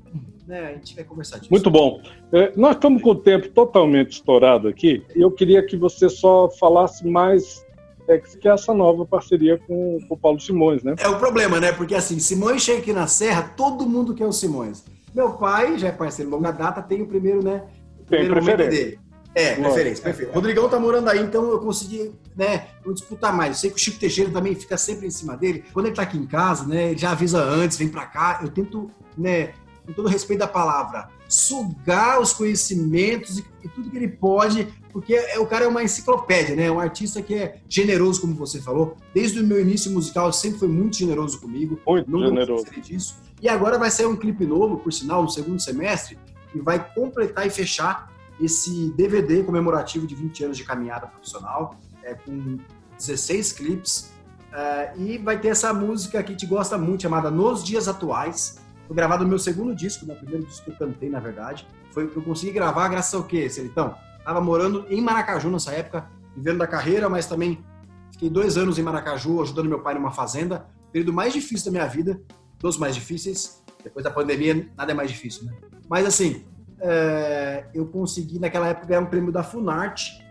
né, 0.45 0.67
a 0.67 0.71
gente 0.73 0.95
vai 0.95 1.03
conversar 1.03 1.39
disso. 1.39 1.51
Muito 1.51 1.71
bom. 1.71 2.01
É, 2.31 2.53
nós 2.55 2.75
estamos 2.75 3.01
com 3.01 3.11
o 3.11 3.15
tempo 3.15 3.49
totalmente 3.49 4.11
estourado 4.11 4.67
aqui 4.67 5.03
eu 5.15 5.31
queria 5.31 5.65
que 5.65 5.75
você 5.75 6.09
só 6.09 6.49
falasse 6.49 7.07
mais 7.07 7.65
é, 8.07 8.17
que 8.17 8.47
é 8.47 8.51
essa 8.51 8.73
nova 8.73 9.05
parceria 9.05 9.57
com, 9.57 9.99
com 10.07 10.13
o 10.15 10.17
Paulo 10.17 10.39
Simões, 10.39 10.83
né? 10.83 10.95
É 10.99 11.07
o 11.07 11.17
problema, 11.19 11.59
né? 11.59 11.71
Porque 11.71 11.95
assim, 11.95 12.19
Simões 12.19 12.61
chega 12.61 12.79
aqui 12.79 12.93
na 12.93 13.07
Serra, 13.07 13.53
todo 13.55 13.87
mundo 13.87 14.13
quer 14.13 14.25
o 14.25 14.31
Simões. 14.33 14.83
Meu 15.13 15.31
pai, 15.33 15.77
já 15.77 15.87
é 15.87 15.91
parceiro 15.91 16.31
longa 16.31 16.51
data, 16.51 16.81
tem 16.81 17.01
o 17.01 17.07
primeiro, 17.07 17.43
né? 17.43 17.63
o 17.99 18.05
Tem 18.05 18.19
primeiro 18.19 18.35
momento 18.35 18.55
preferência. 18.57 18.85
dele. 18.85 18.99
É, 19.35 19.49
Lógico. 19.49 19.63
preferência, 19.63 20.03
perfeito. 20.03 20.29
O 20.31 20.33
Rodrigão 20.35 20.69
tá 20.69 20.79
morando 20.79 21.09
aí, 21.09 21.19
então 21.19 21.49
eu 21.49 21.59
consegui, 21.59 22.11
né, 22.35 22.67
não 22.85 22.93
disputar 22.93 23.35
mais. 23.35 23.49
Eu 23.49 23.55
sei 23.61 23.69
que 23.71 23.75
o 23.77 23.79
Chico 23.79 23.97
Teixeira 23.99 24.29
também 24.31 24.53
fica 24.53 24.77
sempre 24.77 25.07
em 25.07 25.11
cima 25.11 25.35
dele. 25.35 25.63
Quando 25.73 25.87
ele 25.87 25.95
tá 25.95 26.03
aqui 26.03 26.17
em 26.17 26.25
casa, 26.27 26.67
né, 26.67 26.89
ele 26.91 26.97
já 26.99 27.11
avisa 27.11 27.41
antes, 27.43 27.77
vem 27.77 27.89
pra 27.89 28.05
cá. 28.05 28.39
Eu 28.43 28.49
tento, 28.49 28.91
né, 29.17 29.53
com 29.85 29.93
todo 29.93 30.07
respeito 30.07 30.39
da 30.41 30.47
palavra, 30.47 31.09
sugar 31.33 32.21
os 32.21 32.31
conhecimentos 32.31 33.39
e, 33.39 33.45
e 33.63 33.67
tudo 33.67 33.89
que 33.89 33.97
ele 33.97 34.07
pode, 34.07 34.67
porque 34.91 35.15
é, 35.15 35.39
o 35.39 35.47
cara 35.47 35.65
é 35.65 35.67
uma 35.67 35.83
enciclopédia, 35.83 36.55
né? 36.55 36.69
Um 36.69 36.79
artista 36.79 37.21
que 37.23 37.33
é 37.33 37.59
generoso, 37.67 38.21
como 38.21 38.35
você 38.35 38.61
falou. 38.61 38.95
Desde 39.13 39.39
o 39.39 39.43
meu 39.43 39.59
início 39.59 39.91
musical, 39.91 40.31
sempre 40.31 40.59
foi 40.59 40.67
muito 40.67 40.95
generoso 40.95 41.41
comigo. 41.41 41.79
Muito 41.87 42.09
Nunca 42.09 42.29
me 42.29 42.39
generoso. 42.41 42.65
disso. 42.81 43.15
E 43.41 43.49
agora 43.49 43.79
vai 43.79 43.89
sair 43.89 44.05
um 44.05 44.15
clipe 44.15 44.45
novo, 44.45 44.77
por 44.77 44.93
sinal, 44.93 45.23
no 45.23 45.29
segundo 45.29 45.59
semestre, 45.59 46.19
que 46.51 46.61
vai 46.61 46.87
completar 46.93 47.47
e 47.47 47.49
fechar 47.49 48.13
esse 48.39 48.93
DVD 48.95 49.41
comemorativo 49.43 50.05
de 50.05 50.13
20 50.13 50.43
anos 50.45 50.57
de 50.57 50.63
caminhada 50.63 51.07
profissional, 51.07 51.75
é, 52.03 52.13
com 52.13 52.57
16 52.97 53.53
clipes. 53.53 54.11
é, 54.53 54.93
e 54.97 55.17
vai 55.17 55.39
ter 55.39 55.47
essa 55.47 55.73
música 55.73 56.21
que 56.21 56.29
a 56.29 56.31
gente 56.31 56.45
gosta 56.45 56.77
muito, 56.77 57.01
chamada 57.01 57.31
Nos 57.31 57.63
Dias 57.63 57.87
Atuais. 57.87 58.61
Foi 58.93 58.97
gravado 58.97 59.23
no 59.23 59.29
meu 59.31 59.39
segundo 59.39 59.73
disco, 59.73 60.05
no 60.05 60.15
primeiro 60.15 60.45
disco 60.45 60.65
que 60.65 60.69
eu 60.69 60.75
cantei, 60.75 61.09
na 61.09 61.19
verdade. 61.19 61.67
Foi 61.89 62.07
que 62.07 62.15
eu 62.15 62.21
consegui 62.21 62.51
gravar 62.51 62.87
graças 62.89 63.11
ao 63.15 63.23
quê, 63.23 63.49
Celitão? 63.49 63.95
Tava 64.23 64.39
morando 64.39 64.85
em 64.87 65.01
Maracaju 65.01 65.49
nessa 65.49 65.71
época, 65.71 66.07
vivendo 66.37 66.59
da 66.59 66.67
carreira, 66.67 67.09
mas 67.09 67.25
também 67.25 67.65
fiquei 68.11 68.29
dois 68.29 68.55
anos 68.55 68.77
em 68.77 68.83
Maracaju, 68.83 69.41
ajudando 69.41 69.67
meu 69.67 69.79
pai 69.79 69.95
numa 69.95 70.11
fazenda. 70.11 70.67
Período 70.91 71.11
mais 71.11 71.33
difícil 71.33 71.65
da 71.65 71.71
minha 71.71 71.87
vida, 71.87 72.21
dos 72.59 72.77
mais 72.77 72.93
difíceis. 72.93 73.63
Depois 73.83 74.03
da 74.03 74.11
pandemia, 74.11 74.69
nada 74.77 74.91
é 74.91 74.93
mais 74.93 75.09
difícil, 75.09 75.45
né? 75.45 75.53
Mas 75.89 76.05
assim, 76.05 76.45
é, 76.79 77.65
eu 77.73 77.87
consegui 77.87 78.37
naquela 78.37 78.67
época 78.67 78.85
ganhar 78.85 79.01
um 79.01 79.07
prêmio 79.07 79.31
da 79.31 79.41
Funarte 79.41 80.23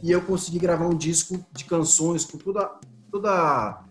e 0.00 0.12
eu 0.12 0.22
consegui 0.22 0.60
gravar 0.60 0.86
um 0.86 0.96
disco 0.96 1.44
de 1.50 1.64
canções 1.64 2.24
com 2.24 2.38
toda, 2.38 2.70
toda 3.10 3.82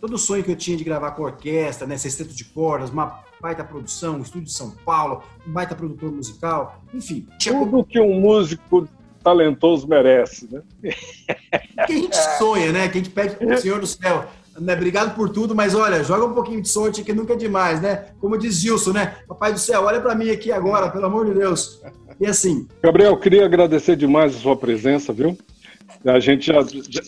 todo 0.00 0.14
o 0.14 0.18
sonho 0.18 0.44
que 0.44 0.52
eu 0.52 0.56
tinha 0.56 0.76
de 0.76 0.84
gravar 0.84 1.12
com 1.12 1.22
orquestra, 1.22 1.84
né, 1.84 1.96
sexteto 1.96 2.32
de 2.32 2.44
cordas, 2.44 2.90
uma 2.90 3.23
baita 3.44 3.62
produção, 3.62 4.22
estúdio 4.22 4.46
de 4.46 4.54
São 4.54 4.70
Paulo, 4.70 5.22
um 5.46 5.52
baita 5.52 5.74
produtor 5.74 6.10
musical, 6.10 6.82
enfim, 6.94 7.26
Tudo 7.38 7.84
que 7.84 8.00
um 8.00 8.18
músico 8.18 8.88
talentoso 9.22 9.86
merece, 9.86 10.48
né? 10.50 10.62
que 11.86 11.92
a 11.92 11.96
gente 11.96 12.16
sonha, 12.38 12.72
né? 12.72 12.88
Que 12.88 12.98
a 12.98 13.02
gente 13.02 13.10
pede 13.10 13.36
pro 13.36 13.58
Senhor 13.58 13.80
do 13.80 13.86
Céu. 13.86 14.24
Né? 14.58 14.72
Obrigado 14.72 15.14
por 15.14 15.28
tudo, 15.28 15.54
mas 15.54 15.74
olha, 15.74 16.02
joga 16.02 16.24
um 16.24 16.32
pouquinho 16.32 16.62
de 16.62 16.68
sorte 16.70 17.04
que 17.04 17.12
nunca 17.12 17.34
é 17.34 17.36
demais, 17.36 17.82
né? 17.82 18.06
Como 18.18 18.38
diz 18.38 18.60
Gilson, 18.60 18.92
né? 18.92 19.16
Papai 19.28 19.52
do 19.52 19.58
céu, 19.58 19.82
olha 19.82 20.00
para 20.00 20.14
mim 20.14 20.30
aqui 20.30 20.50
agora, 20.50 20.90
pelo 20.90 21.04
amor 21.04 21.26
de 21.26 21.34
Deus. 21.34 21.82
E 22.18 22.26
assim, 22.26 22.66
Gabriel, 22.82 23.14
queria 23.18 23.44
agradecer 23.44 23.94
demais 23.94 24.34
a 24.34 24.38
sua 24.38 24.56
presença, 24.56 25.12
viu? 25.12 25.36
A 26.04 26.18
gente 26.20 26.46
já, 26.46 26.60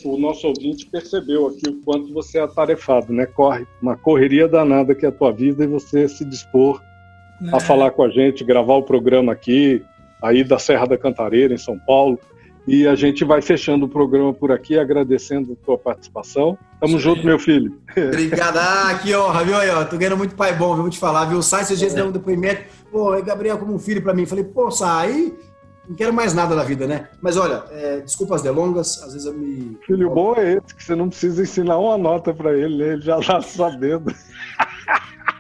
o 0.05 0.18
nosso 0.18 0.47
ouvinte 0.47 0.87
percebeu 0.87 1.47
aqui 1.49 1.68
o 1.68 1.81
quanto 1.85 2.12
você 2.12 2.39
é 2.39 2.43
atarefado, 2.43 3.12
né? 3.12 3.27
Corre 3.27 3.66
uma 3.83 3.97
correria 3.97 4.49
danada 4.49 4.95
que 4.95 5.05
é 5.05 5.09
a 5.09 5.12
tua 5.12 5.33
vida 5.33 5.64
e 5.64 5.66
você 5.66 6.09
se 6.09 6.24
dispor 6.24 6.81
a 7.53 7.57
É, 7.57 7.61
falar 7.61 7.91
com 7.91 8.03
a 8.03 8.09
gente, 8.09 8.45
gravar 8.45 8.74
o 8.74 8.83
programa 8.83 9.33
aqui, 9.33 9.83
aí 10.22 10.43
da 10.43 10.59
Serra 10.59 10.87
da 10.87 10.97
Cantareira, 10.97 11.53
em 11.53 11.59
São 11.59 11.79
Paulo. 11.79 12.18
E 12.66 12.87
a 12.89 12.97
gente 12.97 13.24
vai 13.24 13.41
fechando 13.41 13.87
o 13.87 13.89
programa 13.89 14.35
por 14.35 14.51
aqui, 14.51 14.77
agradecendo 14.77 15.53
a 15.53 15.64
tua 15.64 15.79
participação. 15.79 16.59
Tamo 16.81 16.97
Isso 16.97 17.01
junto, 17.01 17.24
meu 17.24 17.39
filho. 17.39 17.79
obrigado. 17.97 18.57
Ah, 18.59 18.99
que 19.01 19.14
honra, 19.14 19.45
viu 19.45 19.57
aí, 19.57 19.70
ó? 19.70 19.85
Tô 19.85 19.97
ganhando 19.97 20.16
muito 20.16 20.35
pai 20.35 20.53
bom, 20.53 20.74
viu? 20.74 20.83
Vou 20.83 20.91
te 20.91 20.99
falar, 20.99 21.27
viu? 21.27 21.41
Sai 21.43 21.62
esses 21.62 21.79
dias 21.79 21.95
deu 21.95 22.07
um 22.07 22.11
depoimento. 22.11 22.62
Pô, 22.91 23.14
é 23.14 23.22
Gabriel 23.22 23.57
como 23.59 23.72
um 23.72 23.79
filho 23.79 24.03
para 24.03 24.12
mim. 24.12 24.27
Falei, 24.27 24.43
pô, 24.43 24.68
Sai, 24.70 25.33
não 25.89 25.97
quero 25.97 26.12
mais 26.12 26.34
nada 26.34 26.55
da 26.55 26.64
vida, 26.64 26.87
né? 26.87 27.09
Mas 27.20 27.37
olha, 27.37 27.64
é, 27.70 28.01
desculpa 28.01 28.34
as 28.34 28.43
delongas, 28.43 29.03
às 29.03 29.12
vezes 29.12 29.26
eu 29.26 29.34
me. 29.34 29.78
Filho 29.87 30.11
bom 30.11 30.34
é 30.34 30.55
esse, 30.55 30.74
que 30.74 30.84
você 30.84 30.95
não 30.95 31.09
precisa 31.09 31.43
ensinar 31.43 31.78
uma 31.78 31.97
nota 31.97 32.34
para 32.34 32.57
ele, 32.57 32.76
né? 32.76 32.93
ele 32.95 33.03
já 33.03 33.18
tá 33.22 33.41
sabendo. 33.41 34.12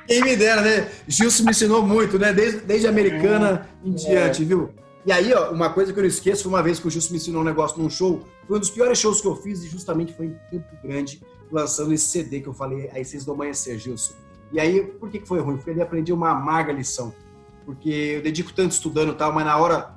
Quem 0.06 0.22
me 0.22 0.36
dera, 0.36 0.62
né? 0.62 0.88
Gilson 1.08 1.44
me 1.44 1.50
ensinou 1.50 1.82
muito, 1.82 2.18
né? 2.18 2.32
Desde, 2.32 2.60
desde 2.60 2.86
americana 2.86 3.68
em 3.84 3.92
diante, 3.92 4.44
viu? 4.44 4.70
E 5.04 5.12
aí, 5.12 5.32
ó, 5.32 5.50
uma 5.50 5.70
coisa 5.70 5.92
que 5.92 5.98
eu 5.98 6.02
não 6.02 6.08
esqueço, 6.08 6.44
foi 6.44 6.52
uma 6.52 6.62
vez 6.62 6.78
que 6.78 6.86
o 6.86 6.90
Gilson 6.90 7.10
me 7.12 7.16
ensinou 7.18 7.42
um 7.42 7.44
negócio 7.44 7.80
num 7.80 7.90
show, 7.90 8.24
foi 8.46 8.56
um 8.56 8.60
dos 8.60 8.70
piores 8.70 8.98
shows 8.98 9.20
que 9.20 9.26
eu 9.26 9.36
fiz 9.36 9.64
e 9.64 9.68
justamente 9.68 10.12
foi 10.12 10.26
em 10.26 10.36
Campo 10.50 10.76
Grande, 10.82 11.20
lançando 11.50 11.92
esse 11.92 12.06
CD 12.06 12.40
que 12.40 12.48
eu 12.48 12.54
falei, 12.54 12.88
A 12.92 13.00
Essência 13.00 13.26
do 13.26 13.32
Amanhecer, 13.32 13.78
Gilson. 13.78 14.14
E 14.52 14.60
aí, 14.60 14.82
por 14.82 15.10
que, 15.10 15.24
foi 15.26 15.40
ruim? 15.40 15.56
Porque 15.56 15.70
ele 15.70 15.82
aprendi 15.82 16.12
uma 16.12 16.30
amarga 16.30 16.72
lição. 16.72 17.12
Porque 17.64 18.14
eu 18.16 18.22
dedico 18.22 18.52
tanto 18.52 18.72
estudando 18.72 19.12
e 19.12 19.16
tal, 19.16 19.32
mas 19.32 19.44
na 19.44 19.56
hora 19.56 19.95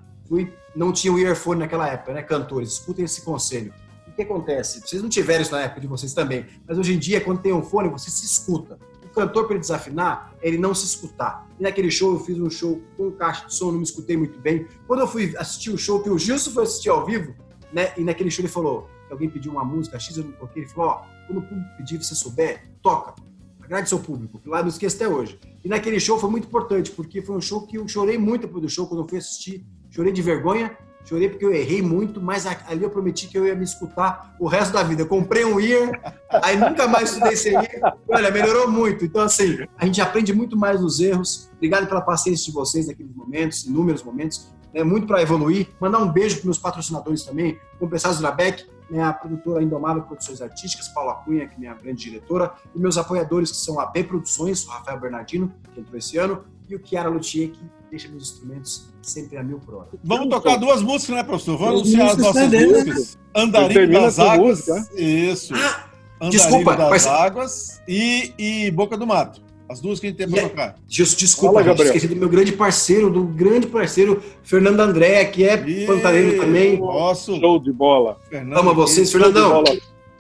não 0.75 0.91
tinha 0.91 1.11
o 1.11 1.19
earphone 1.19 1.59
naquela 1.59 1.88
época, 1.88 2.13
né? 2.13 2.21
Cantores, 2.21 2.73
escutem 2.73 3.05
esse 3.05 3.21
conselho. 3.21 3.73
O 4.07 4.11
que 4.11 4.21
acontece? 4.21 4.82
Vocês 4.82 5.01
não 5.01 5.09
tiveram 5.09 5.41
isso 5.41 5.51
na 5.51 5.61
época 5.61 5.82
de 5.82 5.88
vocês 5.88 6.13
também, 6.13 6.45
mas 6.67 6.77
hoje 6.77 6.93
em 6.93 6.99
dia, 6.99 7.21
quando 7.21 7.41
tem 7.41 7.53
um 7.53 7.63
fone, 7.63 7.89
você 7.89 8.09
se 8.09 8.25
escuta. 8.25 8.77
O 9.03 9.09
cantor, 9.09 9.45
para 9.45 9.53
ele 9.53 9.61
desafinar, 9.61 10.34
ele 10.41 10.57
não 10.57 10.75
se 10.75 10.86
escutar. 10.86 11.47
E 11.59 11.63
naquele 11.63 11.89
show, 11.89 12.13
eu 12.13 12.19
fiz 12.19 12.39
um 12.39 12.49
show 12.49 12.82
com 12.95 13.11
caixa 13.11 13.47
de 13.47 13.55
som, 13.55 13.71
não 13.71 13.80
me 13.80 13.84
escutei 13.84 14.15
muito 14.15 14.39
bem. 14.39 14.67
Quando 14.86 14.99
eu 14.99 15.07
fui 15.07 15.34
assistir 15.38 15.71
o 15.71 15.77
show, 15.77 16.01
que 16.03 16.09
o 16.09 16.17
Gilson 16.17 16.51
foi 16.51 16.63
assistir 16.63 16.89
ao 16.89 17.05
vivo, 17.05 17.34
né? 17.73 17.91
E 17.97 18.03
naquele 18.03 18.30
show 18.30 18.43
ele 18.43 18.51
falou, 18.51 18.88
que 19.07 19.13
alguém 19.13 19.30
pediu 19.30 19.51
uma 19.51 19.65
música, 19.65 19.99
X 19.99 20.17
eu 20.17 20.25
não 20.25 20.32
toquei, 20.34 20.63
ele 20.63 20.71
falou, 20.71 20.91
ó, 20.91 21.05
quando 21.25 21.39
o 21.39 21.41
público 21.41 21.77
pedir, 21.77 21.97
você 21.97 22.13
souber, 22.13 22.69
toca. 22.82 23.15
agrade 23.63 23.88
seu 23.88 23.99
público. 23.99 24.39
Lá 24.45 24.61
não 24.61 24.69
esqueço 24.69 24.95
até 24.95 25.07
hoje. 25.07 25.39
E 25.63 25.67
naquele 25.67 25.99
show 25.99 26.19
foi 26.19 26.30
muito 26.30 26.47
importante, 26.47 26.91
porque 26.91 27.21
foi 27.21 27.36
um 27.36 27.41
show 27.41 27.65
que 27.65 27.77
eu 27.77 27.88
chorei 27.88 28.17
muito 28.17 28.41
depois 28.47 28.63
do 28.63 28.69
show, 28.69 28.88
quando 28.88 29.03
eu 29.03 29.07
fui 29.07 29.17
assistir. 29.17 29.65
Chorei 30.00 30.14
de 30.14 30.22
vergonha, 30.22 30.78
chorei 31.04 31.28
porque 31.28 31.43
eu 31.45 31.54
errei 31.54 31.82
muito, 31.82 32.22
mas 32.22 32.45
ali 32.45 32.84
eu 32.84 32.89
prometi 32.89 33.28
que 33.28 33.38
eu 33.38 33.45
ia 33.45 33.54
me 33.54 33.66
escutar 33.66 34.34
o 34.39 34.47
resto 34.47 34.72
da 34.72 34.82
vida. 34.82 35.02
Eu 35.02 35.08
comprei 35.08 35.43
um 35.43 35.60
ear, 35.60 36.16
aí 36.41 36.56
nunca 36.56 36.88
mais 36.88 37.10
estudei 37.10 37.36
sem 37.36 37.54
ear. 37.54 37.97
Olha, 38.08 38.32
melhorou 38.32 38.72
muito. 38.72 39.04
Então, 39.04 39.22
assim, 39.22 39.58
a 39.78 39.86
gente 39.86 40.00
aprende 40.00 40.32
muito 40.32 40.56
mais 40.56 40.80
nos 40.80 41.02
erros. 41.02 41.50
Obrigado 41.58 41.86
pela 41.86 42.00
paciência 42.00 42.45
de 42.45 42.54
vocês 42.54 42.88
naqueles 42.88 43.14
momentos, 43.14 43.66
inúmeros 43.66 44.02
momentos. 44.02 44.50
É 44.74 44.86
muito 44.86 45.06
para 45.06 45.22
evoluir. 45.22 45.68
Mandar 45.82 46.00
um 46.00 46.10
beijo 46.10 46.38
para 46.38 46.45
meus 46.45 46.58
patrocinadores 46.58 47.24
também, 47.24 47.60
o 47.78 47.97
Zurabeck, 47.97 48.70
né, 48.89 49.04
a 49.04 49.12
produtora 49.12 49.62
Indomável 49.62 50.04
Produções 50.04 50.41
Artísticas, 50.41 50.88
Paula 50.88 51.16
Cunha, 51.16 51.45
que 51.45 51.56
é 51.56 51.60
minha 51.60 51.74
grande 51.74 52.06
diretora, 52.06 52.54
e 52.74 52.80
meus 52.80 52.97
apoiadores, 52.97 53.52
que 53.52 53.58
são 53.58 53.82
a 53.82 53.88
B 53.88 54.06
Produções, 54.06 54.66
o 54.66 54.70
Rafael 54.70 54.97
Bernardino, 54.97 55.54
que 55.74 55.82
entrou 55.82 55.97
esse 55.97 56.18
ano, 56.18 56.45
e 56.70 56.76
o 56.76 56.82
Chiara 56.82 57.10
Luthier, 57.10 57.50
que 57.50 57.60
deixa 57.90 58.08
meus 58.10 58.24
instrumentos 58.24 58.90
sempre 59.02 59.38
a 59.38 59.44
mil 59.44 59.60
por 59.60 59.76
hora. 59.76 59.88
Vamos 60.04 60.30
tocar 60.30 60.58
duas 60.58 60.82
músicas, 60.82 61.16
né, 61.16 61.24
professor? 61.24 61.58
Vamos 61.58 61.82
anunciar 61.82 62.10
as 62.10 62.18
nossas 62.18 62.50
músicas. 62.50 63.20
Andarilho 63.36 63.94
das 63.94 64.20
Águas. 64.20 64.68
Música. 64.68 64.96
Isso. 64.96 65.54
Ah, 65.56 65.90
Andarilho 66.22 66.32
desculpa, 66.32 66.76
das 66.76 66.90
mas... 66.90 67.08
Águas 67.08 67.82
e, 67.88 68.34
e 68.38 68.72
Boca 68.72 68.98
do 68.98 69.08
Mato. 69.08 69.42
As 69.70 69.80
duas 69.80 70.00
que 70.00 70.08
a 70.08 70.10
gente 70.10 70.18
tem 70.18 70.28
para 70.28 70.38
yeah. 70.38 70.50
tocar. 70.50 70.76
Desculpa, 70.88 71.64
Fala, 71.64 71.84
esqueci 71.84 72.08
do 72.08 72.16
meu 72.16 72.28
grande 72.28 72.52
parceiro, 72.54 73.12
do 73.12 73.24
grande 73.24 73.68
parceiro, 73.68 74.20
Fernando 74.42 74.80
André, 74.80 75.24
que 75.26 75.48
é 75.48 75.64
e... 75.64 75.86
pantaneiro 75.86 76.42
também. 76.42 76.80
Nosso. 76.80 77.40
Show 77.40 77.60
de 77.60 77.72
bola. 77.72 78.20
Fernando, 78.28 78.58
Amo 78.58 78.74
vocês, 78.74 79.12
Fernandão. 79.12 79.64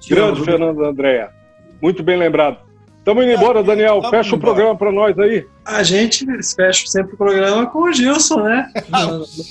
Grande 0.07 0.43
Fernando 0.43 0.85
André. 0.85 1.31
Muito 1.81 2.03
bem 2.03 2.15
lembrado. 2.17 2.68
Estamos 2.99 3.23
indo 3.23 3.33
embora, 3.33 3.63
Daniel. 3.63 4.01
Tá 4.01 4.09
fecha 4.11 4.35
o 4.35 4.39
programa 4.39 4.75
para 4.75 4.91
nós 4.91 5.17
aí. 5.17 5.45
A 5.65 5.81
gente 5.81 6.25
fecha 6.55 6.85
sempre 6.85 7.15
o 7.15 7.17
programa 7.17 7.65
com 7.65 7.83
o 7.83 7.93
Gilson, 7.93 8.43
né? 8.43 8.71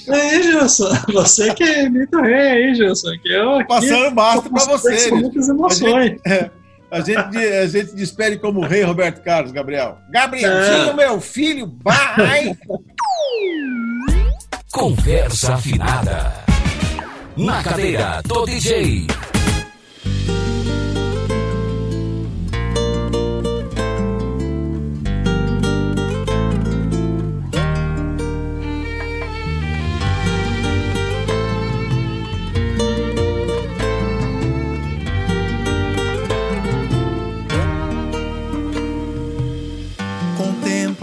aí, 0.09 0.43
Gilson. 0.43 0.89
Você 1.13 1.53
que 1.55 1.65
é 1.65 1.89
muito 1.89 2.21
rei 2.21 2.51
aí, 2.51 2.75
Gilson. 2.75 3.11
Que 3.23 3.33
eu 3.33 3.57
aqui, 3.57 3.69
Passando 3.69 4.11
basta 4.15 4.51
para 4.51 4.65
você. 4.65 5.11
Com 5.11 5.17
muitas 5.17 5.49
emoções. 5.49 5.91
A 5.91 6.01
gente, 6.01 6.21
é, 6.29 6.51
a 6.91 7.01
gente, 7.01 7.37
a 7.39 7.67
gente 7.67 7.95
despede 7.95 8.39
como 8.39 8.61
rei 8.61 8.83
Roberto 8.83 9.23
Carlos, 9.23 9.51
Gabriel. 9.51 9.99
Gabrielzinho, 10.11 10.91
é. 10.91 10.95
meu 10.95 11.21
filho, 11.21 11.75
vai! 11.83 12.57
Conversa 14.71 15.55
afinada. 15.55 16.33
Na 17.37 17.63
cadeira 17.63 18.21
do 18.25 18.45
DJ. 18.45 19.07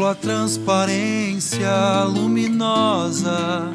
A 0.04 0.14
transparência 0.14 2.04
luminosa 2.04 3.72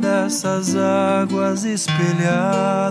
dessas 0.00 0.74
águas 0.74 1.64
espelhadas 1.64 2.86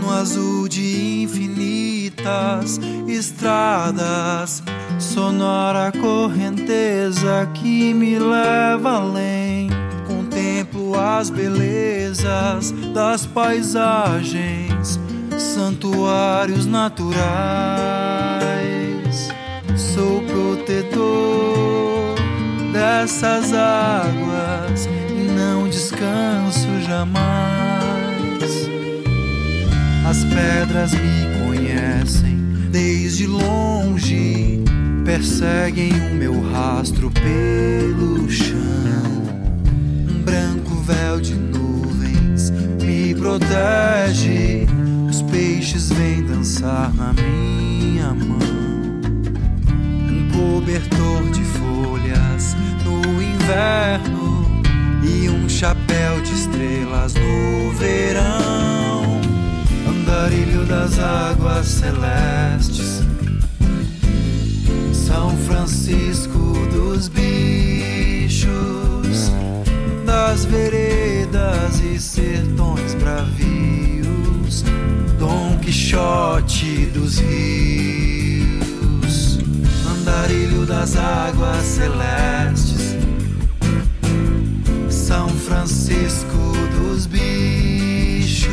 no 0.00 0.10
azul 0.12 0.68
de 0.68 1.22
infinitas 1.22 2.78
estradas, 3.08 4.62
sonora 4.98 5.92
correnteza 5.92 7.48
que 7.54 7.92
me 7.94 8.18
leva 8.18 8.96
além. 8.96 9.70
Contemplo 10.06 10.98
as 10.98 11.30
belezas 11.30 12.72
das 12.92 13.26
paisagens, 13.26 15.00
santuários 15.38 16.66
naturais 16.66 18.41
sou 19.94 20.22
protetor 20.22 22.14
dessas 22.72 23.52
águas 23.52 24.86
e 24.86 25.30
não 25.36 25.68
descanso 25.68 26.66
jamais. 26.86 27.20
As 30.08 30.24
pedras 30.24 30.92
me 30.92 31.46
conhecem 31.46 32.38
desde 32.70 33.26
longe, 33.26 34.64
perseguem 35.04 35.92
o 36.10 36.14
meu 36.14 36.40
rastro 36.40 37.10
pelo 37.10 38.30
chão. 38.30 38.56
Um 40.08 40.22
branco 40.22 40.74
véu 40.86 41.20
de 41.20 41.34
nuvens 41.34 42.50
me 42.82 43.14
protege, 43.14 44.66
os 45.08 45.20
peixes 45.22 45.90
vêm 45.90 46.22
dançar 46.24 46.94
na 46.94 47.12
minha 47.12 48.14
mão 48.14 48.41
cobertor 50.42 51.22
de 51.30 51.44
folhas 51.44 52.56
no 52.84 53.22
inverno 53.22 54.44
e 55.04 55.28
um 55.28 55.48
chapéu 55.48 56.20
de 56.20 56.32
estrelas 56.34 57.14
no 57.14 57.70
verão. 57.72 59.20
Andarilho 59.88 60.66
das 60.66 60.98
águas 60.98 61.66
celestes, 61.66 63.02
São 64.92 65.36
Francisco 65.46 66.38
dos 66.72 67.06
bichos, 67.06 68.50
das 70.04 70.44
veredas 70.44 71.80
e 71.80 72.00
sertões 72.00 72.94
bravios, 72.94 74.64
Dom 75.20 75.56
Quixote 75.60 76.86
dos 76.86 77.18
rios 77.18 78.11
andarilho 80.02 80.66
das 80.66 80.96
águas 80.96 81.62
celestes, 81.62 82.96
São 84.90 85.28
Francisco 85.28 86.52
dos 86.76 87.06
bichos, 87.06 88.50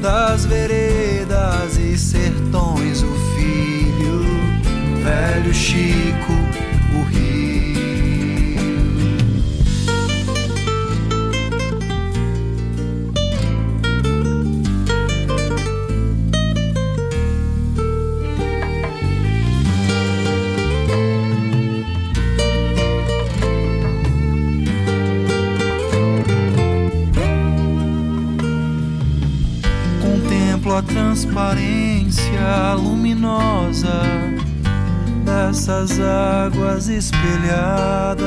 das 0.00 0.46
veredas 0.46 1.76
e 1.76 1.98
sertões, 1.98 3.02
o 3.02 3.12
filho, 3.36 4.24
velho 5.04 5.52
Chico, 5.52 6.32
o 6.98 7.02
rio. 7.02 7.39
A 30.76 30.82
transparência 30.82 32.74
luminosa 32.76 34.02
dessas 35.24 35.98
águas 36.00 36.88
espelhadas 36.88 38.20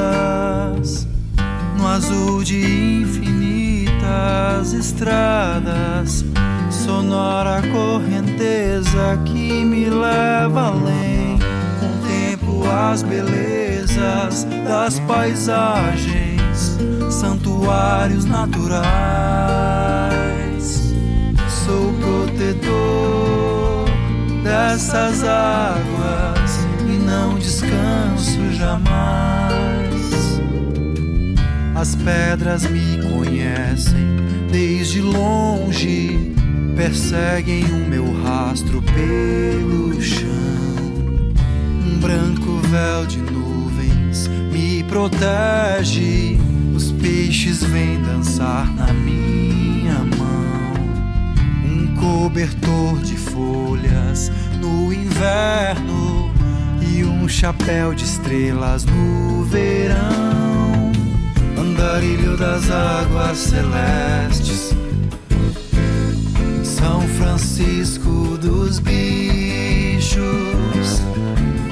no 1.78 1.88
azul 1.88 2.44
de 2.44 3.02
infinitas 3.02 4.74
estradas, 4.74 6.26
sonora 6.70 7.62
correnteza 7.72 9.18
que 9.26 9.66
me 9.66 9.90
leva 9.90 10.68
além. 10.68 11.40
Contemplo 11.80 12.70
as 12.72 13.02
belezas 13.04 14.46
das 14.66 15.00
paisagens, 15.00 16.78
santuários 17.10 18.26
naturais 18.26 20.33
sou 21.74 21.92
protetor 21.94 23.86
dessas 24.44 25.24
águas 25.24 26.68
e 26.88 27.00
não 27.04 27.40
descanso 27.40 28.52
jamais. 28.54 29.24
As 31.74 31.96
pedras 31.96 32.68
me 32.68 33.00
conhecem 33.10 34.18
desde 34.52 35.02
longe, 35.02 36.36
perseguem 36.76 37.64
o 37.66 37.90
meu 37.90 38.06
rastro 38.22 38.84
pelo 38.84 40.00
chão. 40.00 40.30
Um 41.88 41.98
branco 42.00 42.60
véu 42.70 43.08
de 43.08 43.18
nuvens 43.18 44.28
me 44.52 44.84
protege, 44.84 46.38
os 46.76 46.92
peixes 46.92 47.64
vêm 47.64 48.00
dançar 48.04 48.72
na 48.76 48.94
minha 48.94 49.43
cobertor 52.04 53.00
de 53.00 53.16
folhas 53.16 54.30
no 54.60 54.92
inverno 54.92 56.30
e 56.82 57.02
um 57.06 57.30
chapéu 57.30 57.94
de 57.94 58.04
estrelas 58.04 58.84
no 58.84 59.46
verão. 59.46 60.92
Andarilho 61.58 62.36
das 62.36 62.70
águas 62.70 63.38
celestes, 63.38 64.76
São 66.62 67.02
Francisco 67.08 68.38
dos 68.38 68.80
bichos, 68.80 70.22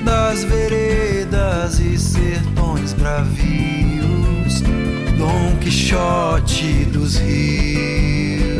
das 0.06 0.46
veredas 0.46 1.82
e 1.82 1.98
sertões 1.98 2.94
bravios, 2.94 4.62
Dom 5.18 5.58
Quixote 5.60 6.86
dos 6.86 7.18
rios, 7.18 8.51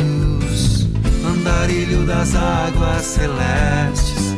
andarilho 1.42 2.06
das 2.06 2.36
águas 2.36 3.02
celestes, 3.02 4.36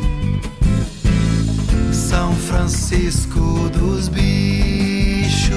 São 1.92 2.34
Francisco 2.34 3.68
dos 3.70 4.08
bichos, 4.08 5.52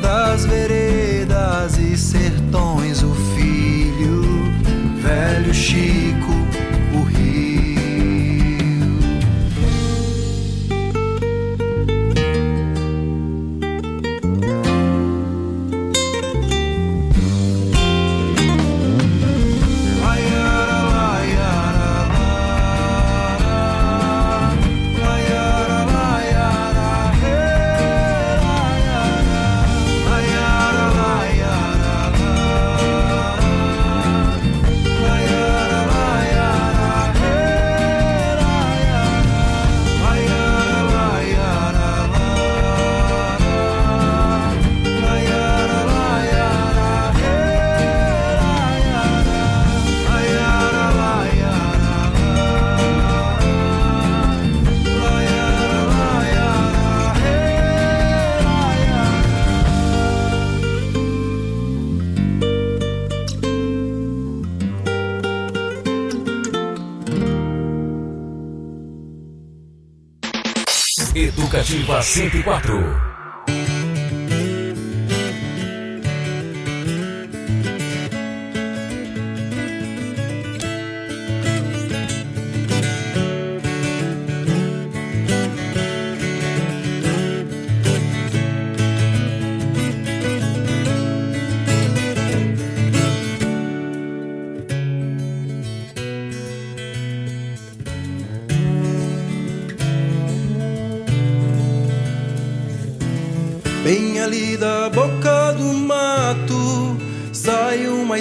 das 0.00 0.46
veredas 0.46 1.78
e 1.78 1.98
sertões, 1.98 3.02
o 3.02 3.14
filho, 3.36 4.22
velho 5.02 5.52
Chico, 5.52 6.39
Educativa 71.70 72.02
104. 72.02 73.09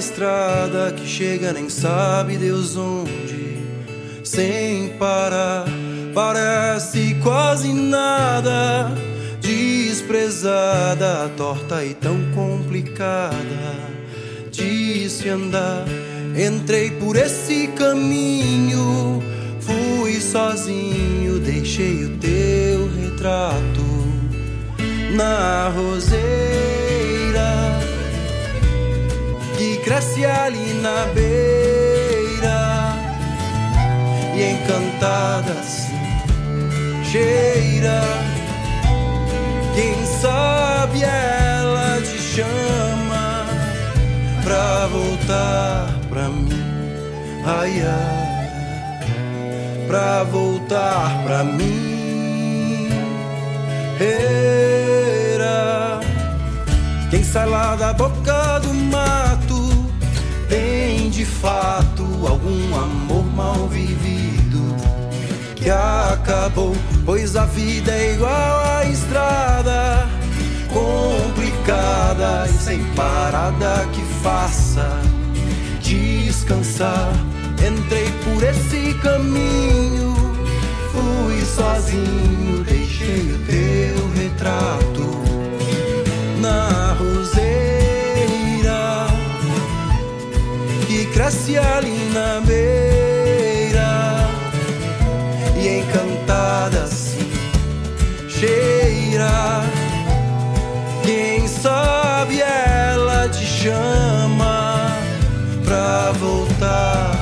Estrada 0.10 0.92
que 0.92 1.08
chega 1.08 1.54
nem 1.54 1.70
sabe 1.70 2.36
Deus 2.36 2.76
onde, 2.76 3.60
sem 4.24 4.90
parar, 4.98 5.66
parece 6.16 7.16
quase 7.22 7.72
nada, 7.72 8.92
desprezada, 9.40 11.30
torta 11.38 11.86
e 11.86 11.94
tão 11.94 12.18
complicada 12.34 13.38
de 14.52 15.08
se 15.10 15.30
andar. 15.30 15.86
Entrei 16.36 16.90
por 16.92 17.16
esse 17.16 17.68
caminho, 17.68 19.22
fui 19.60 20.20
sozinho, 20.20 21.40
deixei 21.40 22.06
o 22.06 22.18
teu 22.18 22.90
retrato 23.00 23.86
na 25.16 25.70
roseira 25.70 26.69
cresce 29.90 30.24
ali 30.24 30.76
na 30.84 31.08
beira 31.16 32.94
e 34.36 34.52
encantada 34.52 35.54
assim 35.54 35.98
cheira. 37.04 38.04
Quem 39.74 39.96
sabe 40.22 41.04
ela 41.04 42.00
te 42.02 42.20
chama 42.20 43.48
pra 44.44 44.86
voltar 44.88 45.88
pra 46.08 46.30
mim, 46.30 46.64
ai 47.44 47.82
ai, 47.82 48.48
pra 49.88 50.24
voltar 50.26 51.24
pra 51.24 51.44
mim. 51.44 52.90
Era. 54.00 56.00
Quem 57.10 57.24
sai 57.24 57.50
lá 57.50 57.76
da 57.76 57.92
boca 57.92 58.60
do 58.60 58.72
tem 58.72 59.29
de 61.20 61.26
fato 61.26 62.06
algum 62.26 62.74
amor 62.78 63.26
mal 63.36 63.68
vivido 63.68 64.74
que 65.54 65.70
acabou, 65.70 66.74
pois 67.06 67.36
a 67.36 67.46
vida 67.46 67.92
é 67.92 68.14
igual 68.14 68.60
à 68.64 68.86
estrada, 68.86 70.08
complicada 70.72 72.48
e 72.48 72.54
sem 72.54 72.82
parada 72.94 73.86
que 73.92 74.02
faça 74.24 74.90
descansar. 75.82 77.12
Entrei 77.68 78.10
por 78.24 78.42
esse 78.42 78.94
caminho, 79.00 80.16
fui 80.94 81.44
sozinho, 81.44 82.64
deixei 82.64 83.34
o 83.34 83.40
teu 83.40 84.24
retrato 84.24 85.22
na 86.40 86.94
roseira 86.94 87.79
cresce 91.20 91.58
ali 91.58 92.10
na 92.14 92.40
beira 92.40 94.30
e 95.58 95.80
encantada 95.80 96.84
assim 96.84 97.30
cheira. 98.30 99.62
Quem 101.04 101.46
sabe 101.46 102.40
ela 102.40 103.28
te 103.28 103.46
chama 103.46 104.94
pra 105.66 106.14
voltar 106.14 107.19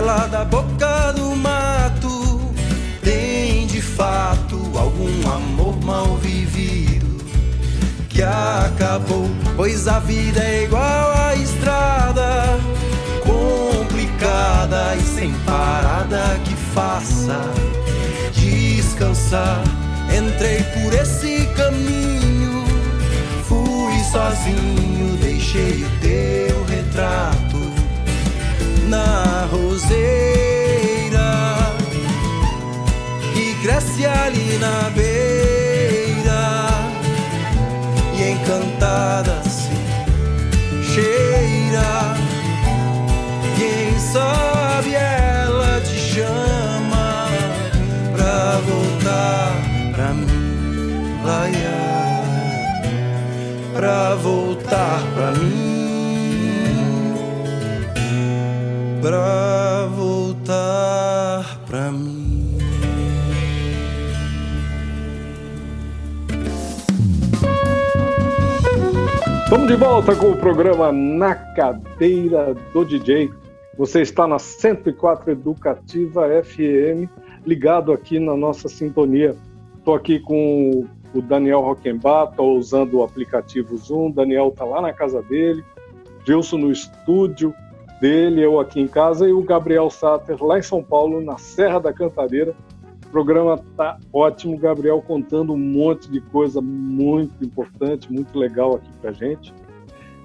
Lá 0.00 0.26
da 0.26 0.42
boca 0.42 1.12
do 1.12 1.36
mato 1.36 2.40
tem 3.04 3.66
de 3.66 3.82
fato 3.82 4.56
algum 4.74 5.30
amor 5.30 5.78
mal 5.84 6.16
vivido 6.16 7.22
que 8.08 8.22
acabou, 8.22 9.30
pois 9.54 9.86
a 9.86 9.98
vida 10.00 10.40
é 10.40 10.64
igual 10.64 11.12
à 11.12 11.34
estrada, 11.36 12.58
complicada 13.20 14.96
e 14.96 15.02
sem 15.02 15.32
parada 15.44 16.40
que 16.44 16.54
faça 16.74 17.38
descansar. 18.32 19.62
Entrei 20.08 20.62
por 20.74 20.94
esse 20.94 21.46
caminho, 21.54 22.64
fui 23.44 23.98
sozinho 24.10 25.18
deixei 25.18 25.84
o 25.84 25.90
teu 26.00 26.64
retrato 26.64 27.51
na 28.92 29.48
roseira 29.50 31.30
que 33.32 33.44
cresce 33.62 34.04
ali 34.04 34.58
na 34.58 34.90
beira 34.90 36.44
e 38.14 38.20
encantada 38.32 39.42
se 39.44 39.74
cheira. 40.92 41.90
Quem 43.56 43.98
sabe 44.12 44.90
ela 44.94 45.80
te 45.80 45.98
chama 46.12 47.08
pra 48.14 48.60
voltar 48.68 49.46
pra 49.94 50.08
mim, 50.12 51.16
laia, 51.24 51.80
pra 53.74 54.14
voltar 54.16 55.00
pra 55.14 55.30
mim, 55.32 55.61
pra 59.02 59.86
voltar 59.96 61.58
pra 61.66 61.90
mim. 61.90 62.56
Estamos 69.42 69.66
de 69.66 69.74
volta 69.74 70.14
com 70.14 70.30
o 70.30 70.36
programa 70.36 70.92
Na 70.92 71.34
Cadeira 71.34 72.54
do 72.72 72.84
DJ. 72.84 73.28
Você 73.76 74.02
está 74.02 74.28
na 74.28 74.38
104 74.38 75.32
Educativa 75.32 76.28
FM, 76.44 77.10
ligado 77.44 77.92
aqui 77.92 78.20
na 78.20 78.36
nossa 78.36 78.68
sintonia. 78.68 79.34
Estou 79.78 79.96
aqui 79.96 80.20
com 80.20 80.86
o 81.12 81.20
Daniel 81.20 81.60
Roquembar, 81.60 82.28
estou 82.30 82.56
usando 82.56 82.98
o 82.98 83.02
aplicativo 83.02 83.76
Zoom. 83.76 84.12
Daniel 84.12 84.50
está 84.50 84.64
lá 84.64 84.80
na 84.80 84.92
casa 84.92 85.20
dele, 85.22 85.64
Gilson 86.24 86.58
no 86.58 86.70
estúdio 86.70 87.52
dele, 88.02 88.44
eu 88.44 88.58
aqui 88.58 88.80
em 88.80 88.88
casa 88.88 89.28
e 89.28 89.32
o 89.32 89.42
Gabriel 89.42 89.88
Sater 89.88 90.42
lá 90.42 90.58
em 90.58 90.62
São 90.62 90.82
Paulo, 90.82 91.20
na 91.20 91.38
Serra 91.38 91.78
da 91.78 91.92
Cantareira. 91.92 92.52
O 93.06 93.10
programa 93.10 93.62
tá 93.76 93.96
ótimo, 94.12 94.58
Gabriel 94.58 95.00
contando 95.00 95.52
um 95.52 95.58
monte 95.58 96.10
de 96.10 96.20
coisa 96.20 96.60
muito 96.60 97.44
importante, 97.44 98.12
muito 98.12 98.36
legal 98.36 98.74
aqui 98.74 98.90
pra 99.00 99.12
gente. 99.12 99.54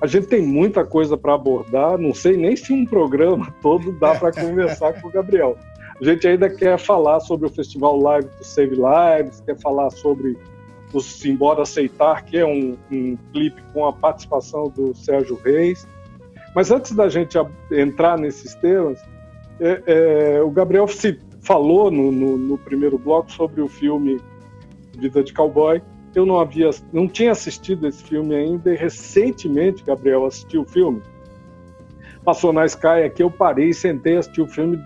A 0.02 0.08
gente 0.08 0.26
tem 0.26 0.42
muita 0.42 0.84
coisa 0.84 1.16
para 1.16 1.36
abordar, 1.36 2.00
não 2.00 2.16
sei 2.16 2.36
nem 2.36 2.56
se 2.56 2.74
um 2.74 2.84
programa 2.84 3.54
todo 3.62 3.92
dá 4.00 4.16
para 4.16 4.32
conversar 4.42 5.00
com 5.00 5.10
o 5.10 5.12
Gabriel. 5.12 5.56
A 6.02 6.04
gente 6.04 6.28
ainda 6.28 6.50
quer 6.50 6.80
falar 6.80 7.20
sobre 7.20 7.46
o 7.46 7.50
Festival 7.50 8.00
Live 8.00 8.28
to 8.28 8.44
Save 8.44 8.76
Lives, 8.76 9.40
quer 9.42 9.60
falar 9.60 9.92
sobre 9.92 10.36
o 10.92 11.00
Simbora 11.00 11.62
Aceitar, 11.62 12.26
que 12.26 12.38
é 12.38 12.46
um, 12.46 12.76
um 12.92 13.16
clipe 13.32 13.62
com 13.72 13.86
a 13.86 13.94
participação 13.94 14.68
do 14.68 14.96
Sérgio 14.96 15.40
Reis. 15.44 15.88
Mas 16.58 16.72
antes 16.72 16.92
da 16.94 17.08
gente 17.08 17.38
entrar 17.72 18.18
nesses 18.18 18.56
temas, 18.56 19.00
é, 19.60 19.84
é, 20.38 20.42
o 20.42 20.50
Gabriel 20.50 20.88
se 20.88 21.20
falou 21.40 21.92
no, 21.92 22.12
no- 22.12 22.36
no 22.36 22.58
primeiro 22.58 22.98
bloco 22.98 23.32
sobre 23.32 23.62
o 23.62 23.68
filme 23.68 24.20
Vida 24.98 25.24
de 25.24 25.32
Cowboy. 25.34 25.84
Eu 26.16 26.26
não 26.26 26.40
havia, 26.40 26.72
não 26.92 27.08
tinha 27.08 27.32
assistido 27.32 27.88
esse 27.88 28.04
filme 28.04 28.34
ainda 28.34 28.74
e 28.74 28.76
recentemente, 28.76 29.84
Gabriel, 29.84 30.26
assisti 30.26 30.58
o 30.58 30.66
filme. 30.66 31.00
Passou 32.26 32.52
na 32.52 32.66
Sky 32.66 33.04
aqui, 33.06 33.22
eu 33.22 33.30
parei 33.30 33.70
e 33.70 33.74
sentei 33.76 34.18
assisti 34.18 34.42
o 34.42 34.48
filme 34.48 34.82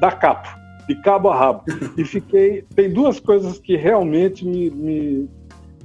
da 0.00 0.12
capa, 0.12 0.58
de 0.88 0.94
cabo 1.02 1.28
a 1.28 1.36
rabo. 1.36 1.64
E 1.98 2.06
fiquei. 2.06 2.62
Tem 2.74 2.90
duas 2.90 3.20
coisas 3.20 3.58
que 3.58 3.76
realmente 3.76 4.46
me, 4.46 4.70
me- 4.70 5.28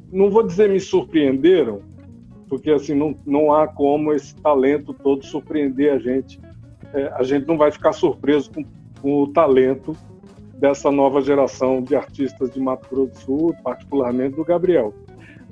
não 0.10 0.30
vou 0.30 0.42
dizer 0.48 0.70
me 0.70 0.80
surpreenderam, 0.80 1.82
porque 2.48 2.72
assim 2.72 2.94
não, 2.94 3.16
não 3.26 3.54
há 3.54 3.68
como 3.68 4.14
esse 4.14 4.36
talento 4.36 4.94
todo 4.94 5.26
surpreender 5.26 5.94
a 5.94 6.00
gente. 6.00 6.40
É, 6.94 7.12
a 7.16 7.24
gente 7.24 7.48
não 7.48 7.58
vai 7.58 7.72
ficar 7.72 7.92
surpreso 7.92 8.52
com, 8.52 8.66
com 9.02 9.24
o 9.24 9.28
talento 9.28 9.96
dessa 10.58 10.92
nova 10.92 11.22
geração 11.22 11.82
de 11.82 11.96
artistas 11.96 12.52
de 12.52 12.60
Mato 12.60 12.88
Grosso 12.90 13.12
do 13.12 13.18
Sul, 13.20 13.56
particularmente 13.64 14.36
do 14.36 14.44
Gabriel. 14.44 14.94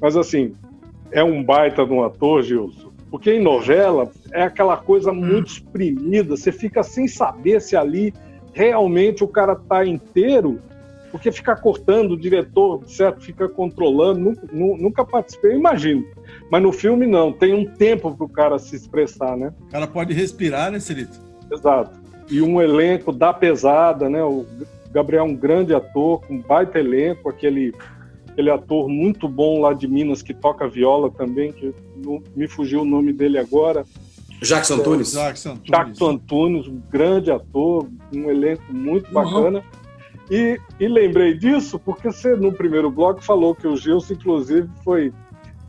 Mas 0.02 0.18
assim, 0.18 0.56
é 1.12 1.24
um 1.24 1.44
baita 1.44 1.86
de 1.86 1.94
um 1.94 2.04
ator, 2.04 2.42
Gilson, 2.42 2.92
porque 3.12 3.32
em 3.32 3.42
novela 3.42 4.12
é 4.34 4.44
aquela 4.44 4.78
coisa 4.78 5.14
muito 5.14 5.48
exprimida, 5.48 6.36
você 6.36 6.52
fica 6.52 6.84
sem 6.84 7.08
saber 7.08 7.62
se 7.62 7.76
ali 7.76 8.14
realmente 8.54 9.24
o 9.24 9.28
cara 9.28 9.56
tá 9.56 9.86
inteiro, 9.86 10.60
porque 11.16 11.32
fica 11.32 11.56
cortando, 11.56 12.12
o 12.12 12.18
diretor, 12.18 12.84
certo, 12.90 13.22
fica 13.22 13.48
controlando, 13.48 14.20
nunca, 14.20 14.48
nu- 14.52 14.76
nunca 14.78 15.06
participei, 15.06 15.54
eu 15.54 15.58
imagino. 15.58 16.06
Mas 16.52 16.62
no 16.62 16.74
filme 16.74 17.08
não, 17.08 17.32
tem 17.32 17.54
um 17.54 17.64
tempo 17.64 18.14
para 18.14 18.26
o 18.26 18.28
cara 18.28 18.60
se 18.60 18.76
expressar, 18.76 19.38
né? 19.38 19.54
O 19.62 19.72
cara 19.72 19.88
pode 19.88 20.14
respirar, 20.14 20.70
né, 20.74 20.78
Celito? 20.78 21.18
Exato. 21.50 21.98
E 22.30 22.42
um 22.42 22.62
elenco 22.62 23.14
da 23.14 23.32
pesada, 23.32 24.10
né? 24.10 24.22
O 24.26 24.46
Gabriel 24.92 25.24
é 25.24 25.26
um 25.30 25.34
grande 25.34 25.74
ator, 25.74 26.20
com 26.20 26.34
um 26.34 26.42
baita 26.42 26.80
elenco, 26.80 27.30
aquele, 27.30 27.74
aquele 28.28 28.50
ator 28.50 28.90
muito 28.90 29.30
bom 29.30 29.62
lá 29.62 29.72
de 29.72 29.88
Minas 29.88 30.22
que 30.22 30.34
toca 30.34 30.68
viola 30.68 31.10
também, 31.10 31.54
que 31.54 31.74
não, 31.96 32.22
me 32.36 32.46
fugiu 32.46 32.82
o 32.82 32.86
nome 32.86 33.14
dele 33.14 33.38
agora. 33.38 33.86
Jackson 34.42 34.80
Tunes. 34.80 35.14
Jackson 35.14 35.52
Antunes. 35.52 35.72
Jackson 35.72 36.10
Antunes, 36.10 36.68
um 36.68 36.82
grande 36.92 37.32
ator, 37.32 37.88
um 38.14 38.30
elenco 38.30 38.64
muito 38.74 39.10
bacana. 39.14 39.64
E, 40.30 40.60
e 40.80 40.88
lembrei 40.88 41.36
disso 41.36 41.80
porque 41.80 42.12
você, 42.12 42.36
no 42.36 42.52
primeiro 42.52 42.90
bloco, 42.90 43.24
falou 43.24 43.54
que 43.54 43.68
o 43.68 43.78
Gilson, 43.78 44.14
inclusive, 44.14 44.68
foi 44.84 45.14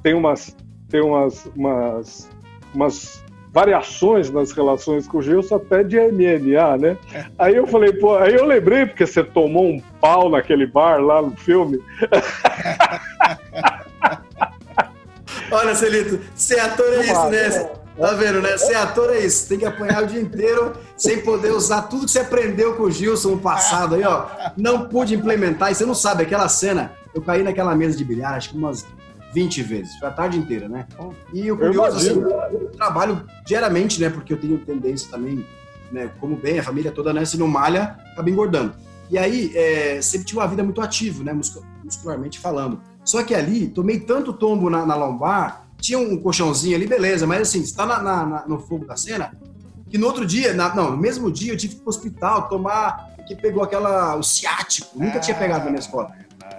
tem 0.02 0.14
umas, 0.14 0.56
tem 0.88 1.02
umas, 1.02 1.44
umas, 1.56 2.30
umas 2.72 3.22
variações 3.52 4.30
nas 4.30 4.52
relações 4.52 5.08
com 5.08 5.18
o 5.18 5.22
Gilson 5.22 5.56
até 5.56 5.82
de 5.82 5.98
MMA, 5.98 6.76
né? 6.78 6.96
Aí 7.38 7.56
eu 7.56 7.66
falei, 7.66 7.92
pô, 7.92 8.14
aí 8.16 8.34
eu 8.34 8.44
lembrei 8.44 8.86
porque 8.86 9.04
você 9.06 9.24
tomou 9.24 9.64
um 9.64 9.80
pau 10.00 10.28
naquele 10.28 10.66
bar 10.66 11.00
lá 11.00 11.22
no 11.22 11.34
filme. 11.36 11.80
Olha, 15.50 15.74
Celito, 15.74 16.20
ser 16.34 16.60
ator 16.60 16.92
é 16.92 17.00
isso, 17.00 17.30
né? 17.30 17.70
Tá 17.98 18.12
vendo, 18.12 18.42
né? 18.42 18.56
Ser 18.58 18.74
ator 18.74 19.10
é 19.10 19.20
isso. 19.20 19.48
Tem 19.48 19.58
que 19.58 19.64
apanhar 19.64 20.02
o 20.02 20.06
dia 20.06 20.20
inteiro 20.20 20.72
sem 20.96 21.22
poder 21.22 21.52
usar 21.52 21.82
tudo 21.82 22.04
que 22.04 22.10
você 22.10 22.20
aprendeu 22.20 22.74
com 22.74 22.84
o 22.84 22.90
Gilson 22.90 23.30
no 23.32 23.38
passado 23.38 23.94
aí, 23.94 24.04
ó. 24.04 24.26
Não 24.56 24.86
pude 24.88 25.14
implementar. 25.14 25.70
E 25.70 25.74
você 25.74 25.86
não 25.86 25.94
sabe, 25.94 26.22
aquela 26.22 26.48
cena, 26.48 26.92
eu 27.14 27.22
caí 27.22 27.42
naquela 27.42 27.74
mesa 27.74 27.96
de 27.96 28.04
bilhar, 28.04 28.34
acho 28.34 28.50
que 28.50 28.56
umas 28.58 28.84
20 29.32 29.62
vezes. 29.62 29.94
Foi 29.98 30.08
a 30.08 30.12
tarde 30.12 30.38
inteira, 30.38 30.68
né? 30.68 30.86
E 31.32 31.50
o 31.50 31.56
curioso, 31.56 31.96
assim, 31.96 32.20
eu 32.52 32.70
trabalho 32.76 33.22
diariamente, 33.46 34.00
né? 34.00 34.10
Porque 34.10 34.32
eu 34.32 34.36
tenho 34.40 34.58
tendência 34.58 35.10
também, 35.10 35.44
né? 35.90 36.10
Como 36.20 36.36
bem, 36.36 36.58
a 36.58 36.62
família 36.62 36.92
toda, 36.92 37.12
né? 37.12 37.24
Se 37.24 37.38
não 37.38 37.48
malha, 37.48 37.96
acaba 38.12 38.28
engordando. 38.28 38.74
E 39.10 39.16
aí, 39.18 39.52
é, 39.54 40.00
sempre 40.02 40.26
tive 40.26 40.38
uma 40.40 40.48
vida 40.48 40.62
muito 40.62 40.80
ativa, 40.82 41.22
né? 41.24 41.32
muscu- 41.32 41.64
Muscularmente 41.84 42.38
falando. 42.40 42.80
Só 43.04 43.22
que 43.22 43.34
ali, 43.34 43.68
tomei 43.68 44.00
tanto 44.00 44.32
tombo 44.32 44.68
na, 44.68 44.84
na 44.84 44.96
lombar, 44.96 45.65
tinha 45.86 45.98
um 46.00 46.16
colchãozinho 46.18 46.74
ali, 46.74 46.86
beleza, 46.86 47.26
mas 47.26 47.42
assim, 47.42 47.64
você 47.64 47.74
tá 47.74 47.86
na- 47.86 48.02
na- 48.02 48.44
no 48.48 48.58
fogo 48.58 48.84
da 48.84 48.96
cena, 48.96 49.32
que 49.88 49.96
no 49.96 50.06
outro 50.06 50.26
dia, 50.26 50.52
na- 50.52 50.74
não, 50.74 50.90
no 50.90 50.96
mesmo 50.96 51.30
dia 51.30 51.52
eu 51.52 51.56
tive 51.56 51.74
que 51.74 51.80
ir 51.80 51.82
pro 51.84 51.90
hospital 51.90 52.48
tomar, 52.48 53.14
que 53.28 53.36
pegou 53.36 53.62
aquela, 53.62 54.16
o 54.16 54.22
ciático, 54.22 54.98
nunca 54.98 55.20
tinha 55.20 55.36
pegado 55.36 55.64
na 55.64 55.70
minha 55.70 55.80
escola. 55.80 56.10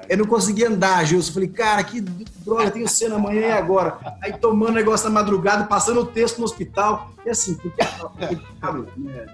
Eu 0.09 0.17
não 0.19 0.25
conseguia 0.25 0.69
andar, 0.69 1.03
Gilson. 1.05 1.29
Eu 1.29 1.33
falei, 1.33 1.49
cara, 1.49 1.83
que 1.83 1.99
droga, 1.99 2.71
tenho 2.71 2.87
cena 2.87 3.15
amanhã 3.15 3.41
e 3.41 3.51
agora. 3.51 3.97
Aí 4.21 4.31
tomando 4.37 4.71
negócio 4.73 5.05
na 5.09 5.13
madrugada, 5.13 5.65
passando 5.65 5.99
o 5.99 6.05
texto 6.05 6.37
no 6.39 6.45
hospital. 6.45 7.11
E 7.25 7.29
assim, 7.29 7.55
porque 7.55 7.81
o 7.83 8.99
né, 9.01 9.25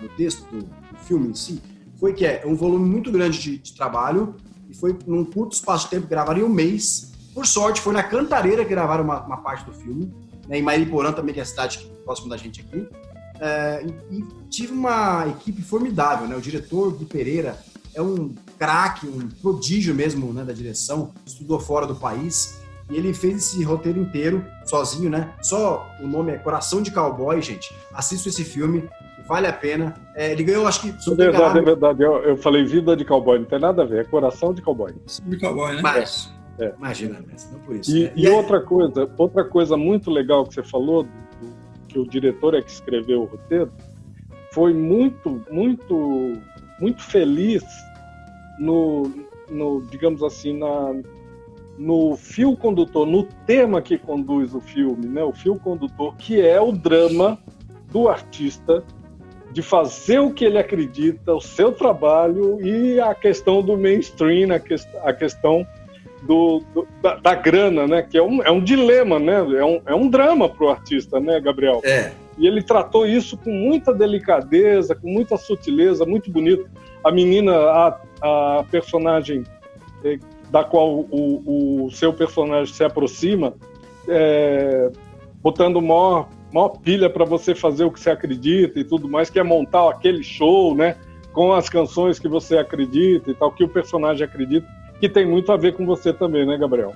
do 0.00 0.08
texto, 0.16 0.46
do, 0.50 0.60
do 0.62 0.98
filme 1.04 1.28
em 1.28 1.34
si, 1.34 1.62
foi 2.00 2.14
que 2.14 2.24
é 2.24 2.42
um 2.46 2.54
volume 2.54 2.88
muito 2.88 3.12
grande 3.12 3.38
de, 3.38 3.58
de 3.58 3.74
trabalho 3.74 4.34
e 4.70 4.74
foi 4.74 4.96
num 5.06 5.24
curto 5.26 5.52
espaço 5.52 5.84
de 5.84 5.90
tempo, 5.90 6.06
gravaram 6.06 6.40
em 6.40 6.44
um 6.44 6.48
mês. 6.48 7.12
Por 7.34 7.46
sorte, 7.46 7.80
foi 7.80 7.92
na 7.92 8.02
Cantareira 8.02 8.64
que 8.64 8.70
gravaram 8.70 9.02
uma, 9.04 9.20
uma 9.20 9.36
parte 9.38 9.64
do 9.64 9.72
filme, 9.72 10.14
né, 10.48 10.58
em 10.58 10.62
Mariporã 10.62 11.12
também, 11.12 11.34
que 11.34 11.40
é 11.40 11.42
a 11.42 11.46
cidade 11.46 11.78
que- 11.78 11.86
próxima 12.04 12.28
da 12.28 12.36
gente 12.36 12.60
aqui. 12.60 12.86
É, 13.40 13.84
e, 14.10 14.18
e 14.18 14.24
tive 14.48 14.72
uma 14.72 15.26
equipe 15.28 15.60
formidável, 15.62 16.28
né? 16.28 16.36
O 16.36 16.40
diretor 16.40 16.92
Gui 16.92 17.04
Pereira 17.06 17.58
é 17.94 18.00
um 18.00 18.34
craque, 18.58 19.06
um 19.06 19.28
prodígio 19.42 19.94
mesmo 19.94 20.32
né, 20.32 20.44
da 20.44 20.52
direção, 20.52 21.12
estudou 21.26 21.58
fora 21.58 21.86
do 21.86 21.94
país. 21.96 22.62
E 22.90 22.96
ele 22.96 23.14
fez 23.14 23.36
esse 23.36 23.64
roteiro 23.64 23.98
inteiro, 23.98 24.44
sozinho, 24.66 25.08
né? 25.08 25.32
Só 25.42 25.88
o 26.00 26.06
nome 26.06 26.32
é 26.32 26.38
Coração 26.38 26.82
de 26.82 26.90
Cowboy, 26.90 27.40
gente. 27.40 27.74
Assista 27.94 28.28
esse 28.28 28.44
filme, 28.44 28.88
vale 29.26 29.46
a 29.46 29.52
pena. 29.52 29.94
É, 30.14 30.32
ele 30.32 30.44
ganhou, 30.44 30.66
acho 30.66 30.82
que. 30.82 30.88
É 30.90 31.14
verdade, 31.14 31.58
é 31.58 31.62
verdade. 31.62 32.02
Eu, 32.02 32.16
eu 32.22 32.36
falei 32.36 32.62
vida 32.64 32.94
de 32.94 33.04
cowboy, 33.04 33.38
não 33.38 33.46
tem 33.46 33.58
nada 33.58 33.82
a 33.82 33.86
ver, 33.86 34.02
é 34.02 34.04
coração 34.04 34.52
de 34.52 34.60
cowboy. 34.60 34.94
De 35.24 35.38
cowboy, 35.38 35.76
né? 35.76 35.80
Mas, 35.82 36.30
É. 36.58 36.72
imagina, 36.76 37.22
mas 37.30 37.50
não 37.52 37.60
por 37.60 37.76
isso. 37.76 37.96
E, 37.96 38.04
né? 38.04 38.12
e 38.14 38.28
outra 38.28 38.60
coisa, 38.60 39.10
outra 39.16 39.44
coisa 39.44 39.76
muito 39.76 40.10
legal 40.10 40.46
que 40.46 40.54
você 40.54 40.62
falou, 40.62 41.06
que 41.88 41.98
o 41.98 42.06
diretor 42.06 42.54
é 42.54 42.62
que 42.62 42.70
escreveu 42.70 43.22
o 43.22 43.24
roteiro, 43.24 43.72
foi 44.52 44.72
muito, 44.72 45.42
muito, 45.50 46.38
muito 46.78 47.02
feliz 47.02 47.64
no, 48.58 49.10
no 49.50 49.82
digamos 49.90 50.22
assim, 50.22 50.56
na, 50.56 50.94
no 51.76 52.16
fio 52.16 52.56
condutor, 52.56 53.06
no 53.06 53.24
tema 53.46 53.82
que 53.82 53.98
conduz 53.98 54.54
o 54.54 54.60
filme, 54.60 55.06
né? 55.06 55.24
O 55.24 55.32
fio 55.32 55.56
condutor, 55.56 56.14
que 56.16 56.40
é 56.40 56.60
o 56.60 56.70
drama 56.70 57.38
do 57.90 58.08
artista 58.08 58.82
de 59.52 59.62
fazer 59.62 60.18
o 60.18 60.32
que 60.32 60.44
ele 60.44 60.58
acredita, 60.58 61.32
o 61.32 61.40
seu 61.40 61.70
trabalho 61.70 62.60
e 62.60 62.98
a 63.00 63.14
questão 63.14 63.62
do 63.62 63.76
mainstream, 63.76 64.52
a, 64.52 64.58
que, 64.58 64.74
a 65.04 65.12
questão 65.12 65.64
do, 66.26 66.62
do 66.74 66.86
da, 67.02 67.16
da, 67.16 67.34
grana, 67.34 67.86
né? 67.86 68.02
Que 68.02 68.18
é 68.18 68.22
um, 68.22 68.42
é 68.42 68.50
um 68.50 68.62
dilema, 68.62 69.18
né? 69.18 69.34
É 69.34 69.64
um, 69.64 69.80
é 69.86 69.94
um 69.94 70.08
drama 70.08 70.48
para 70.48 70.66
o 70.66 70.70
artista, 70.70 71.20
né, 71.20 71.40
Gabriel? 71.40 71.80
É. 71.84 72.12
E 72.36 72.46
ele 72.46 72.62
tratou 72.62 73.06
isso 73.06 73.36
com 73.36 73.50
muita 73.50 73.94
delicadeza, 73.94 74.94
com 74.94 75.08
muita 75.08 75.36
sutileza, 75.36 76.04
muito 76.04 76.30
bonito. 76.30 76.68
A 77.04 77.12
menina, 77.12 77.54
a, 77.54 78.00
a 78.22 78.64
personagem 78.70 79.44
é, 80.04 80.18
da 80.50 80.64
qual 80.64 81.06
o, 81.10 81.84
o 81.86 81.90
seu 81.90 82.12
personagem 82.12 82.74
se 82.74 82.82
aproxima, 82.82 83.54
é, 84.08 84.90
botando 85.42 85.80
maior 85.80 86.28
maior 86.54 86.68
pilha 86.68 87.10
para 87.10 87.24
você 87.24 87.52
fazer 87.52 87.82
o 87.82 87.90
que 87.90 87.98
você 87.98 88.10
acredita 88.10 88.78
e 88.78 88.84
tudo 88.84 89.08
mais, 89.08 89.28
que 89.28 89.40
é 89.40 89.42
montar 89.42 89.90
aquele 89.90 90.22
show, 90.22 90.72
né? 90.72 90.96
Com 91.32 91.52
as 91.52 91.68
canções 91.68 92.20
que 92.20 92.28
você 92.28 92.56
acredita 92.56 93.28
e 93.28 93.34
tal, 93.34 93.50
que 93.50 93.64
o 93.64 93.68
personagem 93.68 94.24
acredita, 94.24 94.64
que 95.00 95.08
tem 95.08 95.26
muito 95.26 95.50
a 95.52 95.56
ver 95.56 95.74
com 95.76 95.84
você 95.84 96.12
também, 96.12 96.46
né, 96.46 96.56
Gabriel? 96.56 96.94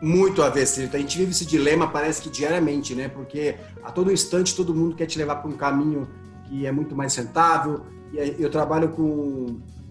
Muito 0.00 0.42
a 0.42 0.48
ver, 0.48 0.66
Cito. 0.66 0.96
A 0.96 1.00
gente 1.00 1.18
vive 1.18 1.32
esse 1.32 1.44
dilema, 1.44 1.88
parece 1.88 2.22
que 2.22 2.30
diariamente, 2.30 2.94
né? 2.94 3.08
Porque 3.08 3.56
a 3.82 3.90
todo 3.90 4.12
instante 4.12 4.54
todo 4.54 4.74
mundo 4.74 4.94
quer 4.94 5.06
te 5.06 5.18
levar 5.18 5.36
para 5.36 5.50
um 5.50 5.56
caminho 5.56 6.08
que 6.44 6.66
é 6.66 6.72
muito 6.72 6.94
mais 6.94 7.14
rentável. 7.16 7.80
E 8.12 8.42
eu 8.42 8.48
trabalho 8.48 8.90
com 8.90 9.02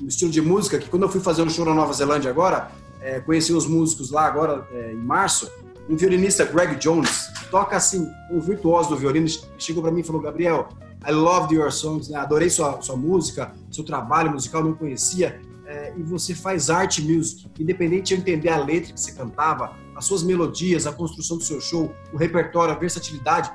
um 0.02 0.08
estilo 0.08 0.32
de 0.32 0.42
música 0.42 0.80
que 0.80 0.90
quando 0.90 1.04
eu 1.04 1.10
fui 1.10 1.20
fazer 1.20 1.42
um 1.42 1.50
show 1.50 1.66
na 1.66 1.74
Nova 1.74 1.92
Zelândia 1.92 2.32
agora, 2.32 2.72
é, 3.02 3.20
conheci 3.20 3.54
os 3.54 3.68
músicos 3.68 4.10
lá 4.10 4.26
agora 4.26 4.66
é, 4.72 4.94
em 4.94 5.04
março, 5.04 5.52
um 5.90 5.96
violinista, 5.96 6.46
Greg 6.46 6.76
Jones, 6.76 7.32
toca 7.50 7.76
assim, 7.76 8.10
um 8.32 8.40
virtuoso 8.40 8.90
do 8.90 8.98
violino, 8.98 9.28
chegou 9.58 9.82
para 9.82 9.92
mim 9.92 10.02
e 10.02 10.04
falou: 10.04 10.22
Gabriel, 10.22 10.70
I 11.08 11.12
loved 11.12 11.56
your 11.56 11.72
songs, 11.72 12.10
né? 12.10 12.18
adorei 12.18 12.50
sua, 12.50 12.82
sua 12.82 12.96
música, 12.96 13.54
seu 13.72 13.84
trabalho 13.84 14.32
musical, 14.32 14.64
não 14.64 14.74
conhecia. 14.74 15.40
É, 15.68 15.94
e 15.98 16.02
você 16.02 16.34
faz 16.34 16.70
art 16.70 17.00
music, 17.00 17.46
independente 17.60 18.08
de 18.08 18.14
eu 18.14 18.20
entender 18.20 18.48
a 18.48 18.58
letra 18.58 18.94
que 18.94 19.00
você 19.00 19.12
cantava, 19.12 19.76
as 19.98 20.06
suas 20.06 20.24
melodias, 20.24 20.88
a 20.88 20.94
construção 20.94 21.38
do 21.38 21.44
seu 21.44 21.60
show, 21.60 21.94
o 22.14 22.18
repertório, 22.18 22.74
a 22.74 22.78
versatilidade. 22.78 23.52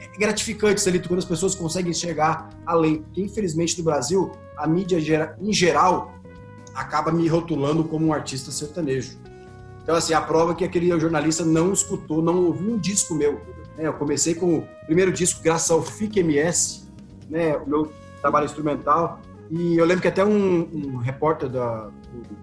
É 0.00 0.08
gratificante, 0.18 0.80
Celito, 0.80 1.08
quando 1.08 1.20
as 1.20 1.24
pessoas 1.24 1.54
conseguem 1.54 1.92
enxergar 1.92 2.50
além. 2.66 3.02
Porque, 3.02 3.22
infelizmente, 3.22 3.78
no 3.78 3.84
Brasil, 3.84 4.32
a 4.56 4.66
mídia 4.66 4.98
em 5.40 5.52
geral 5.52 6.12
acaba 6.74 7.12
me 7.12 7.28
rotulando 7.28 7.84
como 7.84 8.06
um 8.06 8.12
artista 8.12 8.50
sertanejo. 8.50 9.16
Então, 9.84 9.94
assim, 9.94 10.14
a 10.14 10.20
prova 10.20 10.52
é 10.52 10.54
que 10.56 10.64
aquele 10.64 10.88
jornalista 10.98 11.44
não 11.44 11.72
escutou, 11.72 12.20
não 12.20 12.46
ouviu 12.46 12.72
um 12.72 12.78
disco 12.78 13.14
meu. 13.14 13.34
Né? 13.76 13.86
Eu 13.86 13.92
comecei 13.92 14.34
com 14.34 14.58
o 14.58 14.68
primeiro 14.86 15.12
disco 15.12 15.40
graças 15.42 15.70
ao 15.70 15.80
FIC 15.80 16.18
MS, 16.18 16.88
né? 17.30 17.56
o 17.56 17.68
meu 17.68 17.92
trabalho 18.20 18.46
instrumental. 18.46 19.20
E 19.52 19.76
eu 19.76 19.84
lembro 19.84 20.00
que 20.00 20.08
até 20.08 20.24
um, 20.24 20.66
um 20.72 20.96
repórter 20.96 21.46
da. 21.46 21.90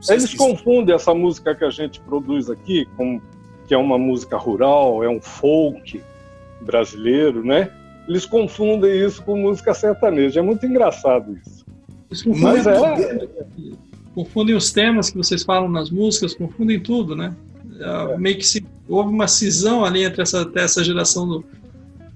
Eles 0.08 0.36
confundem 0.36 0.94
essa 0.94 1.12
música 1.12 1.56
que 1.56 1.66
a 1.66 1.70
gente 1.72 2.00
produz 2.02 2.52
aqui, 2.52 2.88
com, 2.96 3.20
que 3.68 3.74
é 3.74 3.78
uma 3.78 3.98
música 3.98 4.38
rural, 4.38 5.04
é 5.04 5.10
um 5.10 5.20
folk 5.20 6.04
brasileiro, 6.62 7.44
né? 7.44 7.72
Eles 8.08 8.28
confundem 8.28 9.04
isso 9.04 9.24
com 9.24 9.36
música 9.36 9.74
sertaneja. 9.74 10.40
É 10.40 10.44
muito 10.44 10.64
engraçado 10.68 11.36
isso. 11.44 11.66
isso 12.12 12.30
Mas 12.30 12.68
é 12.68 12.78
confundem 14.14 14.56
os 14.56 14.72
temas 14.72 15.10
que 15.10 15.18
vocês 15.18 15.44
falam 15.44 15.70
nas 15.70 15.90
músicas, 15.90 16.36
confundem 16.36 16.80
tudo, 16.80 17.16
né? 17.16 17.34
É. 17.80 18.18
Meio 18.18 18.38
que 18.38 18.46
se, 18.46 18.64
houve 18.88 19.10
uma 19.12 19.28
cisão 19.28 19.84
ali 19.84 20.04
entre 20.04 20.22
essa, 20.22 20.50
essa 20.56 20.84
geração 20.84 21.28
do, 21.28 21.46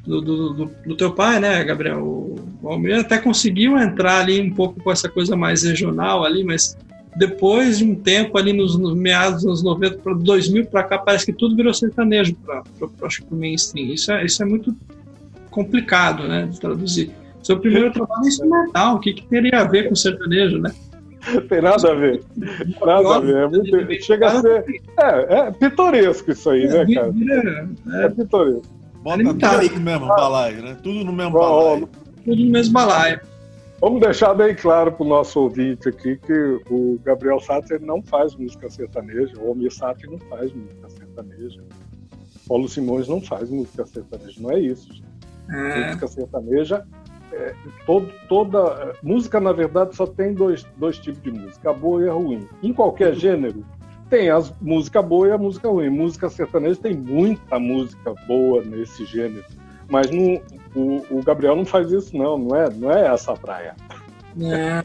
do, 0.05 0.21
do, 0.21 0.53
do, 0.53 0.71
do 0.85 0.95
teu 0.95 1.11
pai, 1.11 1.39
né, 1.39 1.63
Gabriel? 1.63 2.03
O, 2.03 2.35
o 2.61 2.69
Almir 2.69 2.99
até 2.99 3.17
conseguiu 3.17 3.77
entrar 3.77 4.19
ali 4.19 4.41
um 4.41 4.53
pouco 4.53 4.81
com 4.81 4.91
essa 4.91 5.09
coisa 5.09 5.35
mais 5.35 5.63
regional 5.63 6.23
ali, 6.23 6.43
mas 6.43 6.77
depois 7.15 7.77
de 7.77 7.85
um 7.85 7.95
tempo 7.95 8.37
ali 8.37 8.53
nos, 8.53 8.77
nos 8.77 8.95
meados 8.95 9.43
dos 9.43 9.45
anos 9.45 9.63
90 9.63 9.97
para 9.97 10.13
2000 10.13 10.65
para 10.65 10.83
cá, 10.83 10.97
parece 10.97 11.25
que 11.25 11.33
tudo 11.33 11.55
virou 11.55 11.73
sertanejo 11.73 12.35
para 12.35 12.63
o 13.29 13.35
mainstream. 13.35 13.87
Isso 13.87 14.11
é, 14.11 14.25
isso 14.25 14.41
é 14.41 14.45
muito 14.45 14.75
complicado, 15.49 16.27
né, 16.27 16.47
de 16.49 16.59
traduzir. 16.59 17.11
Seu 17.41 17.59
primeiro 17.59 17.91
trabalho 17.93 18.23
é 18.23 18.27
instrumental, 18.27 18.95
o 18.95 18.99
que, 18.99 19.13
que 19.13 19.25
teria 19.27 19.59
a 19.59 19.63
ver 19.63 19.87
com 19.87 19.95
sertanejo, 19.95 20.57
né? 20.57 20.73
Tem 21.47 21.61
nada 21.61 21.91
a 21.91 21.95
ver. 21.95 22.21
Nada 22.85 23.15
a 23.15 23.19
ver. 23.19 23.35
É 23.35 23.47
muito, 23.47 24.03
chega 24.03 24.27
a 24.27 24.41
ser. 24.41 24.65
É, 24.99 25.35
é 25.35 25.51
pitoresco 25.51 26.31
isso 26.31 26.49
aí, 26.49 26.67
né, 26.67 26.85
cara? 26.93 27.13
É, 28.01 28.05
é 28.05 28.09
pitoresco. 28.09 28.82
Bota 29.03 29.23
tudo 29.23 29.75
no 29.75 29.81
mesmo 29.81 30.07
balaio, 30.07 30.63
né? 30.63 30.77
Tudo 30.81 31.03
no 31.03 31.13
mesmo 31.13 31.33
balaio. 31.33 31.89
Tudo 32.23 32.43
no 32.43 32.51
mesmo 32.51 32.73
balaio. 32.73 33.19
Vamos 33.81 33.99
deixar 33.99 34.33
bem 34.33 34.55
claro 34.55 34.93
para 34.93 35.05
o 35.05 35.09
nosso 35.09 35.41
ouvinte 35.41 35.89
aqui 35.89 36.15
que 36.15 36.61
o 36.69 36.97
Gabriel 37.03 37.39
Satter 37.41 37.81
não 37.81 38.01
faz 38.01 38.33
música 38.33 38.69
sertaneja, 38.69 39.33
o 39.37 39.49
Almir 39.49 39.73
Satter 39.73 40.09
não 40.09 40.17
faz 40.19 40.53
música 40.53 40.89
sertaneja, 40.89 41.61
Paulo 42.47 42.69
Simões 42.69 43.09
não 43.09 43.19
faz 43.19 43.49
música 43.49 43.85
sertaneja, 43.85 44.41
não 44.41 44.51
é 44.51 44.59
isso. 44.59 44.89
É. 45.49 45.87
Música 45.87 46.07
sertaneja 46.07 46.85
é, 47.33 47.53
todo, 47.85 48.09
toda 48.29 48.93
música 49.01 49.39
na 49.39 49.51
verdade 49.51 49.95
só 49.95 50.05
tem 50.05 50.33
dois, 50.33 50.65
dois 50.77 50.97
tipos 50.97 51.21
de 51.21 51.31
música, 51.31 51.71
a 51.71 51.73
boa 51.73 52.03
e 52.03 52.07
a 52.07 52.13
ruim. 52.13 52.47
Em 52.61 52.71
qualquer 52.71 53.15
gênero 53.15 53.65
tem 54.13 54.29
a 54.29 54.39
música 54.61 55.01
boa 55.01 55.27
e 55.27 55.31
a 55.31 55.37
música 55.39 55.67
ruim. 55.67 55.89
Música 55.89 56.29
sertaneja 56.29 56.79
tem 56.79 56.95
muita 56.95 57.57
música 57.57 58.13
boa 58.27 58.63
nesse 58.63 59.05
gênero, 59.05 59.43
mas 59.89 60.11
não, 60.11 60.39
o, 60.75 61.03
o 61.09 61.23
Gabriel 61.23 61.55
não 61.55 61.65
faz 61.65 61.91
isso 61.91 62.15
não, 62.15 62.37
não 62.37 62.55
é, 62.55 62.69
não 62.69 62.91
é 62.91 63.07
essa 63.11 63.33
praia. 63.33 63.75
É. 64.39 64.83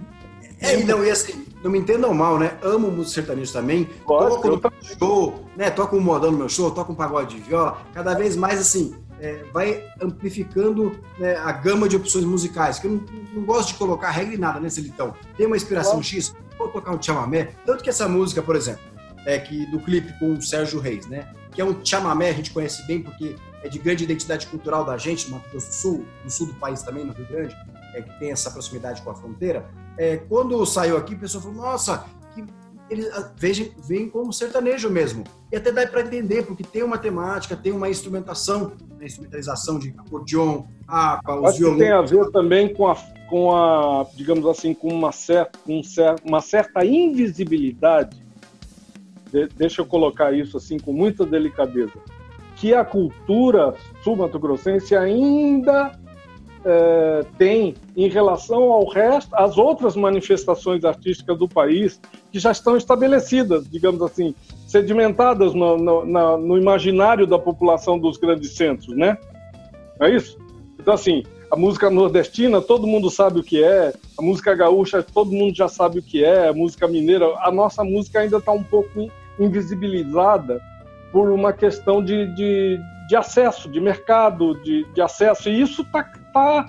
É, 0.61 0.81
e 0.81 0.85
não, 0.85 1.05
e 1.05 1.11
assim, 1.11 1.45
não 1.63 1.71
me 1.71 1.79
entendam 1.79 2.15
mal, 2.15 2.39
né? 2.39 2.57
Amo 2.63 2.91
música 2.91 3.21
sertaneja 3.21 3.53
também. 3.53 3.85
Toco 4.07 4.49
no 4.49 4.63
show, 4.99 5.45
né? 5.55 5.71
Toco 5.71 5.97
um 5.97 6.01
modão 6.01 6.33
no 6.33 6.39
meu 6.39 6.49
show, 6.49 6.71
toco 6.71 6.93
um 6.93 6.97
pagode 6.97 7.37
de 7.37 7.43
viola. 7.43 7.83
Cada 7.93 8.15
vez 8.15 8.35
mais, 8.35 8.59
assim, 8.59 8.95
é, 9.21 9.45
vai 9.53 9.85
amplificando 10.01 10.99
né, 11.19 11.37
a 11.37 11.53
gama 11.53 11.87
de 11.87 11.97
opções 11.97 12.25
musicais. 12.25 12.79
Que 12.79 12.87
eu 12.87 12.93
não, 12.93 13.03
não, 13.35 13.43
gosto 13.45 13.69
de 13.69 13.75
colocar 13.75 14.11
regra 14.11 14.35
em 14.35 14.39
nada, 14.39 14.59
né, 14.59 14.71
Celitão? 14.71 15.15
Tem 15.37 15.47
uma 15.47 15.57
inspiração 15.57 16.03
X, 16.03 16.35
vou 16.59 16.69
tocar 16.69 16.93
um 16.93 17.01
chamamé. 17.01 17.51
Tanto 17.65 17.85
que 17.85 17.91
essa 17.91 18.09
música, 18.09 18.43
por 18.43 18.57
exemplo, 18.57 18.81
é 19.27 19.39
que 19.39 19.67
do 19.67 19.81
clipe 19.81 20.13
com 20.19 20.35
o 20.35 20.43
Sérgio 20.43 20.81
Reis, 20.81 21.07
né? 21.07 21.33
Que 21.53 21.61
é 21.61 21.65
um 21.65 21.85
chamamé, 21.85 22.31
a 22.31 22.33
gente 22.33 22.51
conhece 22.51 22.87
bem 22.87 23.03
porque 23.03 23.37
é 23.63 23.69
de 23.69 23.79
grande 23.79 24.05
identidade 24.05 24.47
cultural 24.47 24.85
da 24.85 24.97
gente, 24.97 25.29
no 25.29 25.37
Mato 25.37 25.51
Grosso 25.51 25.69
do 25.69 25.75
Sul, 25.75 26.05
no 26.25 26.31
sul 26.31 26.47
do 26.47 26.55
país 26.55 26.83
também, 26.83 27.05
no 27.05 27.13
Rio 27.13 27.27
Grande, 27.27 27.57
é, 27.95 28.03
que 28.03 28.19
tem 28.19 28.31
essa 28.31 28.51
proximidade 28.51 29.03
com 29.03 29.11
a 29.11 29.15
fronteira. 29.15 29.69
É, 29.97 30.17
quando 30.17 30.65
saiu 30.65 30.97
aqui, 30.97 31.15
o 31.15 31.19
pessoal 31.19 31.43
falou, 31.43 31.59
nossa, 31.59 32.05
que 32.35 32.45
eles 32.89 33.11
ah, 33.13 33.33
vejam, 33.37 33.67
veem 33.85 34.09
como 34.09 34.33
sertanejo 34.33 34.89
mesmo. 34.89 35.25
E 35.51 35.57
até 35.57 35.73
dá 35.73 35.87
para 35.87 36.03
entender, 36.03 36.45
porque 36.45 36.63
tem 36.63 36.83
uma 36.83 36.99
temática, 36.99 37.57
tem 37.57 37.73
uma 37.73 37.89
instrumentação, 37.89 38.73
né, 38.99 39.07
instrumentalização 39.07 39.79
de 39.79 39.95
acordeon, 39.99 40.65
harpa, 40.87 41.41
os 41.41 41.51
Acho 41.51 41.59
violões. 41.59 41.81
tem 41.81 41.91
a 41.91 42.03
ver 42.03 42.31
também 42.31 42.73
com 42.73 42.89
a, 42.89 42.97
com 43.29 43.55
a 43.55 44.07
digamos 44.15 44.47
assim, 44.47 44.73
com 44.73 44.89
uma 44.89 45.11
certa, 45.11 45.59
com 45.59 45.81
uma 46.25 46.41
certa 46.41 46.85
invisibilidade, 46.85 48.25
de, 49.33 49.49
deixa 49.57 49.83
eu 49.83 49.87
colocar 49.87 50.33
isso 50.33 50.57
assim 50.57 50.79
com 50.79 50.93
muita 50.93 51.25
delicadeza, 51.25 51.93
que 52.57 52.75
a 52.75 52.85
cultura 52.85 53.75
sul-mato-grossense 54.03 54.97
ainda 54.97 55.93
é, 56.65 57.25
tem 57.37 57.75
em 57.97 58.09
relação 58.09 58.73
ao 58.73 58.89
resto, 58.89 59.35
às 59.35 59.57
outras 59.57 59.95
manifestações 59.95 60.85
artísticas 60.85 61.39
do 61.39 61.49
país 61.49 62.01
que 62.33 62.39
já 62.39 62.51
estão 62.51 62.77
estabelecidas, 62.77 63.69
digamos 63.71 64.03
assim, 64.03 64.35
sedimentadas 64.67 65.55
no, 65.55 65.77
no, 65.79 66.39
no 66.39 66.59
imaginário 66.59 67.27
da 67.27 67.39
população 67.39 67.99
dos 67.99 68.17
grandes 68.17 68.55
centros, 68.57 68.97
né? 68.97 69.17
É 70.01 70.11
isso? 70.11 70.39
Então, 70.79 70.95
assim, 70.95 71.23
a 71.51 71.57
música 71.57 71.89
nordestina, 71.89 72.61
todo 72.61 72.87
mundo 72.87 73.11
sabe 73.11 73.41
o 73.41 73.43
que 73.43 73.63
é, 73.63 73.93
a 74.19 74.23
música 74.23 74.55
gaúcha, 74.55 75.03
todo 75.03 75.33
mundo 75.33 75.57
já 75.57 75.69
sabe 75.69 75.99
o 75.99 76.03
que 76.03 76.23
é, 76.23 76.49
a 76.49 76.53
música 76.53 76.87
mineira, 76.87 77.27
a 77.39 77.51
nossa 77.51 77.83
música 77.83 78.21
ainda 78.21 78.37
está 78.37 78.53
um 78.53 78.63
pouco 78.63 79.11
invisibilizada 79.39 80.61
por 81.13 81.31
uma 81.31 81.53
questão 81.53 82.03
de, 82.03 82.27
de, 82.35 82.79
de 83.09 83.17
acesso, 83.17 83.69
de 83.69 83.81
mercado, 83.81 84.55
de, 84.63 84.85
de 84.93 85.01
acesso, 85.01 85.49
e 85.49 85.61
isso 85.61 85.83
está 85.83 86.05
tá, 86.33 86.67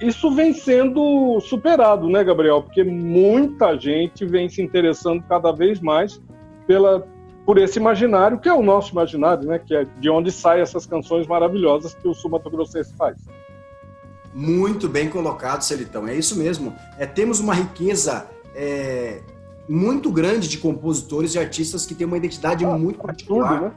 isso 0.00 0.30
vem 0.34 0.52
sendo 0.52 1.40
superado, 1.40 2.08
né, 2.08 2.22
Gabriel? 2.24 2.62
Porque 2.62 2.82
muita 2.82 3.78
gente 3.78 4.24
vem 4.24 4.48
se 4.48 4.60
interessando 4.60 5.22
cada 5.28 5.52
vez 5.52 5.80
mais 5.80 6.20
pela, 6.66 7.06
por 7.46 7.58
esse 7.58 7.78
imaginário, 7.78 8.38
que 8.38 8.48
é 8.48 8.52
o 8.52 8.62
nosso 8.62 8.92
imaginário, 8.92 9.46
né? 9.48 9.58
Que 9.58 9.74
é 9.74 9.84
de 9.84 10.10
onde 10.10 10.32
saem 10.32 10.62
essas 10.62 10.84
canções 10.84 11.26
maravilhosas 11.26 11.94
que 11.94 12.08
o 12.08 12.12
Sul 12.12 12.32
Mato 12.32 12.50
Grossense 12.50 12.92
faz. 12.96 13.16
Muito 14.34 14.88
bem 14.88 15.08
colocado, 15.08 15.62
Celitão. 15.62 16.06
É 16.06 16.14
isso 16.14 16.36
mesmo. 16.36 16.74
É, 16.98 17.06
temos 17.06 17.40
uma 17.40 17.54
riqueza 17.54 18.28
é, 18.54 19.22
muito 19.68 20.10
grande 20.10 20.48
de 20.48 20.58
compositores 20.58 21.34
e 21.34 21.38
artistas 21.38 21.84
que 21.84 21.94
têm 21.94 22.06
uma 22.06 22.16
identidade 22.16 22.64
Ah, 22.64 22.78
muito 22.78 22.98
particular. 22.98 23.48
Tudo, 23.48 23.64
né? 23.66 23.72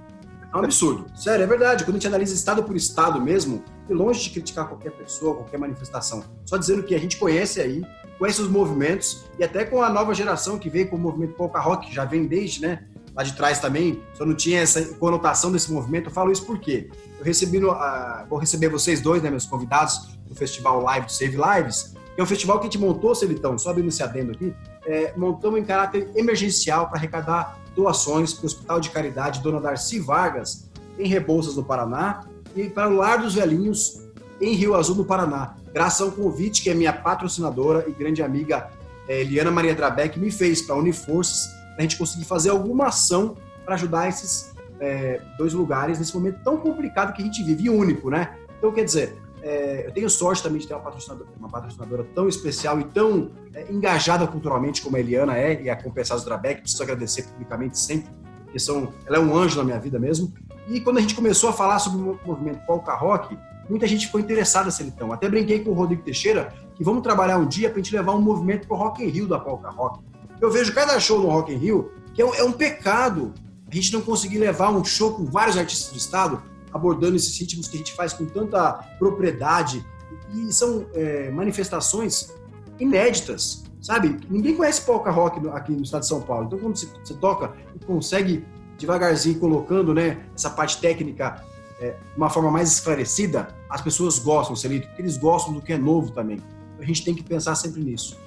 É 0.52 0.58
um 0.58 0.64
absurdo. 0.64 1.06
Sério, 1.16 1.44
é 1.44 1.48
verdade. 1.48 1.84
Quando 1.84 1.96
a 1.96 2.00
gente 2.00 2.08
analisa 2.08 2.34
estado 2.34 2.64
por 2.64 2.76
estado 2.76 3.22
mesmo, 3.22 3.64
e 3.88 3.94
longe 3.94 4.24
de 4.24 4.30
criticar 4.32 4.68
qualquer 4.68 4.92
pessoa, 4.92 5.36
qualquer 5.36 5.60
manifestação, 5.60 6.24
só 6.46 6.58
dizendo 6.58 6.84
que 6.84 6.94
a 6.96 7.00
gente 7.00 7.18
conhece 7.18 7.60
aí, 7.60 7.84
conhece 8.18 8.42
os 8.42 8.50
movimentos, 8.50 9.26
e 9.38 9.44
até 9.44 9.64
com 9.64 9.82
a 9.82 9.90
nova 9.90 10.14
geração 10.14 10.58
que 10.58 10.70
veio 10.70 10.90
com 10.90 10.96
o 10.96 11.00
movimento 11.00 11.34
polka 11.34 11.60
rock, 11.60 11.88
que 11.88 11.96
já 11.96 12.06
vem 12.06 12.28
desde, 12.28 12.62
né, 12.62 12.84
lá 13.16 13.24
de 13.24 13.34
trás 13.34 13.60
também, 13.60 14.02
só 14.14 14.26
não 14.26 14.36
tinha 14.36 14.60
essa 14.60 14.84
conotação 14.96 15.52
desse 15.52 15.72
movimento. 15.72 16.08
Eu 16.10 16.12
falo 16.12 16.32
isso 16.32 16.46
porque 16.46 16.90
eu 17.18 17.26
recebi, 17.26 17.60
no, 17.60 17.72
ah, 17.72 18.26
vou 18.30 18.40
receber 18.40 18.70
vocês 18.70 19.02
dois, 19.02 19.22
né, 19.22 19.30
meus 19.30 19.46
convidados, 19.46 20.18
no 20.28 20.36
festival 20.36 20.82
Live 20.82 21.08
do 21.08 21.12
Save 21.12 21.38
Lives, 21.38 21.94
que 22.16 22.22
é 22.22 22.24
um 22.24 22.28
festival 22.28 22.60
que 22.60 22.68
a 22.68 22.70
gente 22.70 22.78
montou, 22.78 23.16
Celitão, 23.16 23.58
só 23.58 23.72
abrindo 23.72 23.90
esse 23.90 24.04
adendo 24.04 24.32
aqui, 24.32 24.54
é, 24.86 25.14
montamos 25.16 25.60
em 25.60 25.64
caráter 25.64 26.10
emergencial 26.16 26.88
para 26.88 26.98
arrecadar 26.98 27.60
doações 27.76 28.34
para 28.34 28.44
o 28.44 28.46
Hospital 28.46 28.80
de 28.80 28.90
Caridade 28.90 29.42
Dona 29.42 29.60
Darcy 29.60 30.00
Vargas, 30.00 30.70
em 30.98 31.08
Rebouças, 31.08 31.56
no 31.56 31.64
Paraná, 31.64 32.26
e 32.56 32.70
para 32.70 32.90
o 32.90 32.96
Lar 32.96 33.22
dos 33.22 33.36
Velhinhos, 33.36 34.02
em 34.42 34.54
Rio 34.54 34.76
Azul, 34.76 34.96
no 34.96 35.06
Paraná. 35.06 35.56
Graças 35.74 36.02
a 36.02 36.06
um 36.06 36.12
convite 36.12 36.62
que 36.62 36.70
a 36.70 36.76
minha 36.76 36.92
patrocinadora 36.92 37.86
e 37.88 37.92
grande 37.92 38.24
amiga 38.24 38.70
eh, 39.08 39.22
Eliana 39.22 39.52
Maria 39.52 39.76
Drabeck 39.76 40.20
me 40.20 40.32
fez 40.32 40.62
para 40.62 40.76
unir 40.76 40.94
forças, 40.94 41.48
para 41.48 41.80
a 41.80 41.82
gente 41.82 41.98
conseguir 41.98 42.26
fazer 42.26 42.50
alguma 42.50 42.88
ação 42.88 43.36
para 43.64 43.76
ajudar 43.76 44.10
esses 44.10 44.54
eh, 44.80 45.22
dois 45.38 45.54
lugares 45.54 46.00
nesse 46.00 46.14
momento 46.16 46.40
tão 46.44 46.58
complicado 46.58 47.14
que 47.14 47.22
a 47.22 47.26
gente 47.26 47.44
vive, 47.44 47.70
único, 47.70 48.10
né? 48.10 48.36
Então, 48.58 48.72
quer 48.72 48.84
dizer, 48.84 49.18
eh, 49.50 49.88
eu 49.88 49.91
tenho 49.91 50.10
sorte 50.10 50.43
também 50.43 50.60
de 50.60 50.68
ter 50.68 50.76
uma 50.76 50.82
patrocinadora, 50.82 51.30
uma 51.39 51.50
patrocinadora 51.50 52.04
tão 52.14 52.28
especial 52.28 52.80
e 52.80 52.84
tão 52.84 53.32
eh, 53.54 53.66
engajada 53.72 54.28
culturalmente 54.28 54.82
como 54.82 54.95
a 54.95 55.00
Eliana 55.00 55.38
é, 55.38 55.62
e 55.62 55.70
a 55.70 55.76
Compensados 55.76 56.24
Drabeck, 56.24 56.62
preciso 56.62 56.84
agradecer 56.84 57.24
publicamente 57.24 57.80
sempre, 57.80 58.12
porque 58.43 58.60
são, 58.60 58.93
ela 59.08 59.18
é 59.18 59.20
um 59.20 59.36
anjo 59.36 59.58
na 59.58 59.64
minha 59.64 59.80
vida 59.80 59.97
mesmo. 59.97 60.32
E 60.68 60.80
quando 60.80 61.00
a 61.00 61.02
gente 61.02 61.16
começou 61.16 61.50
a 61.50 61.54
falar 61.54 61.80
sobre 61.80 62.00
o 62.00 62.20
movimento 62.24 62.64
polka 62.68 62.93
rock, 62.93 63.36
muita 63.68 63.88
gente 63.88 64.06
ficou 64.06 64.20
interessada, 64.20 64.70
Celitão. 64.70 65.12
Até 65.12 65.28
brinquei 65.28 65.64
com 65.64 65.72
o 65.72 65.74
Rodrigo 65.74 66.04
Teixeira 66.04 66.54
que 66.76 66.84
vamos 66.84 67.02
trabalhar 67.02 67.38
um 67.38 67.47
dia 67.47 67.70
para 67.70 67.80
a 67.80 67.84
gente 67.84 67.95
levar 67.95 68.14
um 68.14 68.22
movimento 68.22 68.68
para 68.68 68.78
o 68.78 68.80
Rock 68.80 69.04
in 69.04 69.08
Rio 69.08 69.28
da 69.28 69.39
polka 69.39 69.70
rock. 69.70 70.00
Eu 70.39 70.52
vejo 70.52 70.74
cada 70.74 71.00
show 71.00 71.20
no 71.20 71.28
Rock 71.28 71.52
in 71.52 71.58
Rio 71.58 71.91
que 72.14 72.22
é 72.22 72.26
um, 72.26 72.36
é 72.36 72.43
um 72.43 72.52
pecado 72.52 73.34
a 73.72 73.76
gente 73.76 73.93
não 73.93 74.02
conseguir 74.02 74.39
levar 74.39 74.70
um 74.72 74.84
show 74.84 75.14
com 75.14 75.26
vários 75.26 75.58
artistas 75.58 75.91
do 75.91 75.97
estado 75.97 76.41
abordando 76.74 77.16
esses 77.16 77.38
ritmos 77.40 77.68
que 77.68 77.76
a 77.76 77.80
gente 77.80 77.94
faz 77.94 78.14
com 78.14 78.26
tanta 78.26 78.74
propriedade 78.98 79.86
e 80.34 80.52
são 80.54 80.86
é, 80.94 81.30
manifestações 81.32 82.34
inéditas, 82.80 83.64
sabe? 83.82 84.18
Ninguém 84.30 84.56
conhece 84.56 84.82
polka 84.82 85.10
rock 85.10 85.48
aqui 85.50 85.72
no 85.72 85.84
estado 85.84 86.02
de 86.02 86.08
São 86.08 86.22
Paulo. 86.22 86.46
Então, 86.46 86.60
quando 86.60 86.78
você, 86.78 87.14
toca 87.16 87.54
e 87.76 87.86
consegue 87.86 88.46
devagarzinho 88.78 89.40
colocando, 89.40 89.94
né, 89.94 90.26
essa 90.36 90.50
parte 90.50 90.80
técnica 90.80 91.44
é, 91.82 91.96
uma 92.16 92.30
forma 92.30 92.52
mais 92.52 92.72
esclarecida, 92.72 93.48
as 93.70 93.82
pessoas 93.82 94.20
gostam, 94.20 94.56
Celito, 94.56 94.88
porque 94.88 95.02
eles 95.02 95.18
gostam 95.18 95.54
do 95.54 95.62
que 95.62 95.74
é 95.74 95.78
novo 95.78 96.12
também. 96.12 96.40
A 96.80 96.84
gente 96.84 97.04
tem 97.04 97.14
que 97.14 97.24
pensar 97.24 97.56
sempre 97.56 97.82
nisso. 97.82 98.18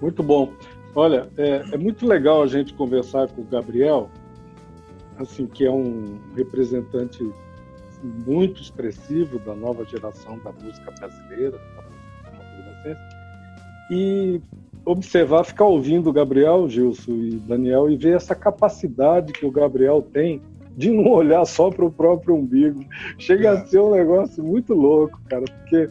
Muito 0.00 0.22
bom. 0.22 0.52
Olha, 0.94 1.28
é, 1.36 1.64
é 1.72 1.76
muito 1.76 2.06
legal 2.06 2.42
a 2.42 2.46
gente 2.46 2.72
conversar 2.74 3.28
com 3.28 3.42
o 3.42 3.44
Gabriel, 3.44 4.10
assim, 5.18 5.46
que 5.46 5.64
é 5.64 5.70
um 5.70 6.18
representante 6.36 7.28
muito 8.26 8.60
expressivo 8.60 9.38
da 9.38 9.54
nova 9.54 9.84
geração 9.84 10.38
da 10.38 10.52
música 10.52 10.90
brasileira, 10.90 11.52
da 11.52 11.82
música 11.82 11.94
e 13.90 14.40
observar, 14.84 15.44
ficar 15.44 15.64
ouvindo 15.64 16.10
o 16.10 16.12
Gabriel, 16.12 16.68
Gilson 16.68 17.12
e 17.12 17.30
Daniel, 17.36 17.90
e 17.90 17.96
ver 17.96 18.16
essa 18.16 18.34
capacidade 18.34 19.32
que 19.32 19.46
o 19.46 19.50
Gabriel 19.50 20.02
tem 20.02 20.42
de 20.76 20.90
não 20.90 21.08
olhar 21.10 21.44
só 21.44 21.70
para 21.70 21.84
o 21.84 21.90
próprio 21.90 22.34
umbigo. 22.34 22.84
Chega 23.18 23.52
a 23.52 23.66
ser 23.66 23.80
um 23.80 23.94
negócio 23.94 24.42
muito 24.42 24.74
louco, 24.74 25.20
cara, 25.28 25.44
porque 25.44 25.88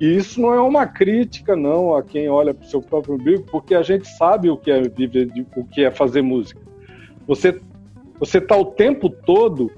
e, 0.00 0.16
isso 0.16 0.40
não 0.40 0.52
é 0.52 0.60
uma 0.60 0.86
crítica, 0.86 1.54
não, 1.54 1.94
a 1.94 2.02
quem 2.02 2.28
olha 2.28 2.52
para 2.52 2.64
o 2.64 2.68
seu 2.68 2.82
próprio 2.82 3.14
umbigo, 3.14 3.44
porque 3.50 3.74
a 3.74 3.82
gente 3.82 4.08
sabe 4.08 4.50
o 4.50 4.56
que 4.56 4.70
é 4.70 4.82
viver, 4.82 5.30
o 5.56 5.64
que 5.64 5.84
é 5.84 5.90
fazer 5.90 6.22
música. 6.22 6.60
Você 7.26 7.60
você 8.22 8.38
está 8.38 8.56
o 8.56 8.66
tempo 8.66 9.10
todo 9.10 9.68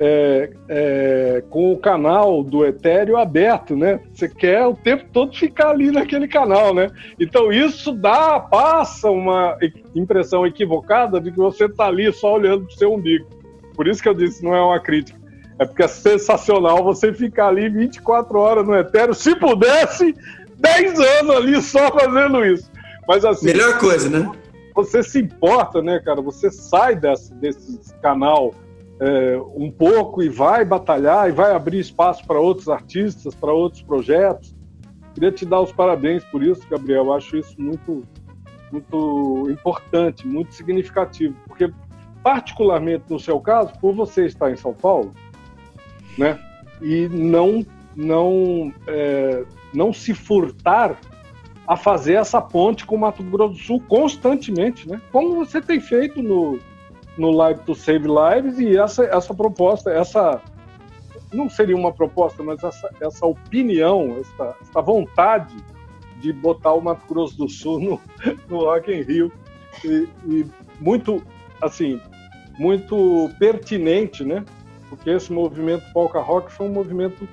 é, 0.00 0.50
é, 0.66 1.44
com 1.50 1.74
o 1.74 1.76
canal 1.76 2.42
do 2.42 2.64
Etéreo 2.64 3.18
aberto, 3.18 3.76
né? 3.76 4.00
Você 4.14 4.30
quer 4.30 4.66
o 4.66 4.72
tempo 4.72 5.04
todo 5.12 5.36
ficar 5.36 5.68
ali 5.68 5.90
naquele 5.90 6.26
canal, 6.26 6.74
né? 6.74 6.90
Então 7.20 7.52
isso 7.52 7.92
dá, 7.92 8.40
passa 8.40 9.10
uma 9.10 9.58
impressão 9.94 10.46
equivocada 10.46 11.20
de 11.20 11.30
que 11.30 11.36
você 11.36 11.66
está 11.66 11.84
ali 11.84 12.10
só 12.14 12.32
olhando 12.32 12.64
para 12.64 12.74
o 12.74 12.78
seu 12.78 12.94
umbigo. 12.94 13.26
Por 13.74 13.86
isso 13.86 14.02
que 14.02 14.08
eu 14.08 14.14
disse, 14.14 14.42
não 14.42 14.54
é 14.54 14.62
uma 14.62 14.80
crítica. 14.80 15.20
É 15.58 15.66
porque 15.66 15.82
é 15.82 15.88
sensacional 15.88 16.82
você 16.82 17.12
ficar 17.12 17.48
ali 17.48 17.68
24 17.68 18.38
horas 18.38 18.66
no 18.66 18.74
Etéreo, 18.74 19.12
se 19.12 19.36
pudesse, 19.36 20.14
10 20.56 20.98
anos 20.98 21.36
ali 21.36 21.60
só 21.60 21.92
fazendo 21.92 22.42
isso. 22.46 22.70
Mas 23.06 23.22
assim, 23.22 23.44
Melhor 23.44 23.78
coisa, 23.78 24.08
né? 24.08 24.32
Você 24.74 25.02
se 25.02 25.20
importa, 25.20 25.82
né, 25.82 26.00
cara? 26.00 26.20
Você 26.22 26.50
sai 26.50 26.96
desse, 26.96 27.34
desse 27.34 27.94
canal 28.00 28.54
é, 29.00 29.36
um 29.54 29.70
pouco 29.70 30.22
e 30.22 30.28
vai 30.28 30.64
batalhar 30.64 31.28
e 31.28 31.32
vai 31.32 31.52
abrir 31.52 31.80
espaço 31.80 32.24
para 32.26 32.38
outros 32.38 32.68
artistas, 32.68 33.34
para 33.34 33.52
outros 33.52 33.82
projetos. 33.82 34.54
Queria 35.14 35.32
te 35.32 35.44
dar 35.44 35.60
os 35.60 35.72
parabéns 35.72 36.24
por 36.24 36.42
isso, 36.42 36.66
Gabriel. 36.68 37.06
Eu 37.06 37.12
acho 37.12 37.36
isso 37.36 37.60
muito, 37.60 38.04
muito 38.70 39.50
importante, 39.50 40.26
muito 40.26 40.54
significativo, 40.54 41.34
porque 41.46 41.72
particularmente 42.22 43.04
no 43.10 43.18
seu 43.18 43.40
caso, 43.40 43.72
por 43.80 43.94
você 43.94 44.26
estar 44.26 44.50
em 44.50 44.56
São 44.56 44.72
Paulo, 44.72 45.12
né, 46.16 46.38
e 46.80 47.08
não 47.08 47.64
não 47.94 48.72
é, 48.86 49.44
não 49.74 49.92
se 49.92 50.14
furtar 50.14 50.98
a 51.66 51.76
fazer 51.76 52.14
essa 52.14 52.40
ponte 52.40 52.84
com 52.84 52.96
o 52.96 52.98
Mato 52.98 53.22
Grosso 53.22 53.54
do 53.54 53.58
Sul 53.58 53.82
constantemente, 53.88 54.88
né? 54.88 55.00
Como 55.10 55.36
você 55.36 55.60
tem 55.60 55.80
feito 55.80 56.22
no, 56.22 56.58
no 57.16 57.30
Live 57.30 57.60
to 57.60 57.74
Save 57.74 58.06
Lives 58.08 58.58
e 58.58 58.76
essa, 58.76 59.04
essa 59.04 59.32
proposta, 59.32 59.90
essa 59.90 60.40
não 61.32 61.48
seria 61.48 61.76
uma 61.76 61.92
proposta, 61.92 62.42
mas 62.42 62.62
essa, 62.62 62.90
essa 63.00 63.26
opinião, 63.26 64.18
essa, 64.20 64.56
essa 64.60 64.82
vontade 64.82 65.56
de 66.20 66.32
botar 66.32 66.72
o 66.74 66.80
Mato 66.80 67.06
Grosso 67.08 67.36
do 67.36 67.48
Sul 67.48 67.80
no, 67.80 68.00
no 68.48 68.64
Rock 68.64 68.92
in 68.92 69.02
Rio 69.02 69.32
e, 69.84 70.08
e 70.26 70.46
muito, 70.80 71.22
assim, 71.60 72.00
muito 72.58 73.30
pertinente, 73.38 74.24
né? 74.24 74.44
Porque 74.88 75.10
esse 75.10 75.32
movimento 75.32 75.90
polka 75.92 76.20
rock 76.20 76.52
foi 76.52 76.68
um 76.68 76.72
movimento 76.72 77.26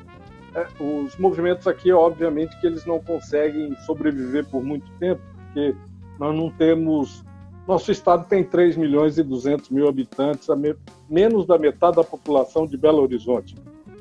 os 0.80 1.16
movimentos 1.18 1.68
aqui, 1.68 1.92
obviamente, 1.92 2.60
que 2.60 2.68
eles 2.68 2.86
não 2.86 3.00
conseguem 3.00 3.76
sobreviver 3.86 4.46
por 4.46 4.64
muito 4.64 4.90
tempo, 5.00 5.22
porque 5.46 5.76
nós 6.20 6.36
não 6.36 6.50
temos. 6.50 7.24
Nosso 7.68 7.92
estado 7.92 8.26
tem 8.28 8.44
3 8.44 8.76
milhões 8.78 9.18
e 9.18 9.24
200 9.24 9.70
mil 9.70 9.88
habitantes, 9.88 10.48
me- 10.58 10.76
menos 11.10 11.46
da 11.46 11.58
metade 11.58 11.98
da 11.98 12.04
população 12.04 12.66
de 12.66 12.76
Belo 12.78 13.02
Horizonte. 13.02 13.56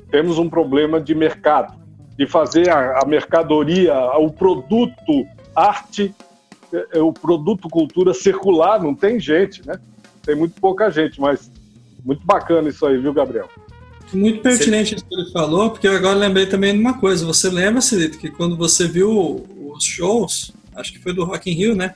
Temos 0.09 0.39
um 0.39 0.49
problema 0.49 0.99
de 0.99 1.13
mercado, 1.13 1.77
de 2.17 2.25
fazer 2.25 2.69
a, 2.69 2.99
a 3.03 3.05
mercadoria, 3.05 3.93
o 4.17 4.31
produto 4.31 5.25
arte, 5.55 6.13
é, 6.73 6.97
é, 6.97 6.99
o 6.99 7.13
produto 7.13 7.69
cultura 7.69 8.13
circular, 8.13 8.81
não 8.81 8.95
tem 8.95 9.19
gente, 9.19 9.65
né? 9.67 9.79
Tem 10.25 10.35
muito 10.35 10.59
pouca 10.59 10.89
gente, 10.89 11.21
mas 11.21 11.51
muito 12.03 12.25
bacana 12.25 12.69
isso 12.69 12.85
aí, 12.87 12.97
viu, 12.97 13.13
Gabriel? 13.13 13.47
Muito 14.11 14.41
pertinente 14.41 14.95
isso 14.95 15.05
que 15.05 15.15
ele 15.15 15.31
falou, 15.31 15.69
porque 15.69 15.87
eu 15.87 15.95
agora 15.95 16.17
lembrei 16.17 16.45
também 16.45 16.73
de 16.73 16.79
uma 16.79 16.97
coisa. 16.97 17.25
Você 17.25 17.49
lembra, 17.49 17.81
Celito, 17.81 18.17
que 18.17 18.29
quando 18.29 18.57
você 18.57 18.87
viu 18.87 19.45
os 19.75 19.83
shows, 19.83 20.51
acho 20.75 20.91
que 20.91 20.99
foi 20.99 21.13
do 21.13 21.23
Rock 21.23 21.49
in 21.49 21.53
Rio, 21.53 21.75
né? 21.75 21.93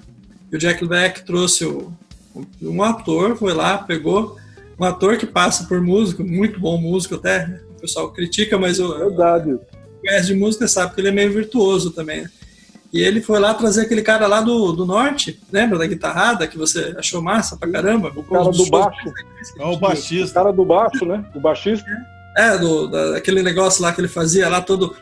E 0.51 0.55
o 0.55 0.59
Jack 0.59 0.85
Black 0.85 1.25
trouxe 1.25 1.65
o, 1.65 1.91
um 2.61 2.83
ator, 2.83 3.35
foi 3.35 3.53
lá, 3.53 3.77
pegou 3.79 4.37
um 4.79 4.83
ator 4.83 5.17
que 5.17 5.25
passa 5.25 5.65
por 5.65 5.81
músico, 5.81 6.23
muito 6.23 6.59
bom 6.59 6.77
músico 6.77 7.15
até. 7.15 7.47
né? 7.47 7.59
O 7.77 7.81
pessoal 7.81 8.11
critica, 8.11 8.57
mas 8.57 8.79
o 8.79 8.97
Verdade. 8.97 9.57
conhece 10.01 10.27
de 10.27 10.35
música 10.35 10.67
sabe 10.67 10.93
que 10.93 11.01
ele 11.01 11.09
é 11.09 11.11
meio 11.11 11.33
virtuoso 11.33 11.91
também. 11.91 12.23
né? 12.23 12.29
E 12.93 13.01
ele 13.01 13.21
foi 13.21 13.39
lá 13.39 13.53
trazer 13.55 13.81
aquele 13.81 14.03
cara 14.03 14.27
lá 14.27 14.39
do, 14.39 14.71
do 14.71 14.85
norte, 14.85 15.39
lembra 15.51 15.79
da 15.79 15.87
guitarrada 15.87 16.45
que 16.47 16.55
você 16.57 16.93
achou 16.95 17.23
massa 17.23 17.57
pra 17.57 17.67
caramba? 17.71 18.11
O 18.15 18.23
cara 18.23 18.51
do 18.51 18.65
baixo. 18.69 19.11
É 19.59 19.65
o 19.65 19.71
O 19.71 19.77
baixista. 19.79 20.33
cara 20.35 20.53
do 20.53 20.63
baixo, 20.63 21.03
né? 21.03 21.25
O 21.33 21.39
baixista. 21.39 21.85
É, 22.37 22.55
do, 22.57 22.87
da- 22.87 23.17
aquele 23.17 23.41
negócio 23.41 23.81
lá 23.81 23.91
que 23.91 23.99
ele 23.99 24.07
fazia 24.07 24.47
lá, 24.47 24.61
todo, 24.61 24.95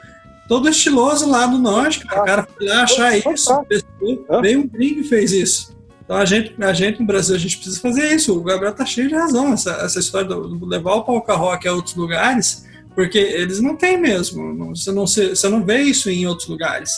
todo 0.47 0.69
estiloso 0.69 1.29
lá 1.29 1.45
do 1.45 1.57
norte. 1.57 2.05
cara. 2.05 2.21
O 2.21 2.25
cara 2.25 2.47
foi 2.57 2.65
lá 2.67 2.83
achar 2.83 3.17
isso, 3.17 3.63
pessoa, 3.65 4.41
veio 4.41 4.61
um 4.61 4.67
gringo 4.69 5.01
e 5.01 5.03
fez 5.03 5.33
isso. 5.33 5.75
Então 6.05 6.15
a 6.15 6.23
gente, 6.25 6.55
a 6.63 6.73
gente 6.73 6.99
no 6.99 7.05
Brasil, 7.05 7.35
a 7.35 7.39
gente 7.39 7.57
precisa 7.57 7.79
fazer 7.79 8.13
isso. 8.15 8.37
O 8.37 8.41
Gabriel 8.43 8.73
tá 8.73 8.85
cheio 8.85 9.09
de 9.09 9.15
razão. 9.15 9.51
Essa, 9.53 9.71
essa 9.83 9.99
história 9.99 10.27
do, 10.29 10.47
do 10.47 10.65
levar 10.65 10.93
o 10.95 11.03
palco 11.03 11.33
rock 11.33 11.67
a 11.67 11.73
outros 11.73 11.95
lugares, 11.95 12.65
porque 12.95 13.17
eles 13.17 13.59
não 13.61 13.75
têm 13.75 13.97
mesmo. 13.97 14.53
não- 14.53 14.73
Você 14.75 14.91
não, 14.93 15.05
você 15.05 15.49
não 15.49 15.63
vê 15.63 15.81
isso 15.83 16.09
em 16.09 16.25
outros 16.25 16.47
lugares. 16.47 16.91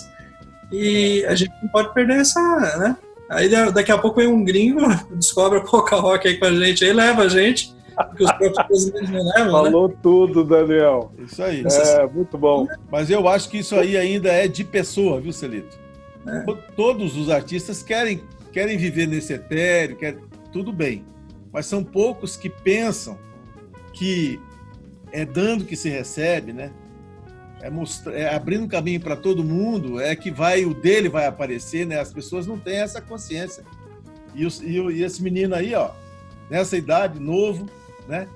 E 0.74 1.24
a 1.28 1.36
gente 1.36 1.54
não 1.62 1.70
pode 1.70 1.94
perder 1.94 2.22
essa, 2.22 2.42
né? 2.80 2.98
Aí 3.30 3.48
daqui 3.72 3.92
a 3.92 3.98
pouco 3.98 4.20
vem 4.20 4.28
um 4.28 4.44
gringo, 4.44 4.82
descobre 5.16 5.60
a 5.60 5.62
Coca 5.62 5.96
Rock 5.96 6.28
aí 6.28 6.38
com 6.38 6.46
a 6.46 6.52
gente, 6.52 6.84
aí 6.84 6.92
leva 6.92 7.22
a 7.22 7.28
gente, 7.28 7.76
porque 7.96 8.24
os 8.24 8.32
próprios 8.32 8.68
brasileiros 8.68 9.10
não 9.12 9.24
levam, 9.24 9.46
né? 9.46 9.52
Falou 9.52 9.88
né? 9.88 9.96
tudo, 10.02 10.44
Daniel. 10.44 11.12
Isso 11.20 11.44
aí. 11.44 11.64
É, 11.64 12.08
muito 12.08 12.38
bom. 12.40 12.68
Mas 12.92 13.12
eu 13.12 13.28
acho 13.28 13.50
que 13.50 13.60
isso 13.60 13.76
aí 13.76 13.96
ainda 13.96 14.30
é 14.30 14.48
de 14.48 14.64
pessoa, 14.64 15.22
viu, 15.22 15.32
Celito? 15.32 15.78
É. 16.28 16.40
Todos 16.76 17.16
os 17.16 17.30
artistas 17.30 17.84
querem, 17.84 18.24
querem 18.52 18.76
viver 18.76 19.08
nesse 19.08 19.34
etéreo, 19.34 19.96
querem, 19.96 20.20
tudo 20.52 20.74
bem. 20.74 21.06
Mas 21.52 21.68
são 21.68 21.84
poucos 21.84 22.36
que 22.36 22.50
pensam 22.50 23.16
que 23.94 24.40
é 25.12 25.24
dando 25.24 25.66
que 25.66 25.76
se 25.76 25.88
recebe, 25.88 26.52
né? 26.52 26.72
É, 27.64 27.70
mostra, 27.70 28.14
é 28.14 28.36
abrindo 28.36 28.68
caminho 28.68 29.00
para 29.00 29.16
todo 29.16 29.42
mundo, 29.42 29.98
é 29.98 30.14
que 30.18 30.30
vai 30.30 30.66
o 30.66 30.74
dele 30.74 31.08
vai 31.08 31.26
aparecer, 31.26 31.88
né? 31.88 31.98
As 31.98 32.12
pessoas 32.12 32.46
não 32.46 32.60
têm 32.60 32.76
essa 32.76 33.00
consciência. 33.02 33.64
E, 34.36 34.46
os, 34.46 34.62
e, 34.62 34.78
e 34.78 35.02
esse 35.02 35.24
menino 35.24 35.56
aí, 35.56 35.74
ó, 35.74 35.92
nessa 36.50 36.76
idade, 36.76 37.22
novo, 37.22 37.66
né? 38.06 38.28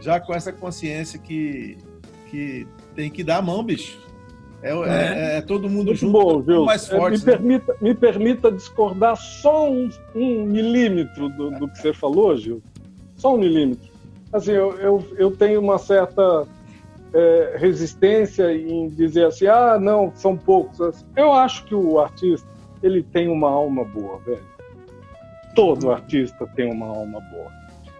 Já 0.00 0.18
com 0.18 0.34
essa 0.34 0.52
consciência 0.52 1.18
que, 1.18 1.76
que 2.30 2.66
tem 2.94 3.10
que 3.10 3.22
dar 3.22 3.38
a 3.38 3.42
mão, 3.42 3.62
bicho. 3.62 4.00
É, 4.62 4.70
é. 4.70 5.34
é, 5.34 5.36
é 5.36 5.40
todo 5.42 5.68
mundo 5.68 5.88
Muito 5.88 6.00
junto, 6.00 6.12
bom, 6.12 6.40
viu? 6.40 6.64
mais 6.64 6.90
é, 6.90 6.96
forte. 6.96 7.18
me, 7.18 7.26
né? 7.26 7.32
permita, 7.32 7.76
me 7.78 7.94
permita 7.94 8.50
discordar 8.50 9.16
só 9.16 9.70
um, 9.70 9.90
um 10.14 10.46
milímetro 10.46 11.28
do, 11.28 11.50
do, 11.50 11.68
que 11.68 11.76
você 11.78 11.92
falou, 11.92 12.34
Gil. 12.38 12.62
Só 13.18 13.34
um 13.34 13.38
milímetro. 13.38 13.90
Assim, 14.32 14.52
eu, 14.52 14.72
eu, 14.78 15.06
eu 15.18 15.30
tenho 15.30 15.60
uma 15.60 15.76
certa 15.76 16.46
é, 17.12 17.56
resistência 17.58 18.52
em 18.52 18.88
dizer 18.88 19.26
assim, 19.26 19.46
ah, 19.46 19.78
não, 19.80 20.12
são 20.14 20.36
poucos. 20.36 21.04
Eu 21.16 21.32
acho 21.32 21.64
que 21.64 21.74
o 21.74 21.98
artista 21.98 22.46
ele 22.82 23.02
tem 23.02 23.28
uma 23.28 23.48
alma 23.48 23.84
boa, 23.84 24.18
velho. 24.18 24.44
Todo 25.54 25.90
artista 25.90 26.46
tem 26.54 26.70
uma 26.70 26.86
alma 26.86 27.20
boa. 27.20 27.50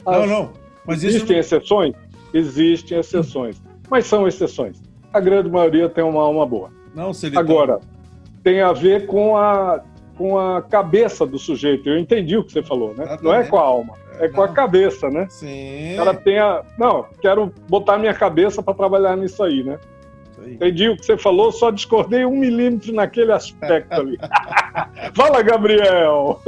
As, 0.05 0.21
não, 0.21 0.27
não. 0.27 0.53
Mas 0.85 1.03
existem 1.03 1.39
exceções? 1.39 1.95
Existem 2.33 2.99
exceções. 2.99 3.61
Mas 3.91 4.07
são 4.07 4.29
exceções. 4.29 4.81
A 5.13 5.21
grande 5.21 5.49
maioria 5.49 5.89
tem 5.89 6.05
uma 6.05 6.23
alma 6.23 6.45
boa. 6.47 6.71
Não, 6.95 7.11
ele 7.23 7.39
Agora, 7.39 7.79
tá... 7.79 7.87
tem 8.43 8.61
a 8.61 8.73
ver 8.73 9.07
com 9.07 9.37
a, 9.37 9.83
com 10.17 10.39
a 10.39 10.61
cabeça 10.61 11.27
do 11.27 11.39
sujeito. 11.39 11.89
Eu 11.89 11.99
entendi 11.99 12.37
o 12.37 12.45
que 12.45 12.53
você 12.53 12.63
falou, 12.63 12.95
né? 12.95 13.19
Não 13.23 13.33
é 13.33 13.45
com 13.45 13.57
a 13.57 13.63
alma 13.63 13.95
é 14.19 14.29
com 14.29 14.43
a 14.43 14.49
cabeça, 14.49 15.09
né? 15.11 15.27
Sim. 15.29 15.95
O 15.95 15.97
cara 15.97 16.14
tem 16.14 16.39
a. 16.39 16.62
Não, 16.79 17.07
quero 17.21 17.53
botar 17.69 17.99
minha 17.99 18.14
cabeça 18.14 18.62
para 18.62 18.75
trabalhar 18.75 19.17
nisso 19.17 19.43
aí, 19.43 19.62
né? 19.62 19.79
Aí. 20.39 20.55
Entendi 20.55 20.89
o 20.89 20.97
que 20.97 21.05
você 21.05 21.17
falou, 21.17 21.51
só 21.51 21.71
discordei 21.71 22.25
um 22.25 22.37
milímetro 22.37 22.93
naquele 22.93 23.33
aspecto 23.33 23.93
ali. 23.93 24.19
Fala, 25.14 25.43
Gabriel! 25.43 26.41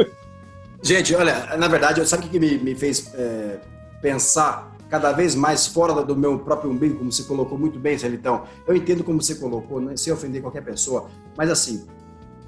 Gente, 0.82 1.14
olha, 1.14 1.56
na 1.56 1.68
verdade, 1.68 2.06
sabe 2.06 2.26
o 2.26 2.28
que 2.28 2.38
me, 2.38 2.58
me 2.58 2.74
fez 2.74 3.12
é, 3.14 3.58
pensar 4.00 4.76
cada 4.88 5.12
vez 5.12 5.34
mais 5.34 5.66
fora 5.66 6.02
do 6.02 6.16
meu 6.16 6.38
próprio 6.38 6.70
umbigo, 6.70 6.98
como 6.98 7.12
você 7.12 7.24
colocou 7.24 7.58
muito 7.58 7.78
bem, 7.78 7.98
Celitão? 7.98 8.44
Eu 8.66 8.74
entendo 8.74 9.04
como 9.04 9.20
você 9.20 9.34
colocou, 9.34 9.80
né, 9.80 9.96
sem 9.96 10.12
ofender 10.12 10.40
qualquer 10.40 10.62
pessoa, 10.62 11.08
mas 11.36 11.50
assim, 11.50 11.86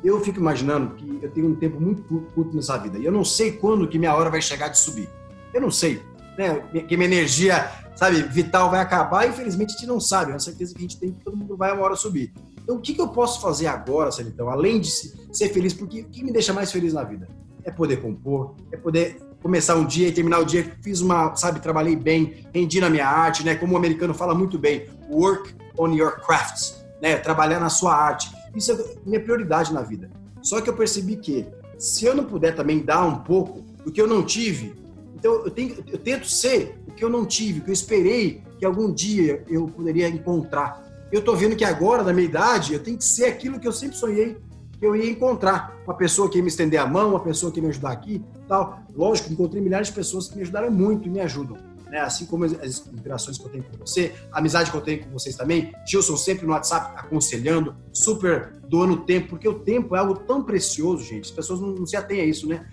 eu 0.02 0.20
fico 0.20 0.38
imaginando 0.38 0.94
que 0.94 1.18
eu 1.22 1.30
tenho 1.30 1.48
um 1.48 1.54
tempo 1.54 1.80
muito 1.80 2.02
curto 2.34 2.54
nessa 2.54 2.76
vida 2.78 2.98
e 2.98 3.04
eu 3.04 3.12
não 3.12 3.24
sei 3.24 3.52
quando 3.52 3.86
que 3.86 3.98
minha 3.98 4.14
hora 4.14 4.30
vai 4.30 4.40
chegar 4.40 4.68
de 4.68 4.78
subir. 4.78 5.08
Eu 5.52 5.60
não 5.60 5.70
sei, 5.70 6.02
né? 6.38 6.60
Que 6.88 6.96
minha 6.96 7.08
energia, 7.08 7.70
sabe, 7.94 8.22
vital 8.22 8.70
vai 8.70 8.80
acabar. 8.80 9.26
E, 9.26 9.30
infelizmente 9.30 9.70
a 9.70 9.72
gente 9.72 9.86
não 9.86 10.00
sabe. 10.00 10.30
É 10.30 10.34
uma 10.34 10.40
certeza 10.40 10.72
que 10.72 10.78
a 10.78 10.82
gente 10.82 10.98
tem 10.98 11.12
que 11.12 11.24
todo 11.24 11.36
mundo 11.36 11.56
vai 11.56 11.72
uma 11.72 11.82
hora 11.82 11.96
subir. 11.96 12.32
Então, 12.62 12.76
o 12.76 12.80
que, 12.80 12.94
que 12.94 13.00
eu 13.00 13.08
posso 13.08 13.40
fazer 13.40 13.66
agora, 13.66 14.12
Celitão, 14.12 14.48
além 14.48 14.80
de 14.80 14.90
ser 14.90 15.48
feliz? 15.48 15.74
Porque 15.74 16.02
o 16.02 16.04
que 16.04 16.24
me 16.24 16.32
deixa 16.32 16.52
mais 16.52 16.70
feliz 16.70 16.92
na 16.92 17.02
vida 17.02 17.28
é 17.64 17.70
poder 17.70 18.00
compor, 18.00 18.54
é 18.72 18.76
poder 18.76 19.20
começar 19.42 19.76
um 19.76 19.84
dia 19.84 20.08
e 20.08 20.12
terminar 20.12 20.38
o 20.38 20.44
dia. 20.44 20.76
Fiz 20.82 21.00
uma, 21.00 21.34
sabe, 21.34 21.60
trabalhei 21.60 21.96
bem, 21.96 22.46
rendi 22.54 22.80
na 22.80 22.88
minha 22.88 23.06
arte, 23.06 23.44
né? 23.44 23.54
Como 23.54 23.74
o 23.74 23.76
americano 23.76 24.14
fala 24.14 24.34
muito 24.34 24.58
bem, 24.58 24.86
work 25.10 25.54
on 25.78 25.92
your 25.92 26.20
crafts, 26.20 26.84
né? 27.02 27.16
Trabalhar 27.16 27.60
na 27.60 27.68
sua 27.68 27.94
arte. 27.94 28.30
Isso 28.54 28.72
é 28.72 28.76
minha 29.04 29.20
prioridade 29.20 29.72
na 29.72 29.82
vida. 29.82 30.10
Só 30.42 30.60
que 30.60 30.68
eu 30.68 30.74
percebi 30.74 31.16
que 31.16 31.46
se 31.78 32.04
eu 32.04 32.14
não 32.14 32.24
puder 32.24 32.54
também 32.54 32.80
dar 32.80 33.04
um 33.04 33.18
pouco 33.18 33.62
do 33.84 33.90
que 33.90 34.00
eu 34.00 34.06
não 34.06 34.24
tive, 34.24 34.74
então 35.14 35.32
eu, 35.44 35.50
tenho, 35.50 35.76
eu 35.90 35.98
tento 35.98 36.26
ser 36.26 36.78
o 36.88 36.92
que 36.92 37.04
eu 37.04 37.10
não 37.10 37.24
tive, 37.26 37.60
o 37.60 37.62
que 37.62 37.70
eu 37.70 37.74
esperei 37.74 38.42
que 38.58 38.64
algum 38.64 38.92
dia 38.92 39.44
eu 39.48 39.66
poderia 39.68 40.08
encontrar. 40.08 40.86
Eu 41.10 41.22
tô 41.22 41.34
vendo 41.34 41.56
que 41.56 41.64
agora, 41.64 42.02
na 42.02 42.12
minha 42.12 42.26
idade, 42.26 42.72
eu 42.72 42.82
tenho 42.82 42.96
que 42.96 43.04
ser 43.04 43.26
aquilo 43.26 43.58
que 43.58 43.66
eu 43.66 43.72
sempre 43.72 43.96
sonhei 43.96 44.36
que 44.78 44.86
eu 44.86 44.96
ia 44.96 45.10
encontrar. 45.10 45.76
Uma 45.84 45.94
pessoa 45.94 46.30
que 46.30 46.38
ia 46.38 46.42
me 46.42 46.48
estender 46.48 46.80
a 46.80 46.86
mão, 46.86 47.10
uma 47.10 47.20
pessoa 47.20 47.52
que 47.52 47.58
ia 47.58 47.62
me 47.62 47.68
ajudar 47.68 47.92
aqui 47.92 48.22
tal. 48.48 48.80
Lógico, 48.94 49.32
encontrei 49.32 49.62
milhares 49.62 49.88
de 49.88 49.94
pessoas 49.94 50.28
que 50.28 50.36
me 50.36 50.42
ajudaram 50.42 50.70
muito 50.70 51.06
e 51.06 51.10
me 51.10 51.20
ajudam 51.20 51.69
né? 51.90 52.00
Assim 52.00 52.24
como 52.24 52.44
as 52.44 52.52
inspirações 52.52 53.36
que 53.36 53.44
eu 53.44 53.50
tenho 53.50 53.64
com 53.64 53.76
você, 53.78 54.14
a 54.32 54.38
amizade 54.38 54.70
que 54.70 54.76
eu 54.76 54.80
tenho 54.80 55.04
com 55.04 55.10
vocês 55.10 55.36
também. 55.36 55.72
Gilson 55.86 56.16
sempre 56.16 56.46
no 56.46 56.52
WhatsApp 56.52 56.92
aconselhando, 56.96 57.74
super 57.92 58.52
doando 58.66 58.98
tempo, 58.98 59.30
porque 59.30 59.48
o 59.48 59.58
tempo 59.58 59.96
é 59.96 59.98
algo 59.98 60.14
tão 60.14 60.42
precioso, 60.42 61.04
gente. 61.04 61.24
As 61.24 61.30
pessoas 61.30 61.60
não, 61.60 61.68
não 61.70 61.86
se 61.86 61.96
atêm 61.96 62.20
a 62.20 62.24
isso, 62.24 62.46
né? 62.48 62.66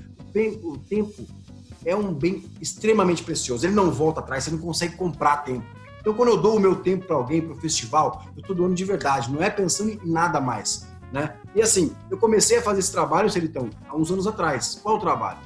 O 0.63 0.77
tempo 0.77 1.25
é 1.83 1.95
um 1.95 2.13
bem 2.13 2.45
extremamente 2.61 3.23
precioso. 3.23 3.65
Ele 3.65 3.73
não 3.73 3.91
volta 3.91 4.19
atrás, 4.19 4.43
você 4.43 4.51
não 4.51 4.59
consegue 4.59 4.95
comprar 4.95 5.37
tempo. 5.37 5.65
Então, 5.99 6.13
quando 6.13 6.29
eu 6.29 6.37
dou 6.37 6.55
o 6.55 6.59
meu 6.59 6.75
tempo 6.75 7.05
para 7.05 7.15
alguém, 7.15 7.41
para 7.41 7.53
o 7.53 7.57
festival, 7.57 8.23
eu 8.35 8.41
estou 8.41 8.55
doando 8.55 8.75
de 8.75 8.85
verdade, 8.85 9.31
não 9.31 9.41
é 9.41 9.49
pensando 9.49 9.91
em 9.91 9.99
nada 10.05 10.39
mais. 10.39 10.87
Né? 11.11 11.35
E 11.55 11.61
assim, 11.61 11.95
eu 12.11 12.17
comecei 12.17 12.57
a 12.57 12.61
fazer 12.61 12.79
esse 12.79 12.91
trabalho, 12.91 13.29
Celitão, 13.29 13.69
há 13.87 13.95
uns 13.95 14.11
anos 14.11 14.27
atrás. 14.27 14.79
Qual 14.83 14.97
o 14.97 14.99
trabalho? 14.99 15.39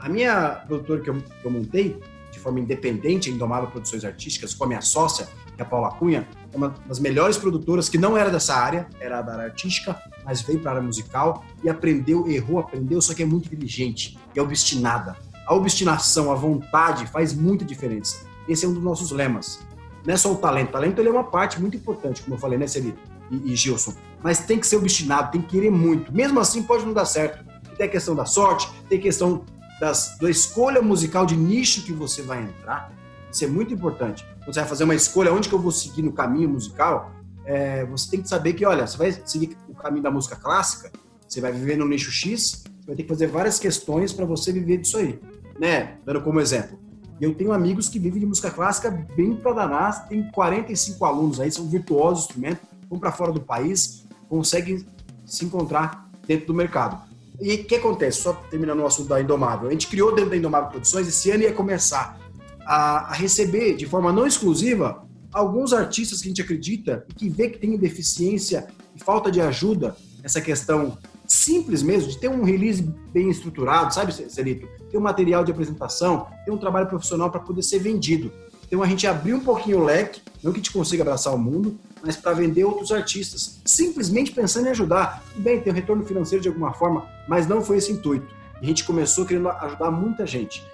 A 0.00 0.08
minha 0.08 0.62
produtora 0.66 1.00
que 1.00 1.10
eu, 1.10 1.14
que 1.14 1.44
eu 1.44 1.50
montei, 1.50 2.00
forma 2.42 2.60
independente 2.60 3.30
em 3.30 3.34
Indomável 3.34 3.70
Produções 3.70 4.04
Artísticas, 4.04 4.54
com 4.54 4.64
a 4.64 4.66
minha 4.66 4.80
sócia, 4.80 5.26
que 5.54 5.62
é 5.62 5.64
a 5.64 5.68
Paula 5.68 5.90
Cunha, 5.92 6.28
é 6.52 6.56
uma 6.56 6.74
das 6.86 6.98
melhores 6.98 7.36
produtoras 7.36 7.88
que 7.88 7.98
não 7.98 8.16
era 8.16 8.30
dessa 8.30 8.54
área, 8.54 8.88
era 9.00 9.22
da 9.22 9.32
área 9.32 9.44
artística, 9.44 10.00
mas 10.24 10.42
veio 10.42 10.60
para 10.60 10.72
a 10.72 10.74
área 10.74 10.86
musical 10.86 11.44
e 11.62 11.68
aprendeu, 11.68 12.28
errou, 12.28 12.58
aprendeu, 12.58 13.00
só 13.00 13.14
que 13.14 13.22
é 13.22 13.26
muito 13.26 13.46
inteligente 13.46 14.18
e 14.34 14.38
é 14.38 14.42
obstinada. 14.42 15.16
A 15.46 15.54
obstinação, 15.54 16.30
a 16.30 16.34
vontade 16.34 17.06
faz 17.06 17.32
muita 17.32 17.64
diferença. 17.64 18.24
Esse 18.48 18.64
é 18.64 18.68
um 18.68 18.72
dos 18.72 18.82
nossos 18.82 19.10
lemas. 19.10 19.60
Não 20.06 20.14
é 20.14 20.16
só 20.16 20.32
o 20.32 20.36
talento. 20.36 20.70
O 20.70 20.72
talento 20.72 21.00
é 21.00 21.10
uma 21.10 21.24
parte 21.24 21.60
muito 21.60 21.76
importante, 21.76 22.22
como 22.22 22.34
eu 22.34 22.38
falei, 22.38 22.58
né, 22.58 22.66
Celito 22.66 22.98
e, 23.30 23.52
e 23.52 23.56
Gilson? 23.56 23.94
Mas 24.22 24.40
tem 24.40 24.58
que 24.58 24.66
ser 24.66 24.76
obstinado, 24.76 25.32
tem 25.32 25.40
que 25.40 25.48
querer 25.48 25.70
muito. 25.70 26.12
Mesmo 26.12 26.38
assim, 26.38 26.62
pode 26.62 26.84
não 26.84 26.92
dar 26.92 27.04
certo. 27.04 27.44
Tem 27.76 27.86
a 27.86 27.88
questão 27.88 28.14
da 28.14 28.24
sorte, 28.24 28.70
tem 28.88 28.98
a 28.98 29.02
questão 29.02 29.44
das, 29.82 30.16
da 30.16 30.30
escolha 30.30 30.80
musical 30.80 31.26
de 31.26 31.36
nicho 31.36 31.82
que 31.82 31.92
você 31.92 32.22
vai 32.22 32.40
entrar. 32.40 32.92
Isso 33.32 33.44
é 33.44 33.48
muito 33.48 33.74
importante. 33.74 34.24
Quando 34.38 34.54
você 34.54 34.60
vai 34.60 34.68
fazer 34.68 34.84
uma 34.84 34.94
escolha, 34.94 35.32
onde 35.32 35.48
que 35.48 35.54
eu 35.56 35.58
vou 35.58 35.72
seguir 35.72 36.02
no 36.02 36.12
caminho 36.12 36.48
musical, 36.48 37.10
é, 37.44 37.84
você 37.86 38.08
tem 38.08 38.22
que 38.22 38.28
saber 38.28 38.52
que, 38.52 38.64
olha, 38.64 38.86
você 38.86 38.96
vai 38.96 39.12
seguir 39.26 39.56
o 39.68 39.74
caminho 39.74 40.04
da 40.04 40.10
música 40.10 40.36
clássica, 40.36 40.92
você 41.26 41.40
vai 41.40 41.50
viver 41.50 41.76
no 41.76 41.88
nicho 41.88 42.12
X, 42.12 42.62
você 42.62 42.86
vai 42.86 42.94
ter 42.94 43.02
que 43.02 43.08
fazer 43.08 43.26
várias 43.26 43.58
questões 43.58 44.12
para 44.12 44.24
você 44.24 44.52
viver 44.52 44.76
disso 44.76 44.98
aí. 44.98 45.18
Né? 45.58 45.96
Dando 46.06 46.20
como 46.20 46.38
exemplo, 46.38 46.78
eu 47.20 47.34
tenho 47.34 47.52
amigos 47.52 47.88
que 47.88 47.98
vivem 47.98 48.20
de 48.20 48.26
música 48.26 48.52
clássica 48.52 48.88
bem 48.88 49.34
para 49.34 49.52
danar, 49.52 50.06
tem 50.06 50.30
45 50.30 51.04
alunos 51.04 51.40
aí, 51.40 51.50
são 51.50 51.66
virtuosos 51.66 52.26
do 52.26 52.28
instrumento, 52.28 52.60
vão 52.88 53.00
para 53.00 53.10
fora 53.10 53.32
do 53.32 53.40
país, 53.40 54.06
conseguem 54.28 54.86
se 55.26 55.44
encontrar 55.44 56.08
dentro 56.24 56.46
do 56.46 56.54
mercado. 56.54 57.11
E 57.42 57.54
o 57.56 57.64
que 57.64 57.74
acontece? 57.74 58.22
Só 58.22 58.34
terminando 58.48 58.78
o 58.78 58.86
assunto 58.86 59.08
da 59.08 59.20
Indomável. 59.20 59.68
A 59.68 59.72
gente 59.72 59.88
criou 59.88 60.14
dentro 60.14 60.30
da 60.30 60.36
Indomável 60.36 60.70
Produções, 60.70 61.08
esse 61.08 61.28
ano 61.32 61.42
ia 61.42 61.52
começar 61.52 62.16
a, 62.64 63.10
a 63.10 63.12
receber 63.14 63.74
de 63.74 63.84
forma 63.84 64.12
não 64.12 64.24
exclusiva 64.24 65.04
alguns 65.32 65.72
artistas 65.72 66.20
que 66.20 66.28
a 66.28 66.30
gente 66.30 66.40
acredita 66.40 67.04
e 67.10 67.14
que 67.14 67.28
vê 67.28 67.48
que 67.48 67.58
tem 67.58 67.76
deficiência 67.76 68.68
e 68.94 69.02
falta 69.02 69.28
de 69.28 69.40
ajuda 69.40 69.96
nessa 70.22 70.40
questão 70.40 70.96
simples 71.26 71.82
mesmo, 71.82 72.10
de 72.10 72.18
ter 72.18 72.28
um 72.28 72.44
release 72.44 72.82
bem 73.12 73.28
estruturado, 73.28 73.92
sabe, 73.92 74.12
Celito? 74.12 74.68
Ter 74.88 74.98
um 74.98 75.00
material 75.00 75.42
de 75.42 75.50
apresentação, 75.50 76.28
ter 76.44 76.52
um 76.52 76.58
trabalho 76.58 76.86
profissional 76.86 77.28
para 77.28 77.40
poder 77.40 77.62
ser 77.62 77.80
vendido. 77.80 78.30
Então 78.72 78.82
a 78.82 78.86
gente 78.86 79.06
abriu 79.06 79.36
um 79.36 79.40
pouquinho 79.40 79.80
o 79.80 79.84
leque, 79.84 80.22
não 80.42 80.50
que 80.50 80.56
a 80.56 80.62
gente 80.62 80.72
consiga 80.72 81.02
abraçar 81.02 81.34
o 81.34 81.38
mundo, 81.38 81.78
mas 82.02 82.16
para 82.16 82.32
vender 82.32 82.64
outros 82.64 82.90
artistas, 82.90 83.60
simplesmente 83.66 84.32
pensando 84.32 84.66
em 84.66 84.70
ajudar. 84.70 85.22
Tudo 85.30 85.42
bem, 85.42 85.60
tem 85.60 85.70
um 85.70 85.76
retorno 85.76 86.02
financeiro 86.06 86.40
de 86.40 86.48
alguma 86.48 86.72
forma, 86.72 87.06
mas 87.28 87.46
não 87.46 87.60
foi 87.60 87.76
esse 87.76 87.92
intuito. 87.92 88.34
A 88.58 88.64
gente 88.64 88.82
começou 88.84 89.26
querendo 89.26 89.50
ajudar 89.50 89.90
muita 89.90 90.26
gente. 90.26 90.66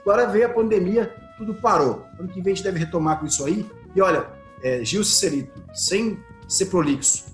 Agora 0.00 0.26
veio 0.28 0.46
a 0.46 0.48
pandemia, 0.48 1.14
tudo 1.36 1.52
parou. 1.52 2.06
Ano 2.18 2.26
que 2.26 2.40
vem 2.40 2.54
a 2.54 2.56
gente 2.56 2.64
deve 2.64 2.78
retomar 2.78 3.20
com 3.20 3.26
isso 3.26 3.44
aí. 3.44 3.68
E 3.94 4.00
olha, 4.00 4.30
é, 4.62 4.82
Gil 4.82 5.04
Cicerito, 5.04 5.62
sem 5.74 6.18
ser 6.48 6.66
prolixo, 6.66 7.26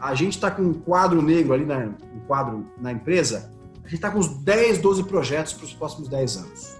a 0.00 0.16
gente 0.16 0.32
está 0.32 0.50
com 0.50 0.62
um 0.62 0.74
quadro 0.74 1.22
negro 1.22 1.52
ali, 1.52 1.64
na, 1.64 1.78
um 2.12 2.20
quadro 2.26 2.66
na 2.76 2.90
empresa, 2.90 3.52
a 3.84 3.86
gente 3.86 3.94
está 3.94 4.10
com 4.10 4.18
uns 4.18 4.42
10, 4.42 4.78
12 4.78 5.04
projetos 5.04 5.52
para 5.52 5.64
os 5.64 5.72
próximos 5.72 6.08
10 6.08 6.36
anos. 6.38 6.76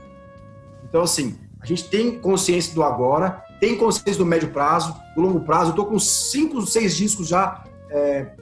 Então, 0.82 1.02
assim, 1.02 1.38
a 1.62 1.66
gente 1.66 1.88
tem 1.88 2.18
consciência 2.18 2.74
do 2.74 2.82
agora, 2.82 3.44
tem 3.60 3.76
consciência 3.76 4.16
do 4.16 4.26
médio 4.26 4.50
prazo, 4.50 4.94
do 5.14 5.20
longo 5.20 5.40
prazo. 5.40 5.66
Eu 5.66 5.70
estou 5.70 5.86
com 5.86 5.98
cinco, 5.98 6.60
seis 6.62 6.96
discos 6.96 7.28
já 7.28 7.64
é, 7.90 8.32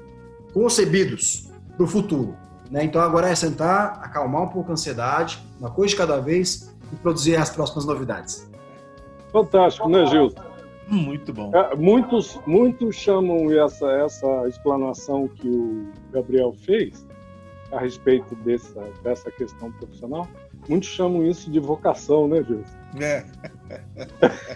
concebidos 0.55 1.51
para 1.77 1.85
o 1.85 1.86
futuro. 1.86 2.36
Né? 2.70 2.85
Então 2.85 3.01
agora 3.01 3.28
é 3.28 3.35
sentar, 3.35 4.01
acalmar 4.03 4.43
um 4.43 4.49
pouco 4.49 4.70
a 4.70 4.73
ansiedade, 4.74 5.43
uma 5.59 5.70
coisa 5.70 5.90
de 5.90 5.97
cada 5.97 6.20
vez 6.20 6.74
e 6.93 6.97
produzir 6.97 7.36
as 7.36 7.51
próximas 7.51 7.85
novidades. 7.85 8.49
Fantástico, 9.32 9.89
né, 9.89 10.07
Gilson? 10.07 10.49
Muito 10.86 11.32
bom. 11.35 11.51
É, 11.55 11.74
muitos, 11.74 12.40
muitos 12.47 12.97
chamam 12.97 13.51
essa, 13.53 13.90
essa 13.93 14.49
explanação 14.49 15.28
que 15.28 15.49
o 15.49 15.89
Gabriel 16.12 16.53
fez 16.53 17.07
a 17.73 17.81
respeito 17.81 18.35
dessa, 18.36 18.82
dessa 19.03 19.31
questão 19.31 19.70
profissional, 19.73 20.27
muitos 20.66 20.89
chamam 20.89 21.27
isso 21.27 21.51
de 21.51 21.61
vocação, 21.61 22.27
né, 22.27 22.43
Gilson? 22.43 22.77
É. 23.01 23.24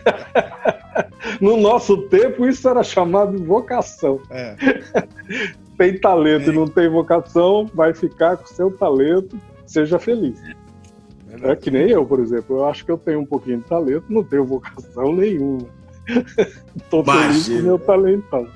no 1.40 1.56
nosso 1.56 2.02
tempo, 2.08 2.46
isso 2.46 2.68
era 2.68 2.82
chamado 2.82 3.36
de 3.36 3.44
vocação. 3.44 4.20
É. 4.30 4.56
tem 5.76 5.98
talento 5.98 6.50
É. 6.50 6.52
e 6.52 6.56
não 6.56 6.66
tem 6.66 6.88
vocação, 6.88 7.70
vai 7.74 7.92
ficar 7.94 8.36
com 8.36 8.46
seu 8.46 8.70
talento, 8.70 9.38
seja 9.66 9.98
feliz. 9.98 10.40
É 11.42 11.56
que 11.56 11.70
nem 11.70 11.90
eu, 11.90 12.04
por 12.04 12.20
exemplo. 12.20 12.58
Eu 12.58 12.66
acho 12.66 12.84
que 12.84 12.90
eu 12.90 12.98
tenho 12.98 13.20
um 13.20 13.26
pouquinho 13.26 13.58
de 13.58 13.64
talento, 13.64 14.04
não 14.08 14.22
tenho 14.22 14.44
vocação 14.44 15.14
nenhuma. 15.14 15.66
Tô 16.90 17.02
feliz 17.04 17.48
com 17.48 17.62
meu 17.62 17.78
talentão. 17.78 18.46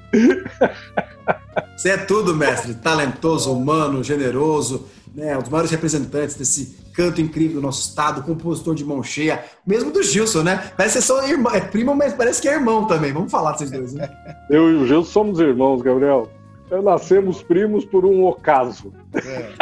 Você 1.76 1.90
é 1.90 1.96
tudo, 1.96 2.34
mestre. 2.34 2.74
Talentoso, 2.74 3.52
humano, 3.52 4.04
generoso, 4.04 4.86
né? 5.16 5.36
Um 5.36 5.40
dos 5.40 5.48
maiores 5.48 5.70
representantes 5.70 6.36
desse 6.36 6.76
canto 6.92 7.20
incrível 7.20 7.56
do 7.56 7.62
nosso 7.62 7.88
estado, 7.88 8.22
compositor 8.22 8.74
de 8.74 8.84
mão 8.84 9.02
cheia, 9.02 9.42
mesmo 9.66 9.90
do 9.90 10.02
Gilson, 10.02 10.42
né? 10.42 10.70
Parece 10.76 10.98
que 10.98 11.04
são 11.04 11.26
irmão, 11.26 11.54
é 11.54 11.60
primo, 11.60 11.94
mas 11.94 12.12
parece 12.12 12.40
que 12.40 12.48
é 12.48 12.52
irmão 12.54 12.86
também. 12.86 13.12
Vamos 13.12 13.32
falar 13.32 13.52
desses 13.52 13.70
dois, 13.70 13.94
né? 13.94 14.08
Eu 14.50 14.70
e 14.70 14.74
o 14.76 14.86
Gilson 14.86 15.10
somos 15.10 15.40
irmãos, 15.40 15.80
Gabriel. 15.80 16.28
Nós 16.70 16.84
nascemos 16.84 17.42
primos 17.42 17.84
por 17.84 18.04
um 18.04 18.24
ocaso. 18.24 18.92
É. 19.14 19.52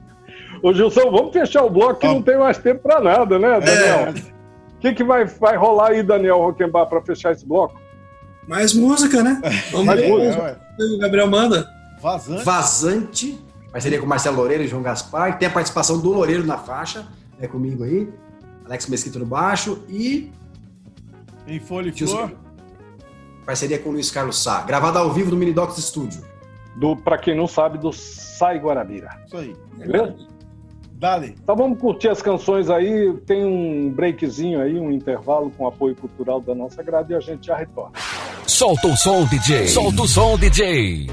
Ô, 0.62 0.72
Gilson, 0.72 1.10
vamos 1.10 1.32
fechar 1.32 1.64
o 1.64 1.70
bloco 1.70 2.00
que 2.00 2.06
Vamos. 2.06 2.20
não 2.20 2.24
tem 2.24 2.38
mais 2.38 2.56
tempo 2.56 2.82
para 2.82 3.00
nada, 3.00 3.38
né, 3.38 3.60
Daniel? 3.60 4.14
O 4.76 4.78
que, 4.80 4.94
que 4.94 5.04
vai, 5.04 5.26
vai 5.26 5.56
rolar 5.56 5.90
aí, 5.90 6.02
Daniel 6.02 6.38
Roquembar, 6.38 6.86
para 6.86 7.02
fechar 7.02 7.32
esse 7.32 7.46
bloco? 7.46 7.78
Mais 8.48 8.72
música, 8.72 9.22
né? 9.22 9.40
Vamos 9.70 9.86
Mais 9.86 10.00
ver 10.00 10.08
música. 10.08 10.42
É, 10.42 10.44
ué. 10.44 10.56
o 10.72 10.76
que 10.76 10.94
o 10.96 10.98
Gabriel 10.98 11.26
manda. 11.28 11.68
Vazante. 12.00 12.44
Vazante, 12.44 13.44
parceria 13.74 13.98
com 14.00 14.06
Marcelo 14.06 14.36
Loureiro 14.36 14.62
e 14.62 14.68
João 14.68 14.82
Gaspar. 14.84 15.36
Tem 15.36 15.48
a 15.48 15.50
participação 15.50 15.98
do 15.98 16.12
Loureiro 16.12 16.46
na 16.46 16.56
faixa, 16.56 17.08
né, 17.36 17.48
comigo 17.48 17.82
aí. 17.82 18.08
Alex 18.64 18.86
Mesquita 18.86 19.18
no 19.18 19.26
baixo 19.26 19.82
e 19.88 20.30
Em 21.46 21.58
folha 21.58 21.88
e 21.88 21.92
flor. 22.06 22.32
parceria 23.44 23.76
com 23.80 23.88
o 23.88 23.92
Luiz 23.92 24.12
Carlos 24.12 24.40
Sá. 24.40 24.62
Gravado 24.62 24.96
ao 24.98 25.12
vivo 25.12 25.32
no 25.32 25.36
Minidocs 25.36 25.76
Studio. 25.84 26.22
Do, 26.76 26.94
para 26.96 27.18
quem 27.18 27.36
não 27.36 27.48
sabe, 27.48 27.76
do 27.76 27.92
Sai 27.92 28.58
Guarabira. 28.60 29.10
Isso 29.26 29.36
aí. 29.36 29.56
Beleza? 29.76 30.14
Dale. 30.92 31.34
Então 31.42 31.56
vamos 31.56 31.78
curtir 31.80 32.08
as 32.08 32.22
canções 32.22 32.70
aí. 32.70 33.12
Tem 33.26 33.44
um 33.44 33.90
breakzinho 33.90 34.60
aí, 34.62 34.78
um 34.78 34.90
intervalo 34.92 35.50
com 35.50 35.66
apoio 35.66 35.96
cultural 35.96 36.40
da 36.40 36.54
nossa 36.54 36.80
grade 36.80 37.12
e 37.12 37.16
a 37.16 37.20
gente 37.20 37.48
já 37.48 37.56
retorna. 37.56 37.92
Solta 38.46 38.86
o 38.86 38.96
som, 38.96 39.24
DJ. 39.26 39.66
Solta 39.66 40.02
o 40.02 40.06
som, 40.08 40.38
DJ. 40.38 41.08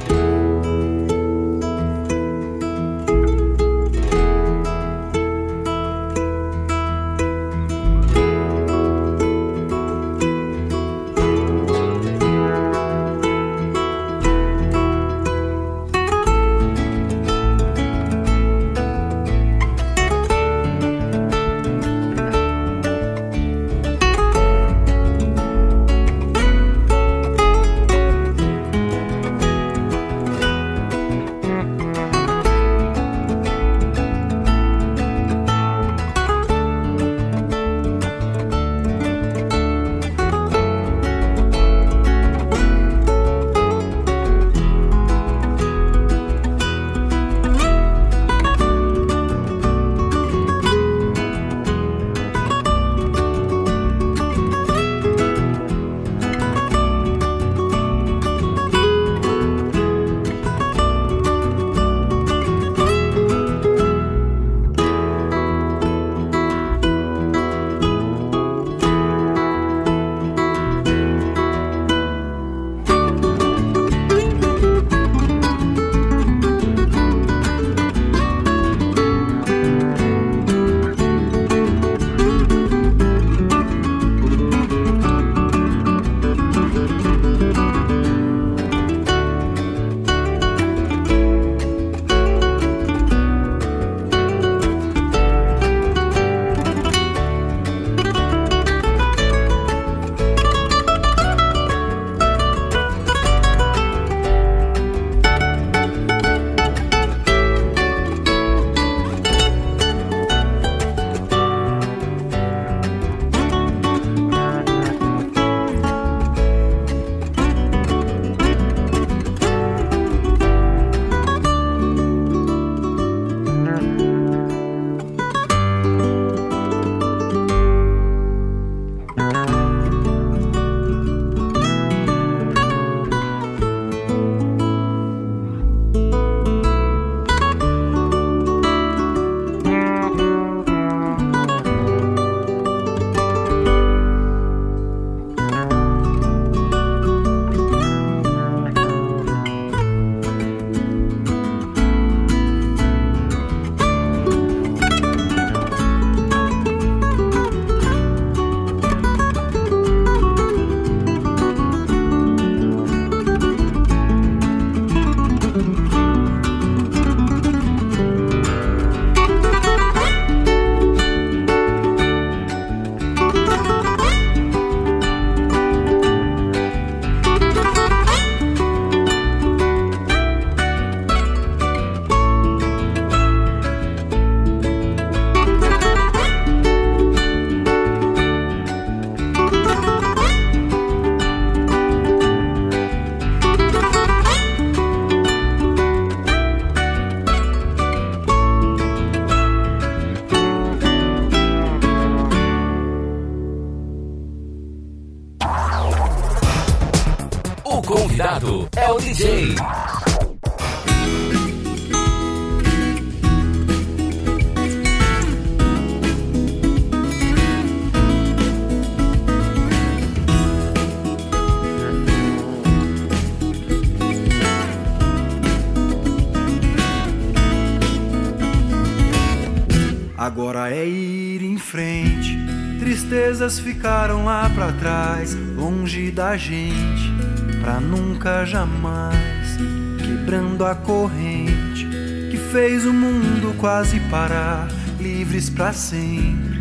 Tristezas 233.41 233.59
ficaram 233.59 234.23
lá 234.25 234.47
pra 234.53 234.71
trás, 234.71 235.35
longe 235.55 236.11
da 236.11 236.37
gente, 236.37 237.11
pra 237.59 237.79
nunca 237.79 238.45
jamais. 238.45 239.57
Quebrando 239.97 240.63
a 240.63 240.75
corrente 240.75 241.87
que 242.29 242.37
fez 242.37 242.85
o 242.85 242.93
mundo 242.93 243.55
quase 243.57 243.99
parar, 244.11 244.67
livres 244.99 245.49
pra 245.49 245.73
sempre. 245.73 246.59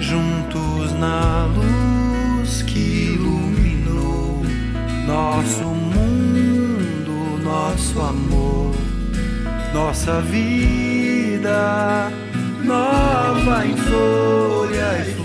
Juntos 0.00 0.92
na 0.98 1.46
luz 1.46 2.62
que 2.62 3.14
iluminou 3.14 4.42
nosso 5.06 5.62
mundo, 5.62 7.40
nosso 7.40 8.00
amor, 8.00 8.74
nossa 9.72 10.20
vida 10.22 12.10
nova 12.64 13.64
em 13.64 13.76
folha 13.76 15.19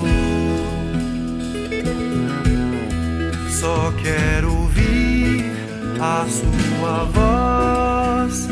Só 3.65 3.91
quero 3.93 4.55
ouvir 4.55 5.43
a 5.99 6.27
sua 6.29 7.03
voz 7.05 8.47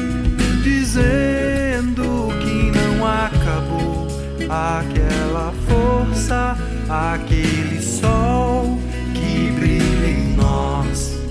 dizendo 0.64 2.30
que 2.41 2.72
não 2.72 3.06
acabou 3.06 4.07
aquela 4.49 5.53
força, 5.68 6.57
aquele 6.90 7.80
sol 7.80 8.80
que 9.14 9.52
brilha 9.52 10.07
em 10.07 10.35
nós. 10.35 11.22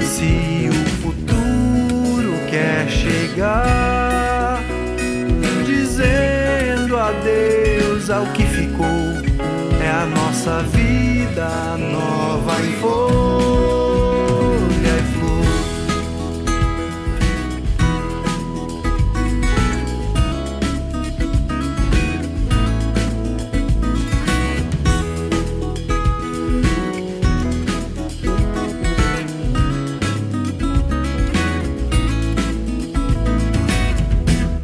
Se 0.00 0.70
o 0.70 0.90
futuro 1.02 2.32
quer 2.48 2.88
chegar 2.88 4.58
dizendo 5.66 6.96
adeus 6.96 8.08
ao 8.08 8.24
que 8.28 8.46
ficou. 8.46 8.86
É 9.84 9.90
a 9.90 10.06
nossa 10.06 10.62
vida 10.62 10.75
nova 11.36 12.62
em 12.62 12.72
folha 12.80 12.96
e 14.98 15.02
flor. 15.18 15.44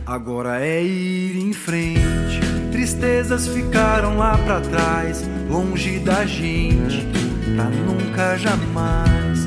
Agora 0.06 0.64
é 0.64 0.82
ir 0.82 1.36
em 1.36 1.52
frente. 1.52 2.40
Tristezas 2.70 3.46
ficaram 3.46 4.16
lá 4.16 4.38
pra 4.38 4.62
trás, 4.62 5.22
longe 5.52 5.98
da 5.98 6.24
gente, 6.24 7.06
pra 7.54 7.64
nunca 7.64 8.38
jamais. 8.38 9.46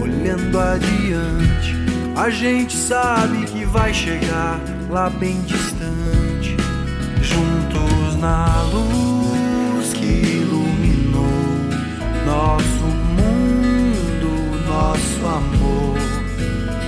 Olhando 0.00 0.58
adiante, 0.58 1.76
a 2.16 2.28
gente 2.28 2.76
sabe 2.76 3.44
que 3.46 3.64
vai 3.64 3.94
chegar 3.94 4.58
lá 4.90 5.08
bem 5.08 5.40
distante. 5.42 6.56
Juntos 7.22 8.16
na 8.20 8.62
luz 8.72 9.92
que 9.92 10.04
iluminou 10.04 11.22
nosso 12.26 12.84
mundo, 13.14 14.66
nosso 14.66 15.24
amor, 15.24 15.96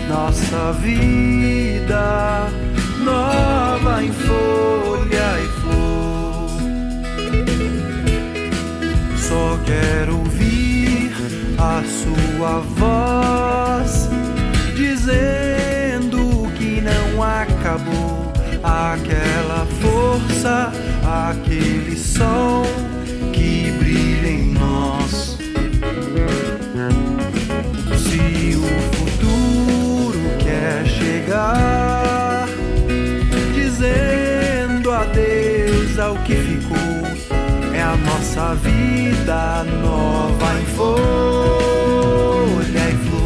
nossa 0.08 0.72
vida 0.72 2.50
nova 3.04 4.02
em 4.02 4.10
folha 4.10 5.40
e 5.44 5.55
Só 9.36 9.58
quero 9.66 10.16
ouvir 10.16 11.12
a 11.58 11.82
sua 11.84 12.60
voz 12.60 14.08
dizendo 14.74 16.50
que 16.56 16.80
não 16.80 17.22
acabou 17.22 18.32
aquela 18.62 19.66
força, 19.82 20.72
aquele 21.28 21.98
sol 21.98 22.64
nossa 38.36 38.54
vida 38.56 39.64
nova 39.64 40.60
em 40.60 40.66
folha 40.76 40.90
e 42.90 42.96
flor. 43.08 43.16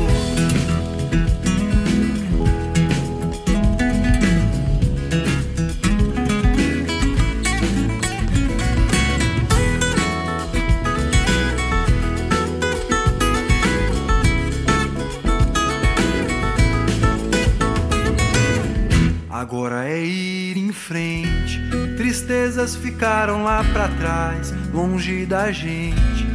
Agora 19.29 19.89
é 19.89 20.05
ir 20.05 20.57
em 20.57 20.73
frente. 20.73 21.59
Tristezas 21.97 22.77
ficaram 22.77 23.43
lá 23.43 23.65
pra 23.73 23.89
trás, 23.89 24.53
longe 24.73 25.27
da 25.27 25.51
gente, 25.51 26.27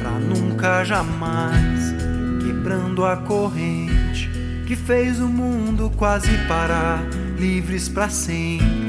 pra 0.00 0.12
nunca 0.12 0.84
jamais. 0.84 1.94
Quebrando 2.44 3.04
a 3.04 3.16
corrente 3.16 4.30
que 4.66 4.76
fez 4.76 5.18
o 5.18 5.26
mundo 5.26 5.90
quase 5.96 6.30
parar, 6.46 7.02
livres 7.36 7.88
pra 7.88 8.08
sempre. 8.08 8.79